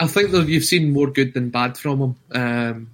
[0.00, 2.16] I think that you've seen more good than bad from him.
[2.32, 2.90] Um,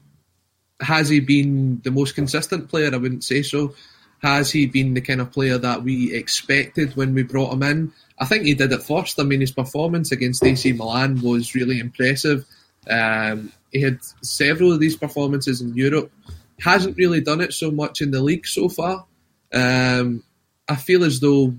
[0.80, 2.90] has he been the most consistent player?
[2.92, 3.74] I wouldn't say so.
[4.20, 7.92] Has he been the kind of player that we expected when we brought him in?
[8.18, 9.20] I think he did it first.
[9.20, 12.46] I mean, his performance against AC Milan was really impressive.
[12.88, 16.10] Um, he had several of these performances in Europe.
[16.60, 19.04] Hasn't really done it so much in the league so far.
[19.52, 20.22] Um,
[20.68, 21.54] I feel as though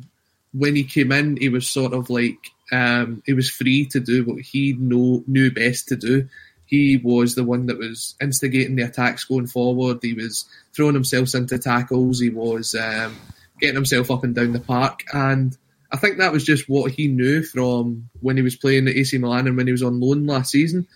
[0.54, 4.24] when he came in, he was sort of like um, he was free to do
[4.24, 6.28] what he know, knew best to do.
[6.66, 10.00] He was the one that was instigating the attacks going forward.
[10.02, 10.46] He was
[10.76, 12.20] throwing himself into tackles.
[12.20, 13.16] He was um,
[13.60, 15.04] getting himself up and down the park.
[15.14, 15.56] And
[15.92, 19.18] I think that was just what he knew from when he was playing at AC
[19.20, 20.88] Milan and when he was on loan last season.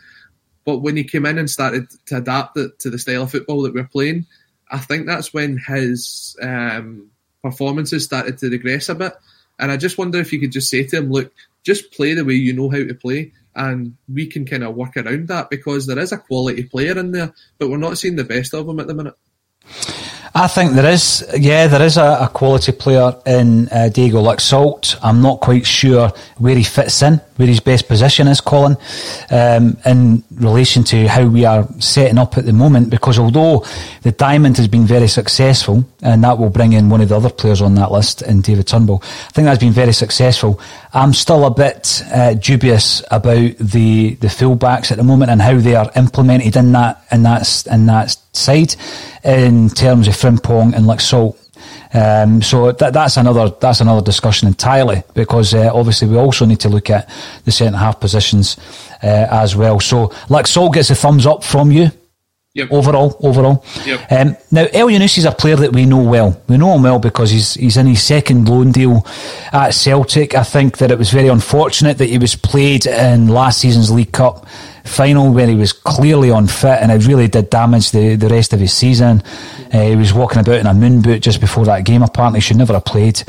[0.65, 3.61] But when he came in and started to adapt it to the style of football
[3.63, 4.25] that we're playing,
[4.69, 7.11] I think that's when his um,
[7.41, 9.13] performances started to regress a bit.
[9.57, 11.31] And I just wonder if you could just say to him, look,
[11.63, 14.95] just play the way you know how to play, and we can kind of work
[14.97, 18.23] around that because there is a quality player in there, but we're not seeing the
[18.23, 19.15] best of them at the minute.
[20.39, 24.97] I think there is, yeah, there is a, a quality player in uh, Diego Laxalt.
[25.03, 28.77] I'm not quite sure where he fits in, where his best position is, Colin,
[29.31, 32.89] um, in relation to how we are setting up at the moment.
[32.89, 33.65] Because although
[34.03, 37.29] the diamond has been very successful, and that will bring in one of the other
[37.29, 40.61] players on that list, in David Turnbull, I think that's been very successful.
[40.93, 45.57] I'm still a bit uh, dubious about the the fullbacks at the moment and how
[45.59, 48.75] they are implemented in that in that in that side
[49.23, 51.35] in terms of Frimpong and Laxalt.
[51.93, 56.59] Um, so that, that's another that's another discussion entirely because uh, obviously we also need
[56.61, 57.09] to look at
[57.45, 58.57] the centre half positions
[59.03, 59.79] uh, as well.
[59.79, 61.91] So Laxalt gets a thumbs up from you.
[62.59, 62.71] Yep.
[62.71, 63.63] Overall, overall.
[63.85, 64.11] Yep.
[64.11, 66.41] Um, now, Elyounoussi is a player that we know well.
[66.49, 69.05] We know him well because he's he's in his second loan deal
[69.53, 70.35] at Celtic.
[70.35, 74.11] I think that it was very unfortunate that he was played in last season's League
[74.11, 74.45] Cup
[74.89, 78.59] final where he was clearly unfit and it really did damage the, the rest of
[78.59, 79.21] his season.
[79.71, 82.01] Uh, he was walking about in a moon boot just before that game.
[82.01, 83.21] Apparently, should never have played.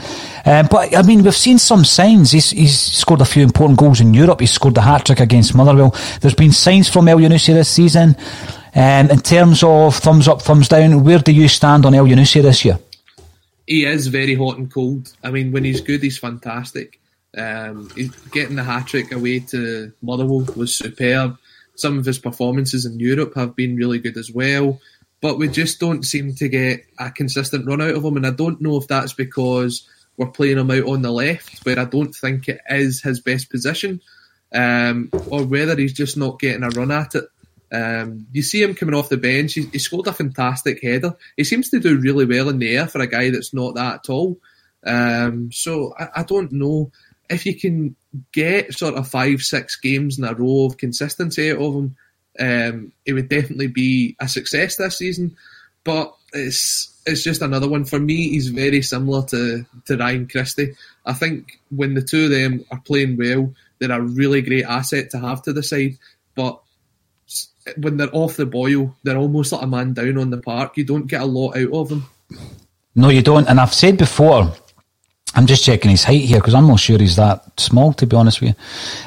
[0.46, 2.32] Um, but I mean, we've seen some signs.
[2.32, 4.40] He's, he's scored a few important goals in Europe.
[4.40, 5.94] He scored the hat trick against Motherwell.
[6.20, 8.16] There's been signs from Elyounoussi this season.
[8.74, 12.64] Um, in terms of thumbs up, thumbs down, where do you stand on Elyounoussi this
[12.64, 12.78] year?
[13.66, 15.12] He is very hot and cold.
[15.22, 17.00] I mean, when he's good, he's fantastic.
[17.36, 21.38] Um, he's getting the hat trick away to Motherwell was superb.
[21.76, 24.80] Some of his performances in Europe have been really good as well,
[25.20, 28.16] but we just don't seem to get a consistent run out of him.
[28.16, 31.78] And I don't know if that's because we're playing him out on the left, where
[31.78, 34.00] I don't think it is his best position,
[34.52, 37.24] um, or whether he's just not getting a run at it.
[37.72, 39.54] Um, you see him coming off the bench.
[39.54, 41.16] He, he, scored a fantastic header.
[41.36, 44.02] He seems to do really well in the air for a guy that's not that
[44.02, 44.38] tall.
[44.84, 46.90] Um, so I, I, don't know
[47.28, 47.94] if you can
[48.32, 51.96] get sort of five, six games in a row of consistency out of him.
[52.40, 55.36] Um, it would definitely be a success this season.
[55.84, 58.30] But it's it's just another one for me.
[58.30, 60.74] He's very similar to to Ryan Christie.
[61.06, 65.10] I think when the two of them are playing well, they're a really great asset
[65.10, 65.98] to have to the side.
[66.34, 66.60] But
[67.76, 70.76] when they're off the boil, they're almost like a man down on the park.
[70.76, 72.08] You don't get a lot out of them.
[72.94, 73.48] No, you don't.
[73.48, 74.52] And I've said before,
[75.34, 78.16] I'm just checking his height here because I'm not sure he's that small, to be
[78.16, 78.56] honest with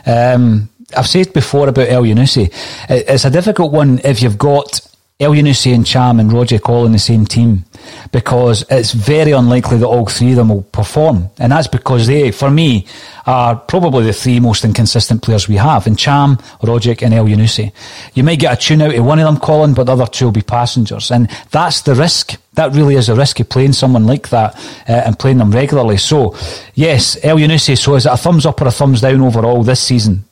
[0.06, 0.12] you.
[0.12, 2.54] Um, I've said before about Elyounoussi.
[2.90, 4.80] It's a difficult one if you've got
[5.20, 7.66] Elyounoussi and Ntcham and Rogic all in the same team
[8.12, 11.30] because it's very unlikely that all three of them will perform.
[11.40, 12.86] And that's because they, for me,
[13.26, 17.72] are probably the three most inconsistent players we have in Ntcham, Rogic and Elyounoussi.
[18.14, 20.26] You might get a tune out of one of them, Colin, but the other two
[20.26, 21.12] will be passengers.
[21.12, 22.36] And that's the risk.
[22.54, 24.56] That really is a risk of playing someone like that
[24.88, 25.98] uh, and playing them regularly.
[25.98, 26.36] So,
[26.76, 30.26] yes, Elyounoussi, so is it a thumbs up or a thumbs down overall this season?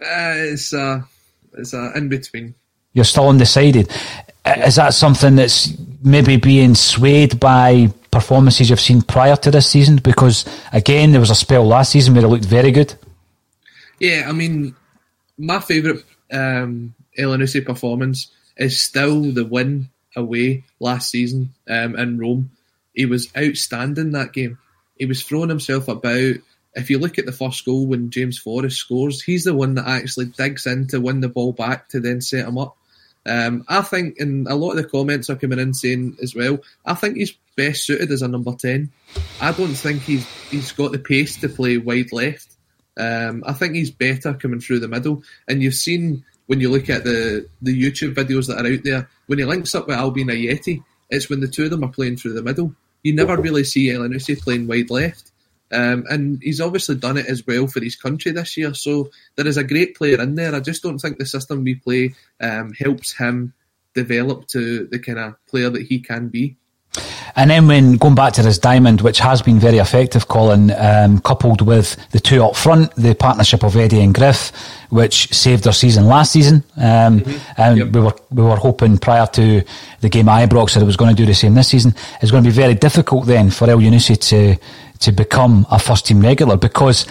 [0.00, 1.02] Uh, it's, uh,
[1.54, 2.54] it's uh, in between
[2.98, 3.88] you're still undecided.
[4.44, 5.68] Is that something that's
[6.02, 9.96] maybe being swayed by performances you've seen prior to this season?
[9.96, 12.94] Because again, there was a spell last season where it looked very good.
[13.98, 14.76] Yeah, I mean,
[15.36, 22.50] my favourite um, Elyounoussi performance is still the win away last season um, in Rome.
[22.94, 24.58] He was outstanding that game.
[24.98, 26.34] He was throwing himself about.
[26.74, 29.88] If you look at the first goal when James Forrest scores, he's the one that
[29.88, 32.76] actually digs in to win the ball back to then set him up.
[33.28, 36.58] Um, I think, and a lot of the comments are coming in saying as well,
[36.86, 38.90] I think he's best suited as a number 10.
[39.40, 42.56] I don't think he's he's got the pace to play wide left.
[42.96, 45.22] Um, I think he's better coming through the middle.
[45.46, 49.08] And you've seen when you look at the, the YouTube videos that are out there,
[49.26, 52.16] when he links up with Albian Ajeti, it's when the two of them are playing
[52.16, 52.74] through the middle.
[53.02, 55.27] You never really see Elyounoussi playing wide left.
[55.70, 58.74] Um, and he's obviously done it as well for his country this year.
[58.74, 60.54] So there is a great player in there.
[60.54, 63.52] I just don't think the system we play um, helps him
[63.94, 66.56] develop to the kind of player that he can be.
[67.36, 71.20] And then when going back to this diamond, which has been very effective, Colin, um,
[71.20, 74.50] coupled with the two up front, the partnership of Eddie and Griff,
[74.90, 77.60] which saved our season last season, um, mm-hmm.
[77.60, 77.88] and yep.
[77.88, 79.62] we were we were hoping prior to
[80.00, 81.94] the game Ibrox that it was going to do the same this season.
[82.20, 84.56] It's going to be very difficult then for El Elyounoussi to
[85.00, 87.06] to become a first team regular because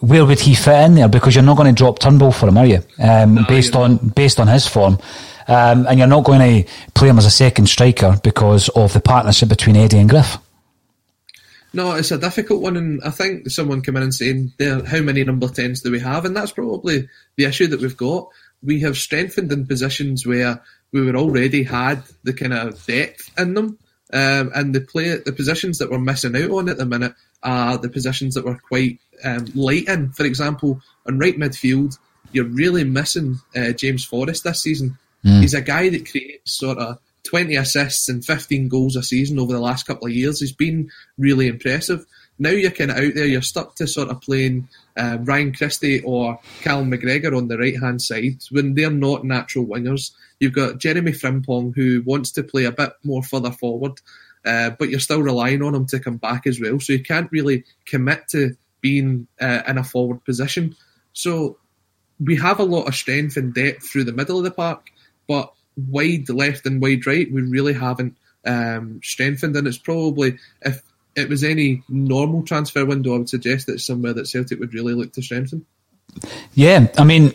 [0.00, 1.08] where would he fit in there?
[1.08, 2.82] Because you're not going to drop Turnbull for him, are you?
[2.98, 4.98] Um, no, based on based on his form,
[5.46, 9.00] um, and you're not going to play him as a second striker because of the
[9.00, 10.38] partnership between Eddie and Griff.
[11.72, 15.00] No, it's a difficult one, and I think someone came in and saying, "There, how
[15.00, 18.28] many number tens do we have?" And that's probably the issue that we've got.
[18.64, 20.62] we have strengthened in positions where
[20.92, 23.78] we were already had the kind of depth in them.
[24.12, 27.78] Um, and the play, the positions that we're missing out on at the minute are
[27.78, 30.12] the positions that we're quite um, light in.
[30.12, 31.98] For example, on right midfield,
[32.32, 34.98] you're really missing uh, James Forrest this season.
[35.24, 35.40] Mm.
[35.40, 39.52] He's a guy that creates sort of 20 assists and 15 goals a season over
[39.52, 40.40] the last couple of years.
[40.40, 42.04] He's been really impressive.
[42.38, 46.02] Now you're kind of out there, you're stuck to sort of playing uh, Ryan Christie
[46.02, 50.12] or Callum McGregor on the right hand side when they're not natural wingers.
[50.40, 54.00] You've got Jeremy Frimpong who wants to play a bit more further forward,
[54.44, 56.78] uh, but you're still relying on him to come back as well.
[56.80, 60.74] So you can't really commit to being uh, in a forward position.
[61.12, 61.58] So
[62.20, 64.90] we have a lot of strength and depth through the middle of the park,
[65.26, 69.56] but wide left and wide right, we really haven't um, strengthened.
[69.56, 70.82] And it's probably, if
[71.14, 74.74] it was any normal transfer window, I would suggest that it's somewhere that Celtic would
[74.74, 75.66] really look to strengthen.
[76.54, 77.32] Yeah, I mean,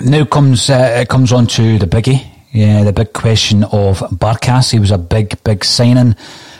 [0.00, 2.26] now comes uh, it comes on to the biggie.
[2.52, 4.72] Yeah, the big question of Barkas.
[4.72, 6.14] He was a big, big signing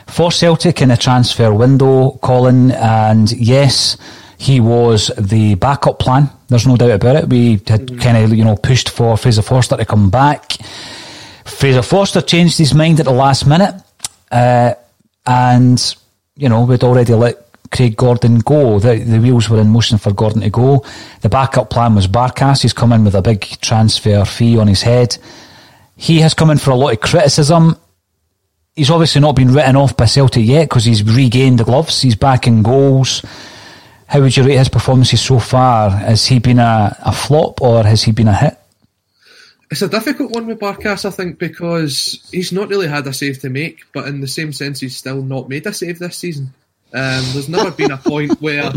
[0.07, 2.71] for Celtic in the transfer window, Colin.
[2.73, 3.97] And yes,
[4.37, 6.31] he was the backup plan.
[6.49, 7.29] There's no doubt about it.
[7.29, 7.99] We had mm-hmm.
[7.99, 10.53] kind of, you know, pushed for Fraser Forster to come back.
[11.45, 13.75] Fraser Forster changed his mind at the last minute.
[14.31, 14.75] Uh,
[15.27, 15.97] and,
[16.37, 18.79] you know, we'd already let Craig Gordon go.
[18.79, 20.85] The, the wheels were in motion for Gordon to go.
[21.21, 22.63] The backup plan was Barkas.
[22.63, 25.19] He's come in with a big transfer fee on his head.
[25.97, 27.77] He has come in for a lot of criticism.
[28.75, 32.03] He's obviously not been written off by Celtic yet because he's regained the gloves.
[32.03, 33.23] He's back in goals.
[34.07, 35.91] How would you rate his performances so far?
[35.91, 38.59] Has he been a, a flop or has he been a hit?
[39.71, 43.41] It's a difficult one with Barkas, I think, because he's not really had a save
[43.41, 46.55] to make, but in the same sense, he's still not made a save this season.
[46.95, 48.73] Um, there's never been a point where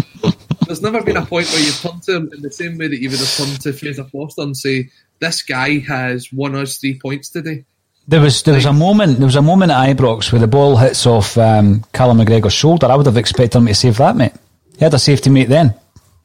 [0.66, 3.00] there's never been a point where you turn to him in the same way that
[3.00, 7.00] you would have turned to Fraser Forster and say, "This guy has won us three
[7.00, 7.66] points today."
[8.08, 10.78] There was there was a moment there was a moment at Ibrox where the ball
[10.78, 12.88] hits off um, Callum McGregor's shoulder.
[12.88, 14.34] I would have expected him to save that, mate.
[14.78, 15.76] He had a safety mate then.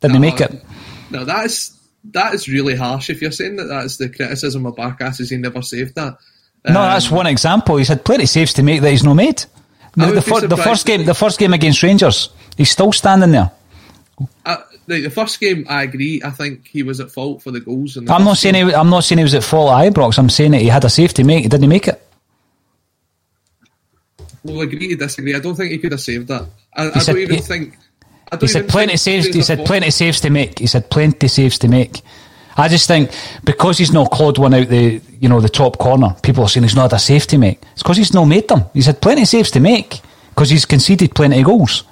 [0.00, 0.64] Didn't no, he make it?
[1.10, 1.73] No, that's
[2.12, 3.10] that is really harsh.
[3.10, 6.18] If you're saying that that's the criticism of Barkas is he never saved that.
[6.66, 7.76] No, um, that's one example.
[7.76, 9.44] He's had plenty of saves to make that he's not made.
[9.96, 13.50] The, the, fir- the, first game, the first game against Rangers, he's still standing there.
[14.44, 16.20] Uh, the, the, first game, I agree.
[16.24, 17.94] I think he was at fault for the goals.
[17.94, 20.18] The I'm not saying he, I'm not saying he was at fault at Ibrox.
[20.18, 21.44] I'm saying that he had a save to make.
[21.44, 22.00] He didn't make it.
[24.42, 25.34] We'll agree to disagree.
[25.34, 26.46] I don't think he could have saved that.
[26.74, 27.78] I, I don't even he, think
[28.40, 29.26] he said plenty saves.
[29.26, 30.58] He said plenty saves to make.
[30.58, 32.02] He said plenty saves to make.
[32.56, 33.10] I just think
[33.44, 36.64] because he's not clawed one out the you know the top corner, people are saying
[36.64, 37.60] he's not had a save to make.
[37.72, 38.64] It's because he's not made them.
[38.72, 40.00] He's had plenty of saves to make
[40.30, 41.84] because he's conceded plenty of goals.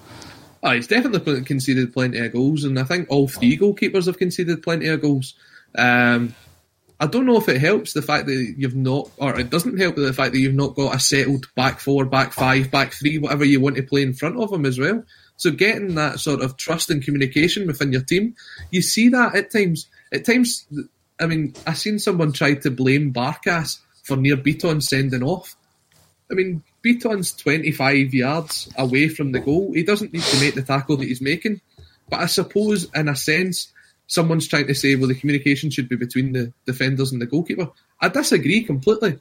[0.62, 4.62] Oh, he's definitely conceded plenty of goals, and I think all three goalkeepers have conceded
[4.62, 5.34] plenty of goals.
[5.76, 6.34] Um,
[7.00, 9.96] I don't know if it helps the fact that you've not, or it doesn't help
[9.96, 13.44] the fact that you've not got a settled back four, back five, back three, whatever
[13.44, 15.02] you want to play in front of him as well.
[15.36, 18.36] So getting that sort of trust and communication within your team,
[18.70, 19.88] you see that at times.
[20.12, 20.66] At times,
[21.18, 25.56] I mean, I've seen someone try to blame Barkas for near Beaton sending off.
[26.30, 29.72] I mean, Beaton's 25 yards away from the goal.
[29.72, 31.60] He doesn't need to make the tackle that he's making.
[32.08, 33.72] But I suppose, in a sense,
[34.06, 37.70] someone's trying to say, well, the communication should be between the defenders and the goalkeeper.
[38.00, 39.18] I disagree completely,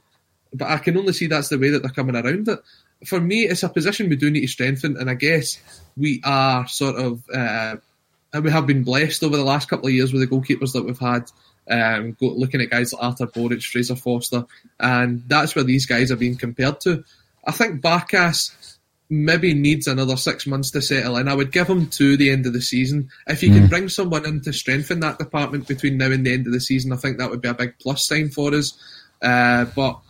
[0.52, 2.60] but I can only see that's the way that they're coming around it
[3.04, 5.58] for me, it's a position we do need to strengthen, and I guess
[5.96, 7.76] we are sort of uh,
[8.40, 10.98] we have been blessed over the last couple of years with the goalkeepers that we've
[10.98, 11.30] had.
[11.70, 14.44] Um, go, looking at guys like Artur Boruc, Fraser Forster,
[14.80, 17.04] and that's where these guys are being compared to.
[17.46, 18.76] I think Barkas
[19.08, 21.28] maybe needs another six months to settle in.
[21.28, 23.10] I would give him to the end of the season.
[23.26, 23.58] If you mm.
[23.58, 26.60] can bring someone in to strengthen that department between now and the end of the
[26.60, 28.72] season, I think that would be a big plus sign for us.
[29.20, 30.00] Uh, but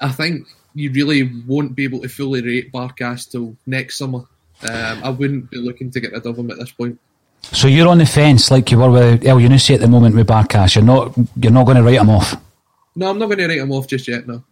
[0.00, 4.20] I think you really won't be able to fully rate Barkas till next summer.
[4.68, 6.98] Um, I wouldn't be looking to get rid of him at this point.
[7.42, 10.74] So you're on the fence, like you were with Elyounoussi at the moment with Barkas.
[10.74, 11.16] You're not.
[11.36, 12.36] You're not going to write him off.
[12.94, 14.26] No, I'm not going to write him off just yet.
[14.26, 14.44] No.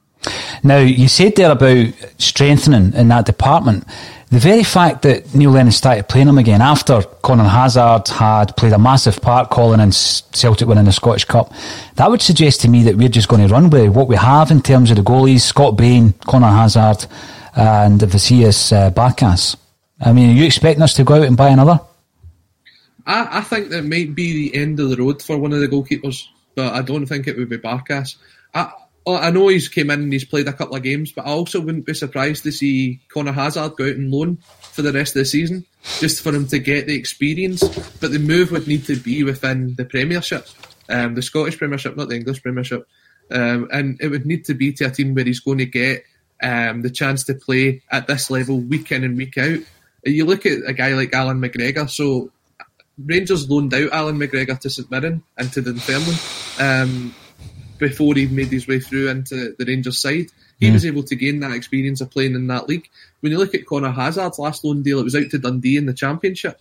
[0.63, 3.85] Now you said there about strengthening in that department
[4.31, 8.75] the very fact that Neil Lennon started playing him again after Conor Hazard had played
[8.75, 11.51] a massive part Colin in Celtic winning the Scottish Cup,
[11.95, 14.51] that would suggest to me that we're just going to run with what we have
[14.51, 17.07] in terms of the goalies, Scott Bain, Conor Hazard
[17.57, 19.57] and Vasilis uh, Barkas.
[20.01, 21.81] I mean, are you expecting us to go out and buy another?
[23.07, 25.69] I, I think that might be the end of the road for one of the
[25.69, 28.17] goalkeepers, but I don't think it would be Barkas.
[28.53, 28.71] I,
[29.17, 31.61] I know he's came in and he's played a couple of games, but I also
[31.61, 35.21] wouldn't be surprised to see Conor Hazard go out and loan for the rest of
[35.21, 35.65] the season,
[35.99, 37.61] just for him to get the experience.
[38.01, 40.47] But the move would need to be within the Premiership.
[40.89, 42.87] um, the Scottish Premiership, not the English Premiership.
[43.31, 46.05] Um, and it would need to be to a team where he's going to get
[46.43, 49.59] um, the chance to play at this level week in and week out.
[50.05, 51.91] You look at a guy like Allan McGregor.
[51.91, 52.31] So
[52.99, 56.19] Rangers loaned out Allan McGregor to St Mirren and to Dunfermline
[56.59, 57.15] um,
[57.79, 60.27] before he made his way through into the Rangers side.
[60.59, 60.73] He mm.
[60.73, 62.89] was able to gain that experience of playing in that league.
[63.21, 65.87] When you look at Conor Hazard's last loan deal, it was out to Dundee in
[65.87, 66.61] the Championship.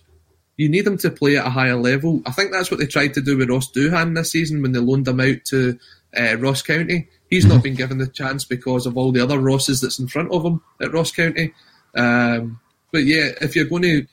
[0.55, 2.21] You need him to play at a higher level.
[2.25, 4.79] I think that's what they tried to do with Ross Doohan this season when they
[4.79, 5.77] loaned him out to
[6.17, 7.07] uh, Ross County.
[7.29, 7.53] He's mm-hmm.
[7.53, 10.43] not been given the chance because of all the other Rosses that's in front of
[10.43, 11.53] him at Ross County.
[11.95, 12.59] Um,
[12.91, 14.07] but yeah, if you're going to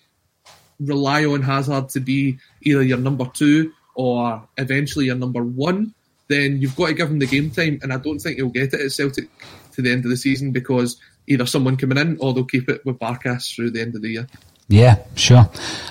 [0.81, 5.95] rely on Hazard to be either your number two or eventually your number one,
[6.29, 7.79] then you've got to give him the game time.
[7.83, 9.29] And I don't think he'll get it at Celtic
[9.73, 12.85] to the end of the season because either someone coming in or they'll keep it
[12.85, 14.27] with Barkas through the end of the year.
[14.69, 15.49] Yeah, sure.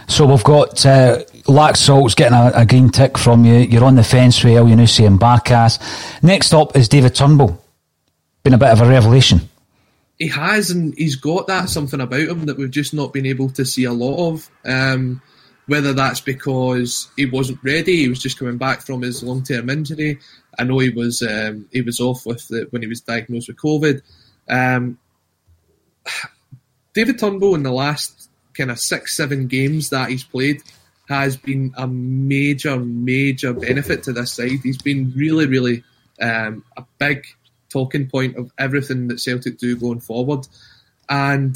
[0.07, 3.55] So we've got uh, Laxalt's getting a, a, green tick from you.
[3.55, 5.79] You're on the fence with Elyounoussi and Barkas.
[6.23, 7.63] Next up is David Turnbull.
[8.41, 9.41] Been a bit of a revelation.
[10.17, 13.49] He has, and he's got that something about him that we've just not been able
[13.51, 14.49] to see a lot of.
[14.65, 15.21] Um,
[15.67, 19.69] whether that's because he wasn't ready, he was just coming back from his long term
[19.69, 20.19] injury.
[20.59, 23.57] I know he was um, he was off with the, when he was diagnosed with
[23.57, 24.01] COVID.
[24.49, 24.97] Um,
[26.93, 30.61] David Turnbull in the last kind of six, seven games that he's played
[31.09, 34.59] has been a major, major benefit to this side.
[34.61, 35.83] He's been really, really
[36.21, 37.25] um, a big
[37.69, 40.47] talking point of everything that Celtic do going forward.
[41.09, 41.55] And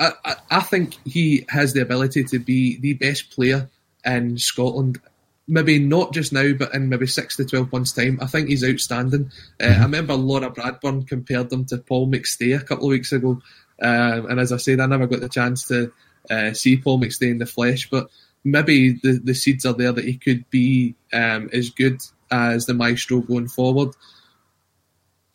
[0.00, 3.68] I, I, I think he has the ability to be the best player
[4.04, 5.00] in Scotland
[5.48, 8.18] maybe not just now, but in maybe six to twelve months' time.
[8.20, 9.32] I think he's outstanding.
[9.60, 13.40] Uh, I remember Laura Bradburn compared him to Paul McStay a couple of weeks ago,
[13.82, 15.90] um, and as I said, I never got the chance to
[16.30, 18.08] uh, see Paul McStay in the flesh, but
[18.44, 22.00] maybe the, the seeds are there that he could be um, as good
[22.30, 23.94] as the maestro going forward.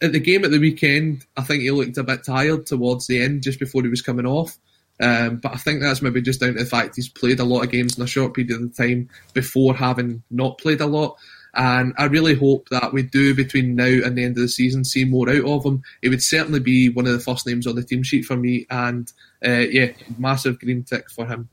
[0.04, 3.22] At the game at the weekend, I think he looked a bit tired towards the
[3.22, 4.58] end, just before he was coming off.
[5.00, 7.64] Um, but I think that's maybe just down to the fact he's played a lot
[7.64, 11.18] of games in a short period of time before having not played a lot.
[11.56, 14.84] And I really hope that we do between now and the end of the season
[14.84, 15.84] see more out of him.
[16.02, 18.66] It would certainly be one of the first names on the team sheet for me.
[18.70, 19.12] And
[19.46, 21.50] uh, yeah, massive green tick for him.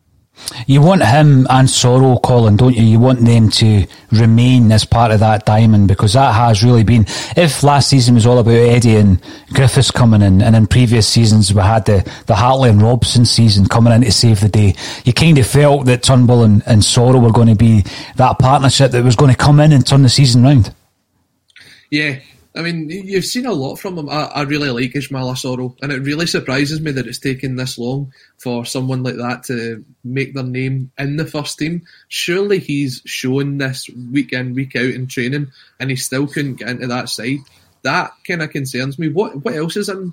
[0.66, 2.82] You want him and Soro, Colin, don't you?
[2.82, 7.04] You want them to remain as part of that diamond because that has really been.
[7.36, 9.20] If last season was all about Eddie and
[9.52, 13.66] Griffiths coming in, and in previous seasons we had the, the Hartley and Robson season
[13.66, 14.74] coming in to save the day,
[15.04, 17.84] you kind of felt that Turnbull and, and Soro were going to be
[18.16, 20.74] that partnership that was going to come in and turn the season round.
[21.90, 22.18] Yeah,
[22.60, 24.10] I mean, you've seen a lot from him.
[24.10, 27.78] I, I really like Ismaila Asoro, and it really surprises me that it's taken this
[27.78, 31.86] long for someone like that to make their name in the first team.
[32.08, 36.68] Surely he's shown this week in, week out in training, and he still couldn't get
[36.68, 37.38] into that side.
[37.80, 39.08] That kind of concerns me.
[39.08, 40.12] What what else is in,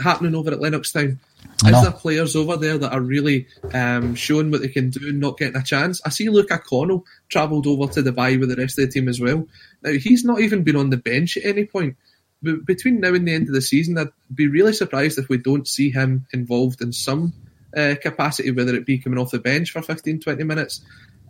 [0.00, 1.18] happening over at Lennoxtown?
[1.66, 5.20] Is there players over there that are really um, showing what they can do and
[5.20, 6.00] not getting a chance?
[6.04, 9.20] I see Luca Connell travelled over to Dubai with the rest of the team as
[9.20, 9.46] well.
[9.84, 11.96] Now, he's not even been on the bench at any point.
[12.42, 15.38] But between now and the end of the season, I'd be really surprised if we
[15.38, 17.32] don't see him involved in some
[17.76, 20.80] uh, capacity, whether it be coming off the bench for 15, 20 minutes.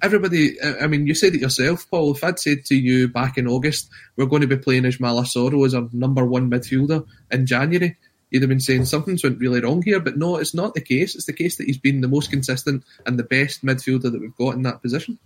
[0.02, 2.12] Everybody, I mean, you said it yourself, Paul.
[2.12, 5.64] If I'd said to you back in August, we're going to be playing Ismaila Soro
[5.64, 7.97] as our number one midfielder in January,
[8.31, 10.01] you'd have been saying something's went really wrong here.
[10.01, 11.14] But no, it's not the case.
[11.14, 14.36] It's the case that he's been the most consistent and the best midfielder that we've
[14.36, 15.18] got in that position.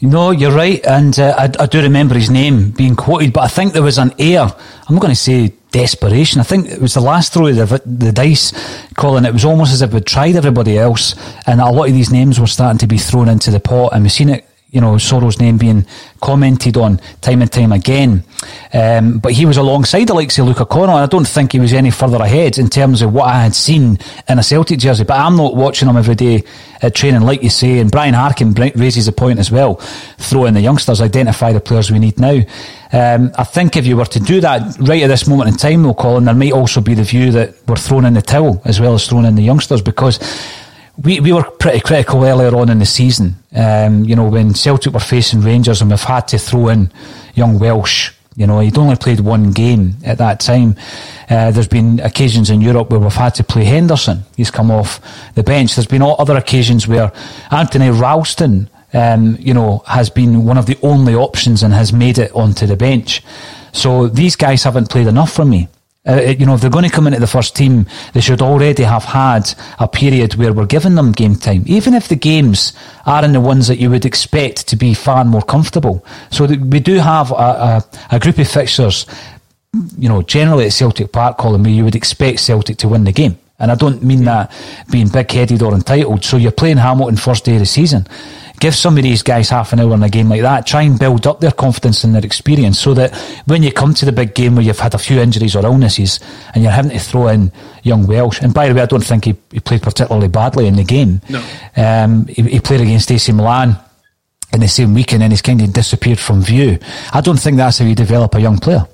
[0.00, 3.48] No, you're right, and uh, I, I, do remember his name being quoted, but I
[3.48, 4.42] think there was an air.
[4.42, 6.40] I'm not going to say desperation.
[6.40, 8.52] I think it was the last throw of the, the dice,
[8.96, 9.24] Colin.
[9.24, 11.14] It was almost as if we'd tried everybody else,
[11.46, 14.02] and a lot of these names were starting to be thrown into the pot, and
[14.02, 14.44] we've seen it
[14.74, 15.86] you know, Soro's name being
[16.20, 18.24] commented on time and time again.
[18.72, 21.60] Um, but he was alongside the likes of Luca Connell, and I don't think he
[21.60, 23.98] was any further ahead in terms of what I had seen
[24.28, 25.04] in a Celtic jersey.
[25.04, 26.42] But I'm not watching him every day
[26.82, 27.78] at training, like you say.
[27.78, 29.76] And Brian Harkin raises a point as well.
[30.18, 32.40] Throw in the youngsters, identify the players we need now.
[32.92, 35.84] Um, I think if you were to do that right at this moment in time,
[35.84, 38.80] though, Colin, there might also be the view that we're throwing in the towel as
[38.80, 40.18] well as throwing in the youngsters because
[41.02, 43.36] we, we were pretty critical earlier on in the season.
[43.54, 46.92] Um, you know, when Celtic were facing Rangers and we've had to throw in
[47.34, 48.12] young Welsh.
[48.36, 50.76] You know, he'd only played one game at that time.
[51.30, 54.24] Uh, there's been occasions in Europe where we've had to play Henderson.
[54.36, 55.00] He's come off
[55.34, 55.76] the bench.
[55.76, 57.12] There's been other occasions where
[57.52, 62.18] Anthony Ralston, um, you know, has been one of the only options and has made
[62.18, 63.22] it onto the bench.
[63.72, 65.68] So these guys haven't played enough for me.
[66.06, 68.82] Uh, you know, if they're going to come into the first team, they should already
[68.82, 72.74] have had a period where we're giving them game time, even if the games
[73.06, 76.04] are in the ones that you would expect to be far more comfortable.
[76.30, 79.06] So we do have a, a, a group of fixtures,
[79.96, 83.12] you know, generally at Celtic Park, Colin, where you would expect Celtic to win the
[83.12, 83.38] game.
[83.58, 84.52] And I don't mean that
[84.90, 86.22] being big headed or entitled.
[86.22, 88.06] So you're playing Hamilton first day of the season.
[88.60, 90.66] Give some of these guys half an hour in a game like that.
[90.66, 93.14] Try and build up their confidence and their experience so that
[93.46, 96.20] when you come to the big game where you've had a few injuries or illnesses
[96.54, 97.52] and you're having to throw in
[97.82, 98.40] young Welsh.
[98.40, 101.20] And by the way, I don't think he, he played particularly badly in the game.
[101.28, 101.44] No.
[101.76, 103.76] Um, he, he played against AC Milan
[104.52, 106.78] in the same weekend and he's kind of disappeared from view.
[107.12, 108.86] I don't think that's how you develop a young player.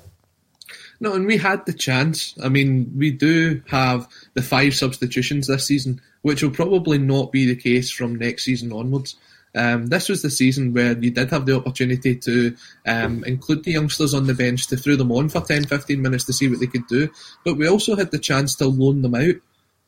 [0.99, 2.35] No, and we had the chance.
[2.43, 7.47] I mean, we do have the five substitutions this season, which will probably not be
[7.47, 9.15] the case from next season onwards.
[9.53, 12.55] Um, this was the season where you did have the opportunity to
[12.85, 16.23] um, include the youngsters on the bench to throw them on for 10 15 minutes
[16.25, 17.09] to see what they could do.
[17.43, 19.35] But we also had the chance to loan them out.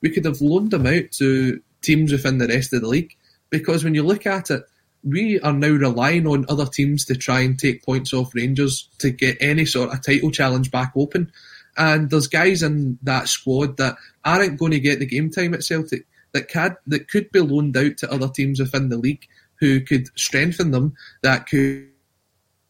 [0.01, 3.15] We could have loaned them out to teams within the rest of the league
[3.49, 4.63] because when you look at it,
[5.03, 9.11] we are now relying on other teams to try and take points off Rangers to
[9.11, 11.31] get any sort of title challenge back open.
[11.75, 15.63] And there's guys in that squad that aren't going to get the game time at
[15.63, 19.27] Celtic that could that could be loaned out to other teams within the league
[19.59, 21.89] who could strengthen them, that could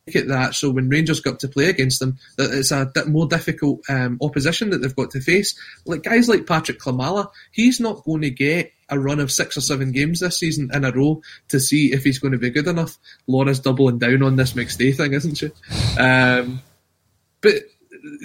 [0.08, 3.28] make it that so when Rangers got to play against them, that it's a more
[3.28, 5.58] difficult um, opposition that they've got to face.
[5.86, 9.62] Like guys like Patrick Klimala, he's not going to get a run of six or
[9.62, 12.68] seven games this season in a row to see if he's going to be good
[12.68, 12.98] enough.
[13.28, 15.52] Laura's doubling down on this McStay thing, isn't she?
[15.98, 16.62] Um,
[17.42, 17.56] but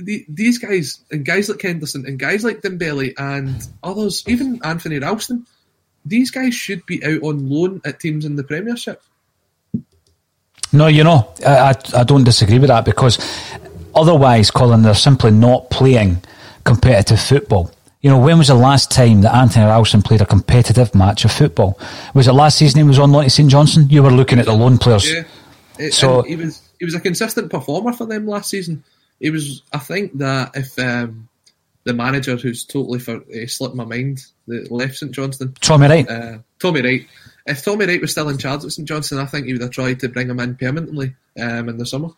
[0.03, 4.99] the, these guys and guys like Henderson and guys like Dembele and others, even Anthony
[4.99, 5.47] Ralston,
[6.09, 9.03] these guys should be out on loan at teams in the Premiership.
[10.73, 13.19] No, you know, I, I, I don't disagree with that because
[13.95, 16.23] otherwise, Colin, they're simply not playing
[16.65, 17.71] competitive football.
[18.03, 21.33] You know, when was the last time that Anthony Ralston played a competitive match of
[21.33, 21.79] football?
[22.15, 23.89] Was it last season he was on loan to St Johnstone?
[23.89, 25.11] You were looking at the loan players.
[25.11, 25.25] Yeah.
[25.79, 28.85] It, so he was he was a consistent performer for them last season.
[29.21, 29.63] He was.
[29.73, 31.28] I think that if um,
[31.89, 36.09] the manager who's totally for, uh, slipped my mind, that left St Johnstone, Tommy Wright,
[36.09, 37.07] uh, Tommy Wright.
[37.47, 39.71] If Tommy Wright was still in charge at St Johnstone, I think he would have
[39.71, 42.11] tried to bring him in permanently um, in the summer.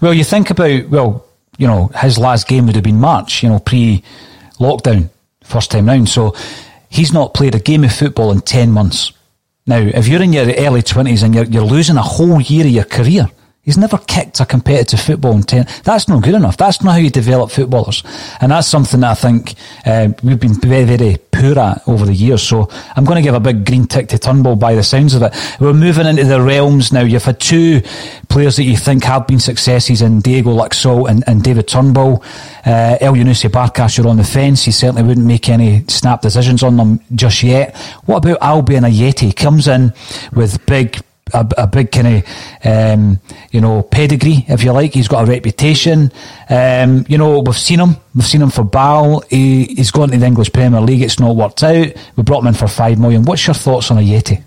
[0.00, 1.26] Well, you think about well,
[1.58, 4.02] you know, his last game would have been March, you know, pre
[4.58, 5.10] lockdown,
[5.42, 6.08] first time round.
[6.08, 6.34] So
[6.88, 9.12] he's not played a game of football in 10 months.
[9.66, 12.72] Now, if you're in your early 20s and you're, you're losing a whole year of
[12.72, 13.28] your career,
[13.64, 15.68] He's never kicked a competitive football in 10.
[15.84, 16.56] That's not good enough.
[16.56, 18.02] That's not how you develop footballers.
[18.40, 19.54] And that's something that I think
[19.86, 22.42] uh, we've been very, very poor at over the years.
[22.42, 25.22] So I'm going to give a big green tick to Turnbull by the sounds of
[25.22, 25.32] it.
[25.60, 27.02] We're moving into the realms now.
[27.02, 27.82] You've had two
[28.28, 32.24] players that you think have been successes in Diego Laxalt and, and David Turnbull.
[32.66, 34.64] Uh, Elyounoussi Barkas, you're on the fence.
[34.64, 37.76] He certainly wouldn't make any snap decisions on them just yet.
[38.06, 39.36] What about Albian Ajeti?
[39.36, 39.92] Comes in
[40.32, 41.00] with big
[41.32, 42.24] a, a big kind of
[42.64, 43.20] um,
[43.50, 44.92] you know pedigree, if you like.
[44.94, 46.12] He's got a reputation.
[46.48, 47.96] Um, you know, we've seen him.
[48.14, 49.20] We've seen him for Bal.
[49.30, 51.02] He, he's gone to the English Premier League.
[51.02, 51.92] It's not worked out.
[52.16, 53.24] We brought him in for five million.
[53.24, 54.42] What's your thoughts on Ajeti?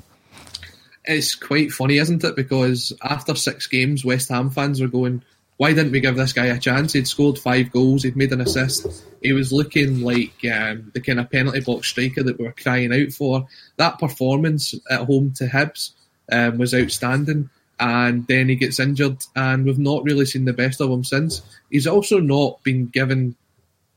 [1.05, 2.35] It's quite funny, isn't it?
[2.35, 5.23] Because after six games, West Ham fans were going,
[5.57, 6.93] "Why didn't we give this guy a chance?
[6.93, 8.03] He'd scored five goals.
[8.03, 9.05] He'd made an assist.
[9.21, 12.93] He was looking like um, the kind of penalty box striker that we were crying
[12.93, 13.47] out for.
[13.77, 15.91] That performance at home to Hibs."
[16.31, 17.49] Um, was outstanding.
[17.79, 21.41] And then he gets injured, and we've not really seen the best of him since.
[21.69, 23.35] He's also not been given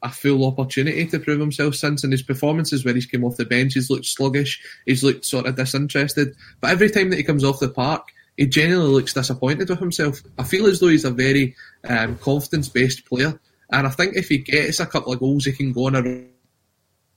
[0.02, 3.44] a full opportunity to prove himself since And his performances where he's come off the
[3.44, 3.74] bench.
[3.74, 6.34] He's looked sluggish, he's looked sort of disinterested.
[6.60, 10.22] But every time that he comes off the park, he genuinely looks disappointed with himself.
[10.38, 13.38] I feel as though he's a very um, confidence based player.
[13.70, 15.96] And I think if he gets a couple of goals, he can go on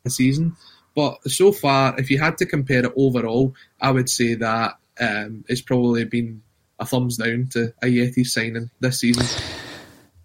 [0.05, 0.55] a season.
[0.95, 5.45] But so far, if you had to compare it overall, I would say that um,
[5.47, 6.41] it's probably been
[6.79, 9.25] a thumbs down to Ajeti signing this season.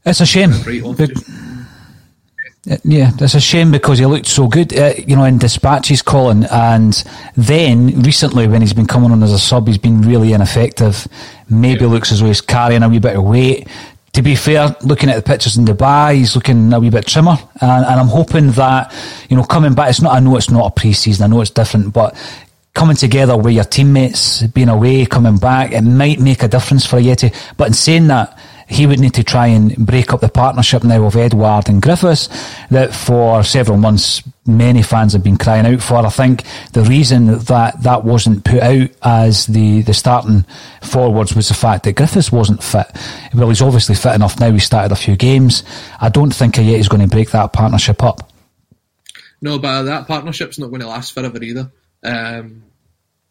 [0.05, 0.53] It's a shame.
[2.85, 6.45] yeah, it's a shame because he looked so good, uh, you know, in dispatches, Colin.
[6.45, 6.93] And
[7.37, 11.07] then recently, when he's been coming on as a sub, he's been really ineffective.
[11.49, 11.91] Maybe yeah.
[11.91, 13.69] looks as though he's carrying a wee bit of weight.
[14.15, 17.37] To be fair, looking at the pictures in Dubai, he's looking a wee bit trimmer,
[17.61, 18.95] and, and I'm hoping that
[19.29, 19.91] you know coming back.
[19.91, 20.15] It's not.
[20.15, 21.25] I know it's not a pre-season.
[21.25, 22.17] I know it's different, but
[22.77, 27.01] coming together with your teammates, being away, coming back, it might make a difference for
[27.01, 27.35] Ajeti.
[27.57, 28.39] But in saying that,
[28.69, 32.29] he would need to try and break up the partnership now of Edouard and Griffiths
[32.69, 36.05] that for several months many fans have been crying out for.
[36.05, 36.43] I think
[36.73, 40.45] the reason that that wasn't put out as the, the starting
[40.83, 42.89] forwards was the fact that Griffiths wasn't fit.
[43.35, 44.53] Well, he's obviously fit enough now.
[44.53, 45.63] He started a few games.
[45.99, 48.31] I don't think is going to break that partnership up.
[49.41, 51.71] No, but that partnership's not going to last forever either.
[52.07, 52.63] Um,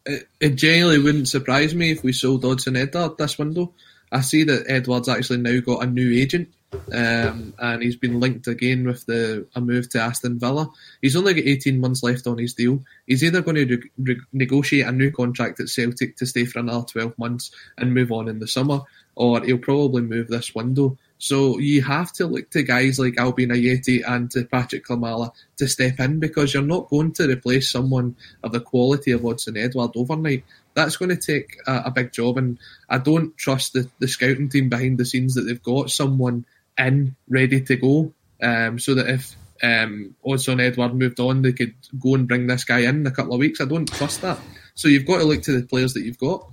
[0.04, 3.72] it, it genuinely wouldn't surprise me if we sold Odsonne Edouard this window.
[4.12, 6.48] I see that Edouard's actually now got a new agent,
[6.94, 10.70] um, and he's been linked again with the a move to Aston Villa.
[11.02, 12.84] He's only got 18 months left on his deal.
[13.06, 16.60] He's either going to re- re- negotiate a new contract at Celtic to stay for
[16.60, 18.80] another 12 months and move on in the summer,
[19.16, 20.96] or he'll probably move this window.
[21.18, 25.66] So you have to look to guys like Albian Ajeti and to Patrick Klimala to
[25.66, 29.92] step in because you're not going to replace someone of the quality of Odsonne Edouard
[29.96, 30.44] overnight
[30.76, 32.36] that's going to take a, a, big job.
[32.36, 36.44] And I don't trust the, the scouting team behind the scenes that they've got someone
[36.78, 38.12] in ready to go,
[38.42, 42.64] um, so that if um, Odsonne Edouard moved on, they could go and bring this
[42.64, 43.60] guy in, in a couple of weeks.
[43.60, 44.38] I don't trust that.
[44.74, 46.52] So you've got to look to the players that you've got.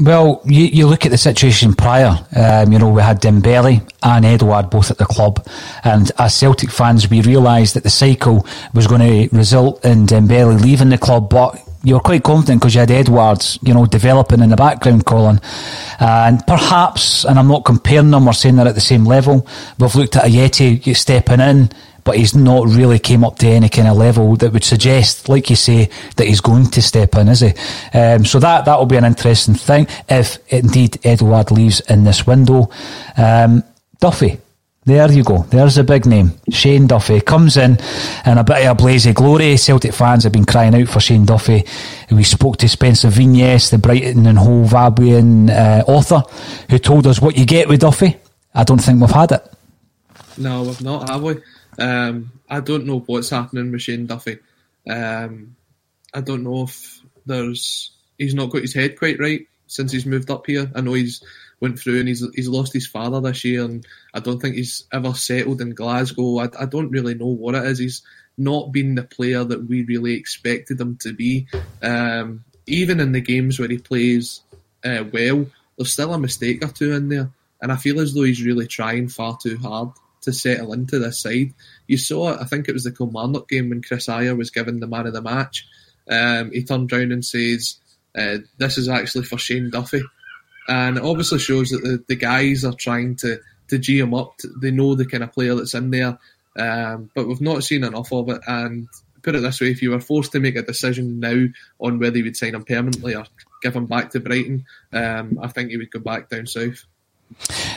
[0.00, 2.18] Well, you, you look at the situation prior.
[2.34, 5.46] Um, you know, we had Dembele and Edouard both at the club,
[5.84, 8.44] and as Celtic fans, we realised that the cycle
[8.74, 12.74] was going to result in Dembele leaving the club, but you were quite confident because
[12.74, 15.40] you had Edwards, you know, developing in the background, Colin.
[16.00, 19.46] And perhaps, and I'm not comparing them or saying they're at the same level,
[19.78, 21.70] we've looked at Ajeti stepping in,
[22.04, 25.50] but he's not really came up to any kind of level that would suggest, like
[25.50, 27.52] you say, that he's going to step in, is he?
[27.98, 32.26] Um, so that that will be an interesting thing if indeed Edouard leaves in this
[32.26, 32.70] window.
[33.16, 33.64] Um,
[34.00, 34.38] Duffy,
[34.84, 35.44] there you go.
[35.44, 36.32] There's a big name.
[36.50, 37.78] Shane Duffy comes in
[38.26, 39.56] in a bit of a blaze of glory.
[39.56, 41.64] Celtic fans have been crying out for Shane Duffy.
[42.10, 46.22] We spoke to Spencer Vignes, the Brighton and Hove Albion uh, author,
[46.68, 48.16] who told us what you get with Duffy.
[48.54, 49.52] I don't think we've had it.
[50.36, 51.36] No, we've not, have we?
[51.78, 54.38] Um, I don't know what's happening with Shane Duffy.
[54.88, 55.56] Um,
[56.12, 60.30] I don't know if there's he's not got his head quite right since he's moved
[60.30, 60.70] up here.
[60.74, 61.22] I know he's
[61.60, 64.84] went through and he's he's lost his father this year, and I don't think he's
[64.92, 66.38] ever settled in Glasgow.
[66.38, 67.78] I, I don't really know what it is.
[67.78, 68.02] He's
[68.36, 71.46] not been the player that we really expected him to be.
[71.82, 74.40] Um, even in the games where he plays
[74.84, 75.46] uh, well,
[75.76, 77.30] there's still a mistake or two in there,
[77.60, 79.90] and I feel as though he's really trying far too hard
[80.24, 81.52] to settle into this side.
[81.86, 84.86] You saw I think it was the Kilmarnock game when Chris Ajer was given the
[84.86, 85.66] man of the match.
[86.10, 87.76] Um, he turned around and says,
[88.16, 90.02] uh, "This is actually for Shane Duffy."
[90.68, 93.38] and it obviously shows that the, the guys are trying to
[93.68, 94.34] to g him up.
[94.60, 96.18] They know the kind of player that's in there,
[96.58, 98.40] um, but we've not seen enough of it.
[98.46, 98.88] And
[99.22, 101.46] put it this way: if you were forced to make a decision now
[101.80, 103.24] on whether you would sign him permanently or
[103.62, 106.84] give him back to Brighton, um, I think he would go back down south.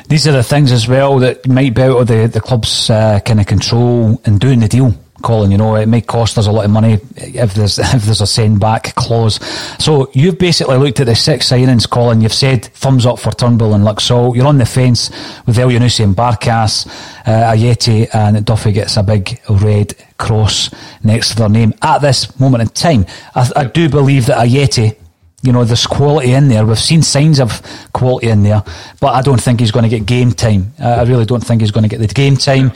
[0.07, 3.19] These are the things as well that might be out of the, the club's uh,
[3.25, 4.93] kind of control in doing the deal.
[5.23, 8.21] Colin, you know, it may cost us a lot of money if there's if there's
[8.21, 9.35] a send back clause.
[9.83, 12.21] So you've basically looked at the six signings, Colin.
[12.21, 14.35] You've said thumbs up for Turnbull and Laxalt.
[14.35, 15.09] You're on the fence
[15.45, 16.87] with Elyounoussi and Barkas,
[17.25, 20.69] uh, Ajeti, and Duffy gets a big red cross
[21.03, 23.05] next to their name at this moment in time.
[23.33, 24.95] I, I do believe that Ajeti
[25.43, 26.65] you know, there's quality in there.
[26.65, 27.61] We've seen signs of
[27.93, 28.63] quality in there,
[28.99, 30.73] but I don't think he's going to get game time.
[30.79, 32.71] I really don't think he's going to get the game time,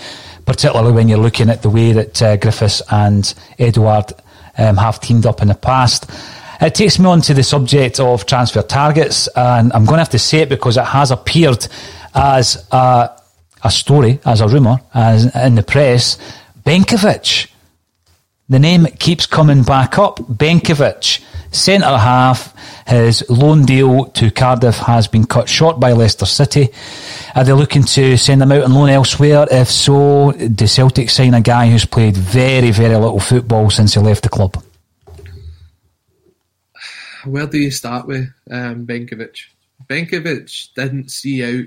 [0.45, 4.13] particularly when you're looking at the way that uh, Griffiths and Edouard
[4.57, 6.09] um, have teamed up in the past.
[6.61, 10.09] It takes me on to the subject of transfer targets, and I'm going to have
[10.09, 11.67] to say it because it has appeared
[12.13, 13.09] as a,
[13.63, 16.19] a story, as a rumour, as in the press.
[16.63, 17.50] Benkovic.
[18.51, 20.17] The name keeps coming back up.
[20.17, 22.53] Benkovic Centre half,
[22.85, 26.67] his loan deal to Cardiff has been cut short by Leicester City.
[27.33, 29.47] Are they looking to send him out on loan elsewhere?
[29.49, 34.01] If so, do Celtic sign a guy who's played very, very little football since he
[34.01, 34.61] left the club?
[37.23, 39.45] Where do you start with um, Benkovic?
[39.87, 41.65] Benkovic didn't see out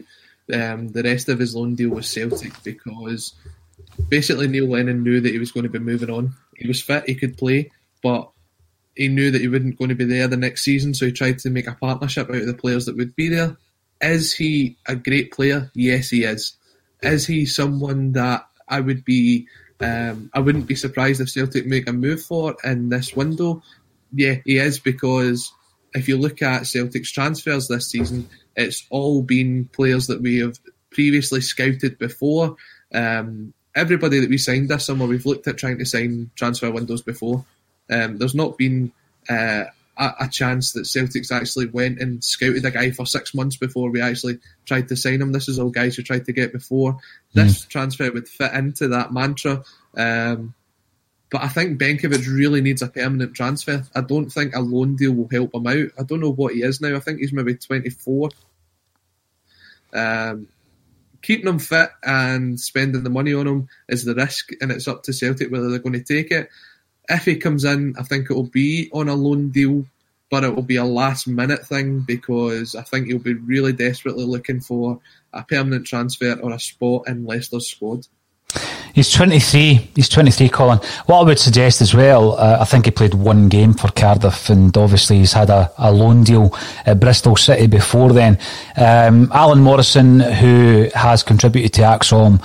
[0.55, 3.33] um, the rest of his loan deal with Celtic because
[4.11, 6.35] basically Neil Lennon knew that he was going to be moving on.
[6.59, 7.71] He was fit, he could play,
[8.03, 8.31] but
[8.95, 11.39] he knew that he wasn't going to be there the next season, so he tried
[11.41, 13.57] to make a partnership out of the players that would be there.
[14.01, 15.71] Is he a great player?
[15.75, 16.57] Yes, he is.
[17.03, 19.47] Is he someone that I would be?
[19.81, 23.63] Um, I wouldn't be surprised if Celtic make a move for in this window.
[24.13, 25.53] Yeah, he is because
[25.95, 30.59] if you look at Celtic's transfers this season, it's all been players that we have
[30.91, 32.57] previously scouted before.
[32.93, 37.03] Um, everybody that we signed this summer, we've looked at trying to sign transfer windows
[37.03, 37.45] before.
[37.91, 38.93] Um, there's not been
[39.29, 39.65] uh,
[39.97, 43.91] a, a, chance that Celtics actually went and scouted a guy for six months before
[43.91, 45.33] we actually tried to sign him.
[45.33, 46.99] This is all guys who tried to get before.
[47.35, 47.69] This mm.
[47.69, 49.65] transfer would fit into that mantra.
[49.97, 50.55] Um,
[51.31, 53.85] but I think Benkovic really needs a permanent transfer.
[53.95, 55.89] I don't think a loan deal will help him out.
[55.99, 56.97] I don't know what he is now.
[56.97, 58.31] I think he's maybe 24.
[59.93, 60.49] Um,
[61.25, 65.03] keeping him fit and spending the money on him is the risk, and it's up
[65.05, 66.51] to Celtic whether they're going to take it.
[67.09, 69.87] If he comes in, I think it will be on a loan deal,
[70.31, 74.25] but it will be a last minute thing because I think he'll be really desperately
[74.25, 75.01] looking for
[75.33, 78.07] a permanent transfer or a spot in Leicester's squad.
[78.95, 79.91] He's 23.
[79.97, 80.79] He's 23, Colin.
[81.07, 84.49] What I would suggest as well, uh, I think he played one game for Cardiff,
[84.51, 86.57] and obviously he's had a, a loan deal
[86.87, 88.39] at Bristol City before then.
[88.77, 92.41] Um, Alan Morrison, who has contributed to ACSOM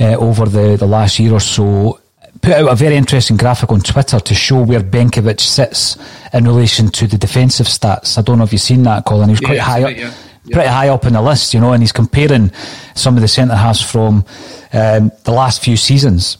[0.00, 2.00] uh, over the, the last year or so,
[2.40, 5.98] put out a very interesting graphic on Twitter to show where Benkovic sits
[6.32, 8.16] in relation to the defensive stats.
[8.16, 9.28] I don't know if you've seen that, Colin.
[9.28, 9.94] He's quite yeah, high up.
[9.94, 10.14] Yeah
[10.44, 12.50] pretty high up in the list, you know, and he's comparing
[12.94, 14.24] some of the centre halves from
[14.72, 16.38] um, the last few seasons.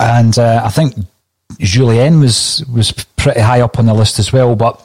[0.00, 0.94] And uh, I think
[1.54, 4.80] Jullien was was pretty high up on the list as well, but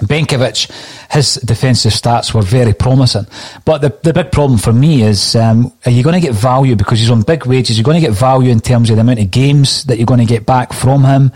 [0.00, 0.70] Benkovic,
[1.10, 3.26] his defensive stats were very promising.
[3.64, 6.76] But the, the big problem for me is um, are you going to get value
[6.76, 7.76] because he's on big wages?
[7.76, 10.20] You're going to get value in terms of the amount of games that you're going
[10.20, 11.32] to get back from him.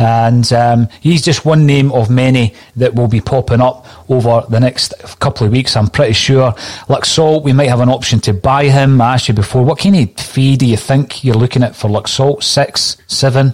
[0.00, 4.58] And um, he's just one name of many that will be popping up over the
[4.58, 5.76] next couple of weeks.
[5.76, 6.52] I'm pretty sure.
[6.88, 8.98] Laxalt, we might have an option to buy him.
[9.02, 11.90] I asked you before, what kind of fee do you think you're looking at for
[11.90, 12.42] Laxalt?
[12.42, 13.52] Six, seven?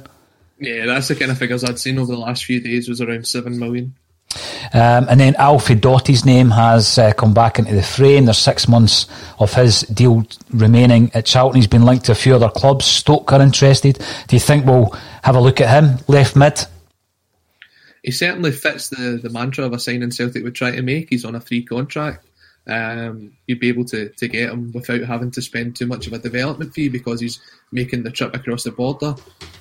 [0.61, 3.27] Yeah, that's the kind of figures I'd seen over the last few days was around
[3.27, 3.97] seven million.
[4.73, 8.25] Um, and then Alfie Doughty's name has uh, come back into the frame.
[8.25, 9.07] There's six months
[9.39, 11.61] of his deal remaining at Charlton.
[11.61, 12.85] He's been linked to a few other clubs.
[12.85, 13.99] Stoke are interested.
[14.29, 14.91] Do you think we'll
[15.23, 16.61] have a look at him, left mid?
[18.03, 21.11] He certainly fits the, the mantra of a signing Celtic would try to make.
[21.11, 22.25] He's on a free contract.
[22.69, 26.13] Um, you'd be able to, to get him without having to spend too much of
[26.13, 27.41] a development fee because he's
[27.71, 29.15] making the trip across the border.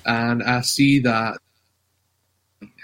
[0.04, 1.38] And I see that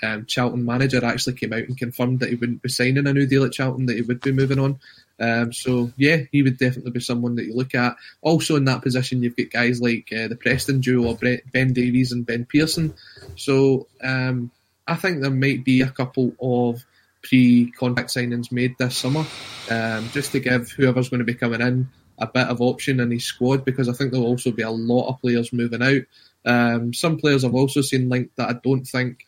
[0.02, 3.26] um, Charlton manager actually came out and confirmed that he wouldn't be signing a new
[3.26, 4.80] deal at Charlton, that he would be moving on.
[5.20, 7.96] Um, so yeah, he would definitely be someone that you look at.
[8.22, 11.18] Also in that position, you've got guys like uh, the Preston duo, or
[11.52, 12.94] Ben Davies and Ben Pearson.
[13.36, 14.50] So um,
[14.86, 16.84] I think there might be a couple of
[17.22, 19.24] pre-contract signings made this summer,
[19.70, 21.88] um, just to give whoever's going to be coming in
[22.18, 25.08] a bit of option in his squad, because I think there'll also be a lot
[25.08, 26.02] of players moving out.
[26.44, 29.26] Um, some players I've also seen linked that I don't think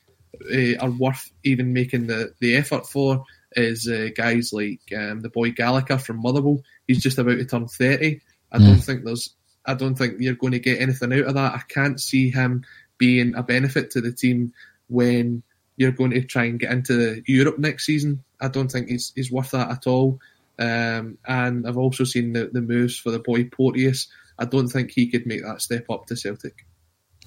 [0.52, 3.24] uh, are worth even making the, the effort for
[3.56, 6.60] is uh, guys like um, the boy Gallagher from Motherwell.
[6.86, 8.20] He's just about to turn thirty.
[8.50, 8.66] I mm.
[8.66, 9.34] don't think there's.
[9.66, 11.54] I don't think you're going to get anything out of that.
[11.54, 12.64] I can't see him
[12.98, 14.52] being a benefit to the team
[14.88, 15.42] when
[15.76, 18.22] you're going to try and get into Europe next season.
[18.40, 20.20] I don't think he's, he's worth that at all.
[20.58, 24.08] Um, and I've also seen the, the moves for the boy Porteous.
[24.38, 26.66] I don't think he could make that step up to Celtic.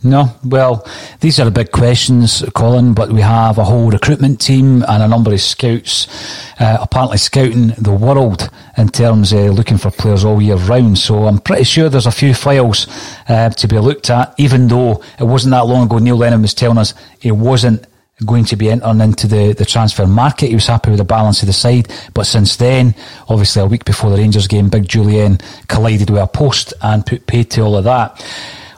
[0.03, 0.87] No, well,
[1.21, 5.33] these are big questions, Colin, but we have a whole recruitment team and a number
[5.33, 6.07] of scouts
[6.59, 8.47] uh, apparently scouting the world
[8.77, 10.99] in terms of looking for players all year round.
[10.99, 12.87] So I'm pretty sure there's a few files
[13.27, 16.53] uh, to be looked at, even though it wasn't that long ago Neil Lennon was
[16.53, 17.83] telling us he wasn't
[18.23, 20.49] going to be entering into the, the transfer market.
[20.49, 21.91] He was happy with the balance of the side.
[22.13, 22.93] But since then,
[23.29, 27.25] obviously a week before the Rangers game, Big Jullien collided with a post and put
[27.25, 28.23] paid to all of that.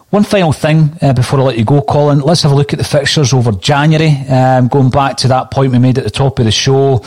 [0.09, 2.21] One final thing uh, before I let you go, Colin.
[2.21, 4.09] Let's have a look at the fixtures over January.
[4.27, 6.97] Um, going back to that point we made at the top of the show,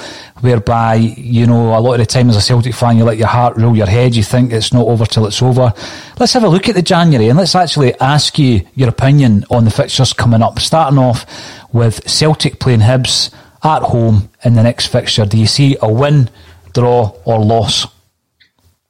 [0.40, 3.26] whereby you know a lot of the time as a Celtic fan, you let your
[3.26, 4.14] heart rule your head.
[4.14, 5.74] You think it's not over till it's over.
[6.20, 9.64] Let's have a look at the January and let's actually ask you your opinion on
[9.64, 10.60] the fixtures coming up.
[10.60, 11.26] Starting off
[11.72, 13.34] with Celtic playing Hibs
[13.64, 15.26] at home in the next fixture.
[15.26, 16.30] Do you see a win,
[16.72, 17.84] draw, or loss?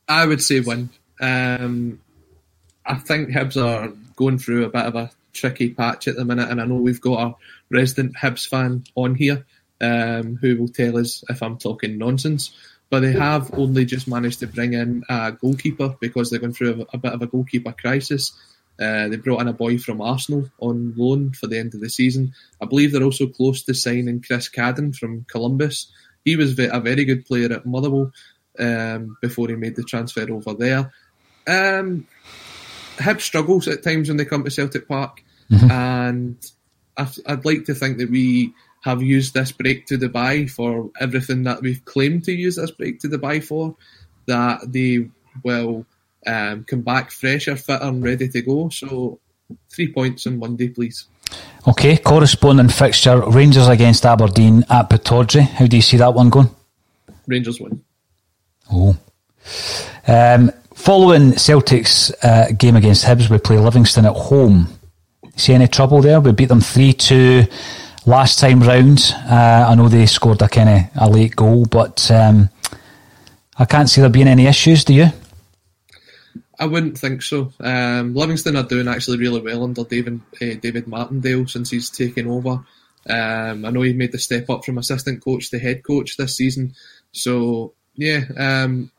[0.06, 0.90] I would say win.
[1.18, 1.98] Um,
[2.84, 6.50] I think Hibs are going through a bit of a tricky patch at the minute,
[6.50, 7.34] and I know we've got a
[7.70, 9.46] resident Hibs fan on here
[9.80, 12.56] um, who will tell us if I'm talking nonsense.
[12.90, 16.86] But they have only just managed to bring in a goalkeeper because they're going through
[16.92, 18.32] a, a bit of a goalkeeper crisis.
[18.78, 21.88] Uh, they brought in a boy from Arsenal on loan for the end of the
[21.88, 22.34] season.
[22.60, 25.90] I believe they're also close to signing Chris Cadden from Columbus.
[26.24, 28.12] He was a very good player at Motherwell
[28.58, 30.92] um, before he made the transfer over there.
[31.46, 32.06] Um,
[32.98, 35.70] Hib struggles at times when they come to Celtic Park, mm-hmm.
[35.70, 36.50] and
[36.96, 41.62] I'd like to think that we have used this break to Dubai for everything that
[41.62, 43.76] we've claimed to use this break to Dubai for.
[44.26, 45.08] That they
[45.42, 45.86] will
[46.26, 48.68] um, come back fresher, fitter, and ready to go.
[48.68, 49.18] So,
[49.70, 51.06] three points on Monday, please.
[51.66, 55.42] Okay, corresponding fixture Rangers against Aberdeen at Pittodrie.
[55.42, 56.50] How do you see that one going?
[57.26, 57.82] Rangers win.
[58.70, 58.96] Oh.
[60.06, 64.68] Um, following Celtic's uh, game against Hibs, we play Livingston at home.
[65.36, 66.20] See any trouble there?
[66.20, 67.44] We beat them 3 2
[68.06, 69.14] last time round.
[69.28, 72.50] Uh, I know they scored a kind of a late goal, but um,
[73.58, 75.06] I can't see there being any issues, do you?
[76.58, 77.52] I wouldn't think so.
[77.60, 82.28] Um, Livingston are doing actually really well under David uh, David Martindale since he's taken
[82.28, 82.64] over.
[83.08, 86.36] Um, I know he made the step up from assistant coach to head coach this
[86.36, 86.74] season.
[87.10, 88.92] So yeah, um,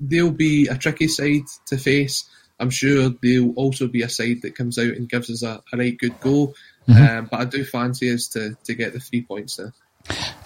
[0.00, 2.24] they'll be a tricky side to face.
[2.58, 5.76] I'm sure they'll also be a side that comes out and gives us a, a
[5.76, 6.54] right good go.
[6.88, 7.18] Mm-hmm.
[7.18, 9.72] Um, but I do fancy us to, to get the three points there.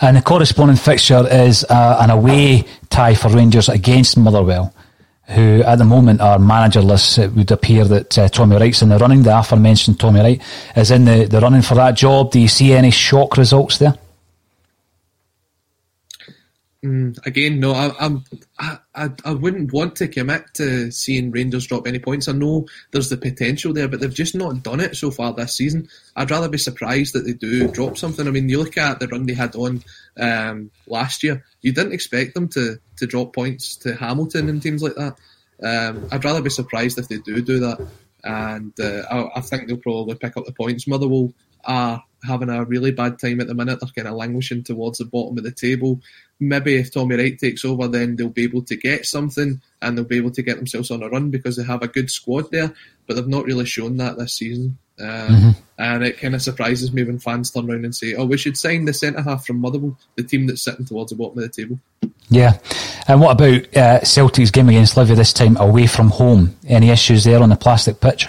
[0.00, 4.74] And the corresponding fixture is uh, an away tie for Rangers against Motherwell,
[5.28, 7.18] who at the moment are managerless.
[7.18, 9.22] It would appear that uh, Tommy Wright's in the running.
[9.22, 10.42] The aforementioned Tommy Wright
[10.76, 12.32] is in the, the running for that job.
[12.32, 13.94] Do you see any shock results there?
[16.84, 18.18] Mm, again, no, I,
[18.58, 22.28] I, I, I wouldn't want to commit to seeing Rangers drop any points.
[22.28, 25.56] I know there's the potential there, but they've just not done it so far this
[25.56, 25.88] season.
[26.14, 28.28] I'd rather be surprised that they do drop something.
[28.28, 29.82] I mean, you look at the run they had on
[30.18, 34.82] um, last year, you didn't expect them to, to drop points to Hamilton and teams
[34.82, 35.16] like that.
[35.62, 37.80] Um, I'd rather be surprised if they do do that.
[38.24, 40.86] And uh, I, I, think they'll probably pick up the points.
[40.86, 41.32] Motherwell
[41.66, 43.80] are having a really bad time at the minute.
[43.80, 46.00] They're kind of languishing towards the bottom of the table
[46.40, 50.04] maybe if Tommy Wright takes over, then they'll be able to get something and they'll
[50.04, 52.72] be able to get themselves on a run because they have a good squad there,
[53.06, 54.78] but they've not really shown that this season.
[54.98, 55.50] Um, mm-hmm.
[55.76, 58.56] And it kind of surprises me when fans turn around and say, "Oh, we should
[58.56, 61.48] sign the centre half from Motherwell, the team that's sitting towards the bottom of the
[61.62, 61.80] table."
[62.28, 62.58] Yeah,
[63.08, 66.56] and what about uh, Celtic's game against Livy this time away from home?
[66.68, 68.28] Any issues there on the plastic pitch?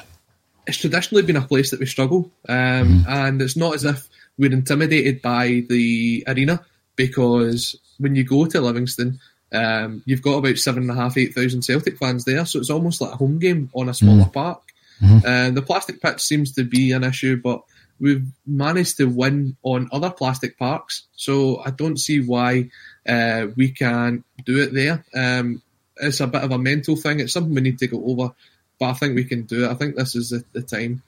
[0.68, 3.10] It's traditionally been a place that we struggle, um, mm-hmm.
[3.10, 6.66] and it's not as if we're intimidated by the arena
[6.96, 9.20] because when you go to Livingston,
[9.54, 12.70] um, you've got about seven and a half, eight thousand Celtic fans there, so it's
[12.70, 14.34] almost like a home game on a smaller mm.
[14.34, 14.62] park.
[15.02, 15.26] Mm-hmm.
[15.26, 17.62] Uh, the plastic pitch seems to be an issue, but
[18.00, 22.70] we've managed to win on other plastic parks, so I don't see why
[23.08, 25.06] uh, we can't do it there.
[25.14, 25.62] Um,
[25.98, 27.20] it's a bit of a mental thing.
[27.20, 28.34] It's something we need to go over,
[28.80, 29.72] but I think we can do it.
[29.72, 31.02] I think this is the, the time.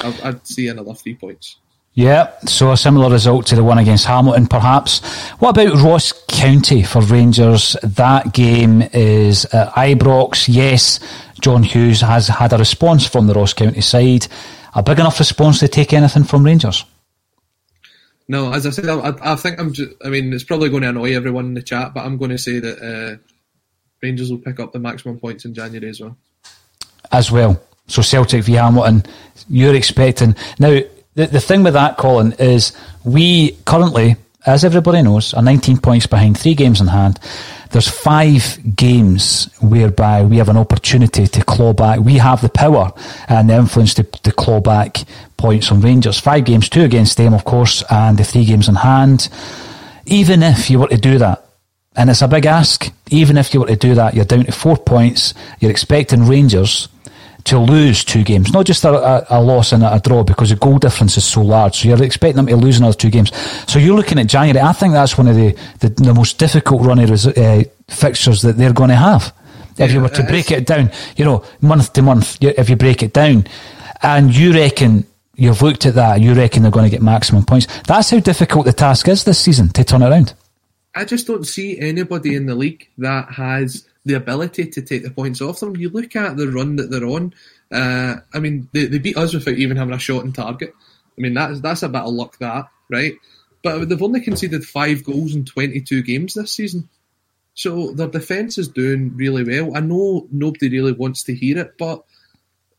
[0.00, 1.56] I'd, I'd see another three points.
[1.94, 5.04] Yeah, so a similar result to the one against Hamilton, perhaps.
[5.40, 7.76] What about Ross County for Rangers?
[7.82, 10.46] That game is at Ibrox.
[10.48, 11.00] Yes,
[11.40, 14.28] John Hughes has had a response from the Ross County side.
[14.72, 16.84] A big enough response to take anything from Rangers?
[18.28, 19.72] No, as I said, I, I think I'm.
[19.72, 22.30] Just, I mean, it's probably going to annoy everyone in the chat, but I'm going
[22.30, 23.16] to say that uh,
[24.00, 26.16] Rangers will pick up the maximum points in January as well.
[27.12, 27.60] As well.
[27.86, 29.02] So Celtic v Hamilton,
[29.48, 30.80] you're expecting now
[31.14, 32.72] the, the thing with that, Colin, is
[33.04, 34.16] we currently,
[34.46, 37.18] as everybody knows, are 19 points behind, three games in hand.
[37.70, 42.00] There's five games whereby we have an opportunity to claw back.
[42.00, 42.92] We have the power
[43.28, 44.98] and the influence to, to claw back
[45.36, 46.18] points from Rangers.
[46.18, 49.28] Five games, two against them, of course, and the three games in hand.
[50.06, 51.44] Even if you were to do that,
[51.96, 54.52] and it's a big ask, even if you were to do that, you're down to
[54.52, 55.34] four points.
[55.58, 56.88] You're expecting Rangers
[57.44, 60.56] to lose two games, not just a, a, a, loss and a draw, because the
[60.56, 61.80] goal difference is so large.
[61.80, 63.34] So you're expecting them to lose another two games.
[63.70, 64.60] So you're looking at January.
[64.60, 68.72] I think that's one of the, the, the most difficult running uh, fixtures that they're
[68.72, 69.34] going to have.
[69.78, 73.02] If you were to break it down, you know, month to month, if you break
[73.02, 73.46] it down,
[74.02, 75.06] and you reckon
[75.36, 77.66] you've looked at that, you reckon they're going to get maximum points.
[77.86, 80.34] That's how difficult the task is this season to turn around.
[80.94, 85.10] I just don't see anybody in the league that has the ability to take the
[85.10, 85.76] points off them.
[85.76, 87.34] You look at the run that they're on.
[87.70, 90.74] Uh, I mean, they, they beat us without even having a shot in target.
[91.18, 93.14] I mean, that's that's a bit of luck, that right?
[93.62, 96.88] But they've only conceded five goals in 22 games this season.
[97.54, 99.76] So their defence is doing really well.
[99.76, 102.04] I know nobody really wants to hear it, but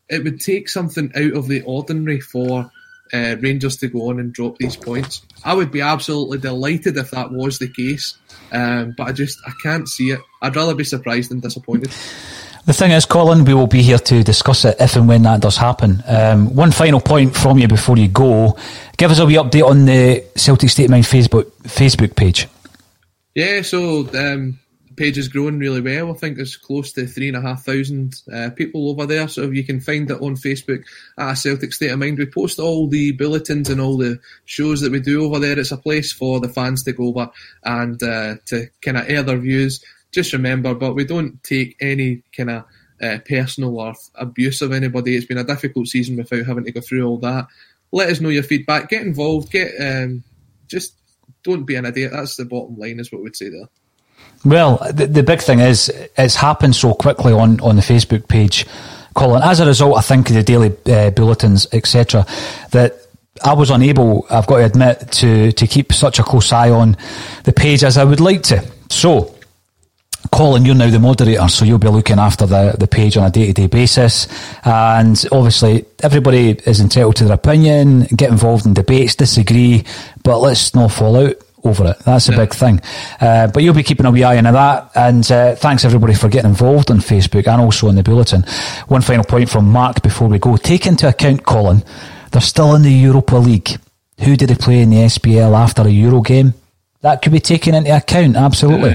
[0.08, 2.70] it would take something out of the ordinary for
[3.12, 5.22] uh, Rangers to go on and drop these points.
[5.44, 8.16] I would be absolutely delighted if that was the case,
[8.52, 10.20] um, but I just I can't see it.
[10.40, 11.92] I'd rather be surprised than disappointed.
[12.64, 15.40] The thing is, Colin, we will be here to discuss it if and when that
[15.40, 16.02] does happen.
[16.06, 18.56] Um, one final point from you before you go:
[18.96, 22.46] give us a wee update on the Celtic State of Mind Facebook Facebook page.
[23.34, 24.60] Yeah, so um,
[24.96, 26.10] page is growing really well.
[26.10, 29.28] I think it's close to three and a half thousand uh, people over there.
[29.28, 30.84] So you can find it on Facebook
[31.18, 32.18] at Celtic State of Mind.
[32.18, 35.58] We post all the bulletins and all the shows that we do over there.
[35.58, 37.30] It's a place for the fans to go over
[37.64, 39.84] and uh, to kind of air their views.
[40.12, 42.64] Just remember, but we don't take any kind of
[43.02, 45.16] uh, personal or abuse of anybody.
[45.16, 47.46] It's been a difficult season without having to go through all that.
[47.92, 48.90] let us know your feedback.
[48.90, 49.50] Get involved.
[49.50, 50.22] Get um,
[50.68, 50.94] just
[51.42, 52.12] don't be an idiot.
[52.12, 53.00] That's the bottom line.
[53.00, 53.68] Is what we'd say there.
[54.44, 58.66] Well, the, the big thing is it's happened so quickly on, on the Facebook page,
[59.14, 59.42] Colin.
[59.42, 62.26] As a result, I think of the daily uh, bulletins, etc.,
[62.72, 62.96] that
[63.44, 66.96] I was unable, I've got to admit, to to keep such a close eye on
[67.44, 68.64] the page as I would like to.
[68.90, 69.34] So,
[70.32, 73.30] Colin, you're now the moderator, so you'll be looking after the, the page on a
[73.30, 74.28] day to day basis.
[74.64, 79.84] And obviously, everybody is entitled to their opinion, get involved in debates, disagree,
[80.22, 81.98] but let's not fall out over it.
[82.00, 82.38] That's a yeah.
[82.38, 82.80] big thing.
[83.20, 84.90] Uh, but you'll be keeping a wee eye on that.
[84.94, 88.44] And uh, thanks everybody for getting involved on Facebook and also in the bulletin.
[88.88, 90.56] One final point from Mark before we go.
[90.56, 91.82] Take into account, Colin,
[92.30, 93.70] they're still in the Europa League.
[94.20, 96.54] Who did they play in the SPL after a Euro game?
[97.00, 98.90] That could be taken into account, absolutely.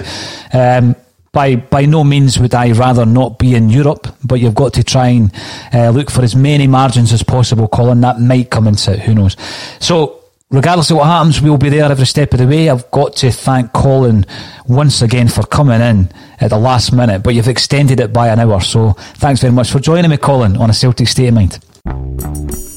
[0.53, 0.77] Yeah.
[0.77, 0.95] Um,
[1.33, 4.83] by by no means would I rather not be in Europe, but you've got to
[4.83, 5.31] try and
[5.73, 8.01] uh, look for as many margins as possible, Colin.
[8.01, 9.35] That might come into it, who knows.
[9.79, 10.16] So
[10.49, 12.69] regardless of what happens, we'll be there every step of the way.
[12.69, 14.25] I've got to thank Colin
[14.67, 16.09] once again for coming in
[16.39, 18.61] at the last minute, but you've extended it by an hour.
[18.61, 22.76] So thanks very much for joining me, Colin, on a Celtic State of Mind.